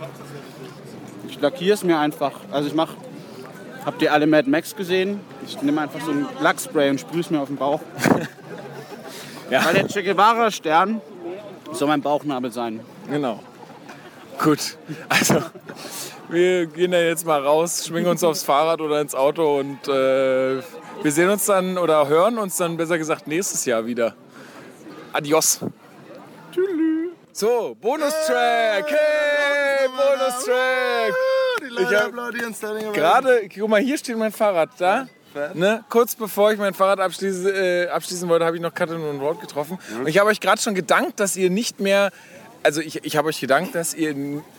[1.41, 2.33] Lackiere es mir einfach.
[2.51, 2.95] Also ich mache.
[3.85, 5.19] Habt ihr alle Mad Max gesehen?
[5.45, 7.81] Ich nehme einfach so ein Lackspray und sprühe es mir auf den Bauch.
[9.51, 9.65] Ja.
[9.65, 11.01] Weil der Che Guevara-Stern
[11.73, 12.79] soll mein Bauchnabel sein.
[13.09, 13.41] Genau.
[14.41, 14.77] Gut.
[15.09, 15.43] Also,
[16.29, 20.61] wir gehen da jetzt mal raus, schwingen uns aufs Fahrrad oder ins Auto und äh,
[21.03, 24.15] wir sehen uns dann oder hören uns dann besser gesagt nächstes Jahr wieder.
[25.11, 25.59] Adios.
[27.33, 28.85] So, Bonustrack.
[28.89, 31.13] Hey, Bonustrack.
[31.79, 35.07] Ich hab gerade, guck mal, hier steht mein Fahrrad da.
[35.53, 35.83] Ne?
[35.89, 39.39] Kurz bevor ich mein Fahrrad abschließe, äh, abschließen wollte, habe ich noch Katrin und Rod
[39.39, 39.79] getroffen.
[39.97, 42.11] Und ich habe euch gerade schon gedankt, dass ihr nicht mehr.
[42.63, 44.13] Also ich, ich habe euch gedankt, dass ihr,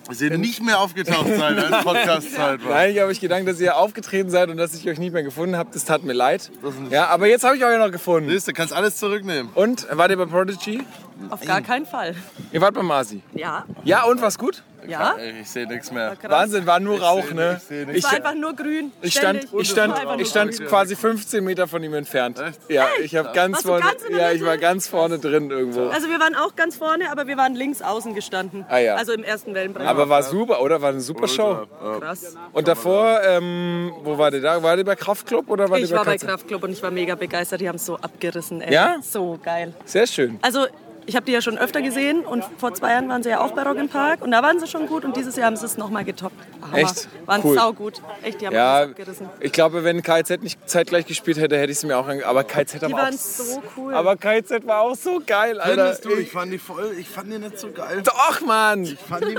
[0.09, 2.71] Dass ihr nicht mehr aufgetaucht seid, als Podcast-Zeit war.
[2.71, 5.23] Nein, ich habe euch gedankt, dass ihr aufgetreten seid und dass ich euch nicht mehr
[5.23, 5.69] gefunden habe.
[5.73, 6.51] Das tat mir leid.
[6.91, 8.29] Ja, aber jetzt habe ich euch ja noch gefunden.
[8.29, 9.53] Siehst du, kannst alles zurücknehmen.
[9.55, 10.83] Und wart ihr bei Prodigy?
[11.31, 12.15] Auf gar keinen Fall.
[12.53, 13.23] Ihr wart bei Masi.
[13.35, 13.65] Ja.
[13.85, 14.63] Ja, und was gut?
[14.87, 15.17] Ja?
[15.41, 16.17] Ich sehe nichts mehr.
[16.23, 17.61] Wahnsinn, war nur Rauch, ne?
[17.93, 18.93] Es war einfach nur grün.
[19.01, 22.43] Ich stand, ich stand, ich stand quasi 15 Meter von ihm entfernt.
[22.69, 25.19] Ja, ich habe ganz Warst du vorne, ganz in der ja, ich war ganz vorne
[25.19, 25.89] drin irgendwo.
[25.89, 28.65] Also wir waren auch ganz vorne, aber wir waren links außen gestanden.
[28.69, 28.97] Ah, ja.
[28.97, 29.89] Also im ersten Wellenbrecher.
[29.89, 30.83] Aber war super, oder?
[30.83, 31.67] War eine super Show.
[32.01, 32.37] Krass.
[32.53, 34.63] Und davor, ähm, wo war der da?
[34.63, 36.17] War der bei Kraftclub oder war Ich war bei?
[36.17, 37.61] Kraftclub und ich war mega begeistert.
[37.61, 38.61] Die haben es so abgerissen.
[38.61, 38.73] Ey.
[38.73, 38.97] Ja?
[39.03, 39.75] So geil.
[39.85, 40.39] Sehr schön.
[40.43, 40.67] Also
[41.07, 43.53] ich habe die ja schon öfter gesehen und vor zwei Jahren waren sie ja auch
[43.53, 45.67] bei Rock im Park und da waren sie schon gut und dieses Jahr haben sie
[45.67, 46.35] es nochmal getoppt.
[46.63, 46.77] Hammer.
[46.79, 47.09] Echt?
[47.27, 47.57] Waren Cool.
[47.57, 48.01] saugut.
[48.23, 49.29] Echt, die haben Ja, abgerissen.
[49.41, 52.25] ich glaube, wenn KZ nicht zeitgleich gespielt hätte, hätte ich es mir auch ange...
[52.27, 53.19] Aber KZ Die waren auch...
[53.19, 53.95] so cool.
[53.95, 55.83] Aber KZ war auch so geil, Alter.
[55.85, 56.11] Findest du?
[56.17, 58.03] Ich fand die voll, ich fand die nicht so geil.
[58.05, 58.85] Doch, Mann!
[58.85, 59.37] Ich fand die,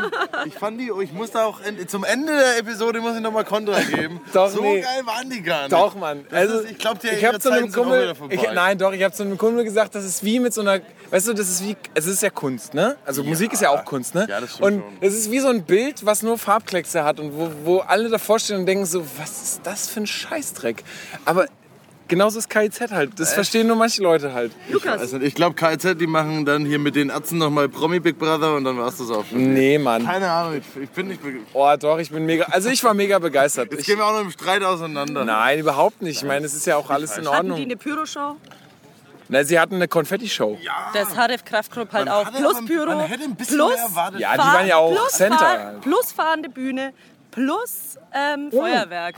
[0.48, 3.80] ich fand die, ich muss da auch, zum Ende der Episode muss ich nochmal Kontra
[3.81, 4.19] geben.
[4.34, 4.81] Doch, so nee.
[4.81, 5.72] geil waren die gar nicht.
[5.73, 6.26] Doch, Mann.
[6.30, 8.15] Das Also, ist, ich glaube, die ich habe zu einem Zeiten sind auch Kumpel, wieder
[8.15, 8.34] vorbei.
[8.35, 10.81] ich, nein, doch, ich habe zu einem Kumpel gesagt, das ist wie mit so einer,
[11.11, 12.95] weißt du, das ist wie, es ist ja Kunst, ne?
[13.05, 14.25] Also Musik ist ja auch Kunst, ne?
[14.30, 14.93] Ja, das stimmt und schon.
[15.01, 18.39] es ist wie so ein Bild, was nur Farbkleckse hat und wo, wo alle davor
[18.39, 20.84] stehen und denken so, was ist das für ein Scheißdreck?
[21.25, 21.45] Aber
[22.07, 23.11] genauso ist KIZ halt.
[23.19, 24.51] Das verstehen nur manche Leute halt.
[24.85, 28.55] Also ich glaube, KZ, die machen dann hier mit den Ärzten nochmal Promi Big Brother
[28.55, 29.53] und dann war's das auch schon.
[29.53, 30.05] Nee, Mann.
[30.05, 31.19] Keine Ahnung, ich, ich bin nicht.
[31.53, 32.45] Oh, doch, ich bin mega.
[32.51, 33.71] Also ich war mega begeistert.
[33.71, 35.25] Jetzt Ich, gehen wir auch noch im Streit auseinander.
[35.25, 36.17] nein, überhaupt nicht.
[36.17, 37.61] Ich meine, es ist ja auch alles in Hatten die Ordnung.
[37.65, 38.35] eine Pyroshow?
[39.34, 40.60] Na, sie hatten eine Konfetti-Show.
[40.93, 42.26] Das Haref Kraftgrupp halt Man auch.
[42.26, 43.07] hatte Plus aber- Pyro.
[43.47, 43.73] plus.
[44.19, 45.81] Ja, die waren ja auch plus Center Fahr- halt.
[45.81, 46.93] Plus fahrende Bühne.
[47.31, 49.15] Plus ähm, Feuerwerk.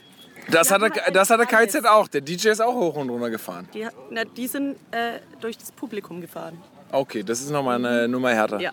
[0.51, 1.73] Das hatte, hatten das hatte alles.
[1.73, 2.07] KZ auch.
[2.07, 3.67] Der DJ ist auch hoch und runter gefahren.
[3.73, 6.61] Die, na, die sind äh, durch das Publikum gefahren.
[6.93, 8.61] Okay, das ist nochmal eine Nummer härter.
[8.61, 8.71] Ja.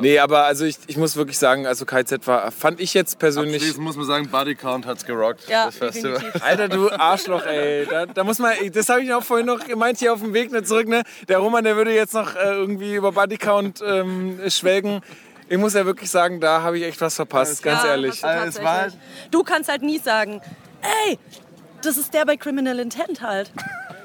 [0.00, 3.56] Nee, aber also ich, ich muss wirklich sagen, also KZ war, fand ich jetzt persönlich.
[3.56, 5.48] Abschließend muss man sagen, Body Count hat's gerockt.
[5.48, 6.14] Ja, das Festival.
[6.14, 6.42] definitiv.
[6.44, 7.86] Alter, du Arschloch, ey.
[7.86, 10.50] Da, da muss man, das habe ich auch vorhin noch gemeint hier auf dem Weg
[10.66, 10.88] zurück.
[10.88, 11.02] Ne?
[11.28, 15.00] Der Roman, der würde jetzt noch äh, irgendwie über Bodycount ähm, schwelgen.
[15.48, 18.22] Ich muss ja wirklich sagen, da habe ich echt was verpasst, ganz Ja, ehrlich.
[18.22, 19.00] Also es war tatsächlich.
[19.30, 20.42] Du kannst halt nie sagen,
[21.06, 21.18] ey,
[21.82, 23.50] das ist der bei Criminal Intent halt.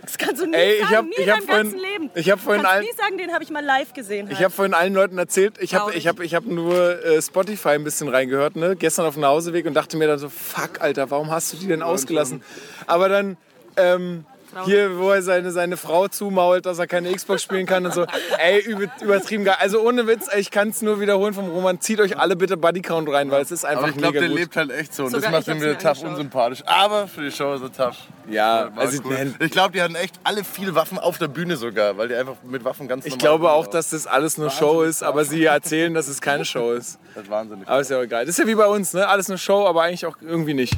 [0.04, 1.80] Das kannst du nie Ey, ich sagen, hab- nie ich in hab deinem vorhin- ganzen
[1.80, 2.10] Leben.
[2.14, 4.28] ich hab vorhin allen- nie sagen, den habe ich mal live gesehen.
[4.28, 4.38] Halt.
[4.38, 7.70] Ich habe vorhin allen Leuten erzählt, ich habe ich hab, ich hab nur äh, Spotify
[7.70, 8.76] ein bisschen reingehört, ne?
[8.76, 11.68] gestern auf dem Nachhauseweg und dachte mir dann so, fuck, Alter, warum hast du die
[11.68, 12.44] denn ausgelassen?
[12.86, 13.38] Aber dann,
[13.78, 14.26] ähm,
[14.66, 18.06] hier, wo er seine, seine Frau zumault, dass er keine Xbox spielen kann und so,
[18.40, 19.56] ey, über, übertrieben geil.
[19.60, 23.10] Also ohne Witz, ich kann es nur wiederholen vom Roman, zieht euch alle bitte Bodycount
[23.10, 24.40] rein, weil es ist einfach Aber ich glaube, mega der gut.
[24.40, 25.06] lebt halt echt so.
[25.06, 26.10] Und Sogar das ich macht ihn wieder mir tough angeschaut.
[26.12, 26.64] unsympathisch.
[26.66, 27.98] Aber für die Show ist er tough.
[28.30, 29.34] Ja, War also cool.
[29.40, 32.36] Ich glaube, die hatten echt alle viel Waffen auf der Bühne sogar, weil die einfach
[32.44, 35.44] mit Waffen ganz ich normal glaube auch, dass das alles nur Show ist, aber sie
[35.44, 37.00] erzählen, dass es keine Show ist.
[37.16, 37.68] Das ist wahnsinnig.
[37.68, 38.26] Aber ist ja auch egal.
[38.26, 39.08] Das ist ja wie bei uns, ne?
[39.08, 40.74] Alles nur Show, aber eigentlich auch irgendwie nicht.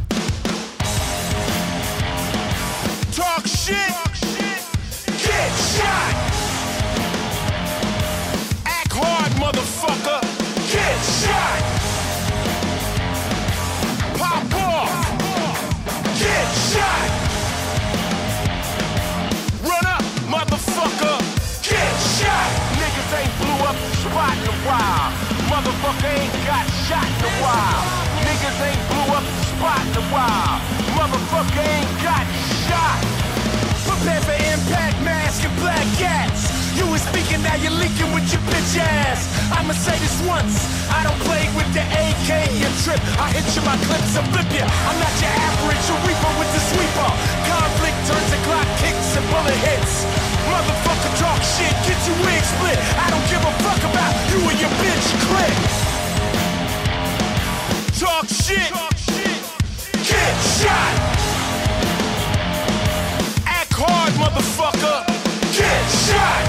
[3.65, 3.93] Shit.
[5.25, 6.13] Get shot.
[8.61, 10.21] Act hard, motherfucker.
[10.69, 11.61] Get shot.
[14.21, 14.93] Pop off.
[16.21, 17.09] Get shot.
[19.65, 21.17] Run up, motherfucker.
[21.65, 22.49] Get shot.
[22.77, 25.09] Niggas ain't blew up the spot in a while.
[25.49, 27.81] Motherfucker ain't got shot in a while.
[28.29, 30.61] Niggas ain't blew up the spot in a while.
[30.93, 32.25] Motherfucker ain't got
[32.69, 33.14] shot.
[34.06, 36.45] For impact, mask and black cats.
[36.77, 39.26] You was speaking, now you're leaking with your bitch ass.
[39.49, 40.61] I'ma say this once.
[40.94, 43.02] I don't play with the AK, you trip.
[43.18, 44.61] I hit you my clips and flip you.
[44.61, 47.10] I'm not your average, you reaper with the sweeper.
[47.49, 50.06] Conflict turns to clock kicks and bullet hits.
[50.53, 52.77] Motherfucker talk shit, get your wig split.
[53.02, 55.57] I don't give a fuck about you and your bitch click.
[57.98, 58.69] Talk shit.
[60.06, 61.44] Get shot.
[63.86, 65.06] Hard, motherfucker.
[65.53, 65.66] Get
[66.07, 66.45] shot.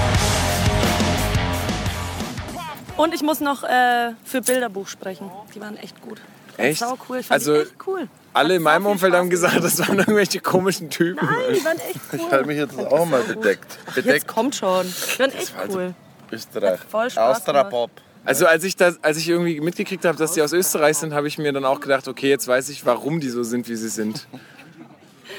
[2.97, 5.29] Und ich muss noch äh, für Bilderbuch sprechen.
[5.53, 6.19] Die waren echt gut.
[6.57, 6.79] Echt?
[6.79, 7.19] Sau cool.
[7.19, 8.07] Ich fand Also, die echt cool.
[8.33, 11.23] Alle in meinem Umfeld haben gesagt, das waren irgendwelche komischen Typen.
[11.25, 12.19] Nein, die waren echt cool.
[12.19, 13.77] Ich halte mich jetzt auch mal bedeckt.
[13.87, 14.27] Jetzt Bedeckt.
[14.27, 14.85] kommt schon.
[14.87, 15.93] Die waren echt cool.
[16.31, 16.79] Österreich.
[16.89, 17.91] voll Spaß Austria-Pop.
[18.25, 21.27] Also als ich, das, als ich irgendwie mitgekriegt habe, dass die aus Österreich sind, habe
[21.27, 23.87] ich mir dann auch gedacht, okay, jetzt weiß ich, warum die so sind, wie sie
[23.89, 24.27] sind.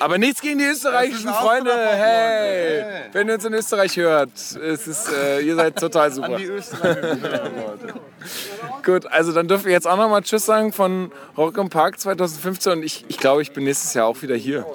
[0.01, 1.73] Aber nichts gegen die österreichischen Freunde.
[1.73, 6.35] Hey, wenn ihr uns in Österreich hört, es ist, äh, ihr seid total super.
[6.35, 7.95] An die österreichischen Leute.
[8.85, 12.73] Gut, also dann dürfen wir jetzt auch nochmal Tschüss sagen von Rock im Park 2015
[12.73, 14.67] und ich, ich glaube, ich bin nächstes Jahr auch wieder hier.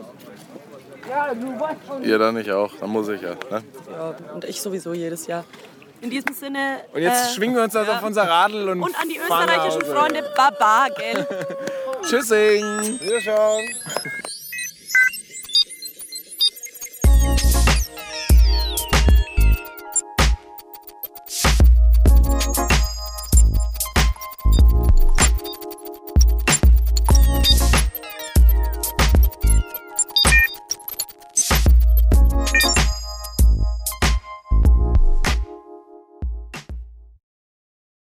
[2.02, 3.36] Ihr dann nicht auch, dann muss ich ja.
[3.52, 3.64] Ne?
[3.92, 5.44] Ja, und ich sowieso jedes Jahr.
[6.02, 6.82] In diesem Sinne.
[6.92, 7.98] Und jetzt äh, schwingen wir uns also ja.
[7.98, 9.82] auf unser Radl und, Und an die österreichischen.
[9.84, 11.26] Freunde, Baba, gell?
[12.04, 13.00] Tschüssing.
[13.00, 13.64] Wir schauen.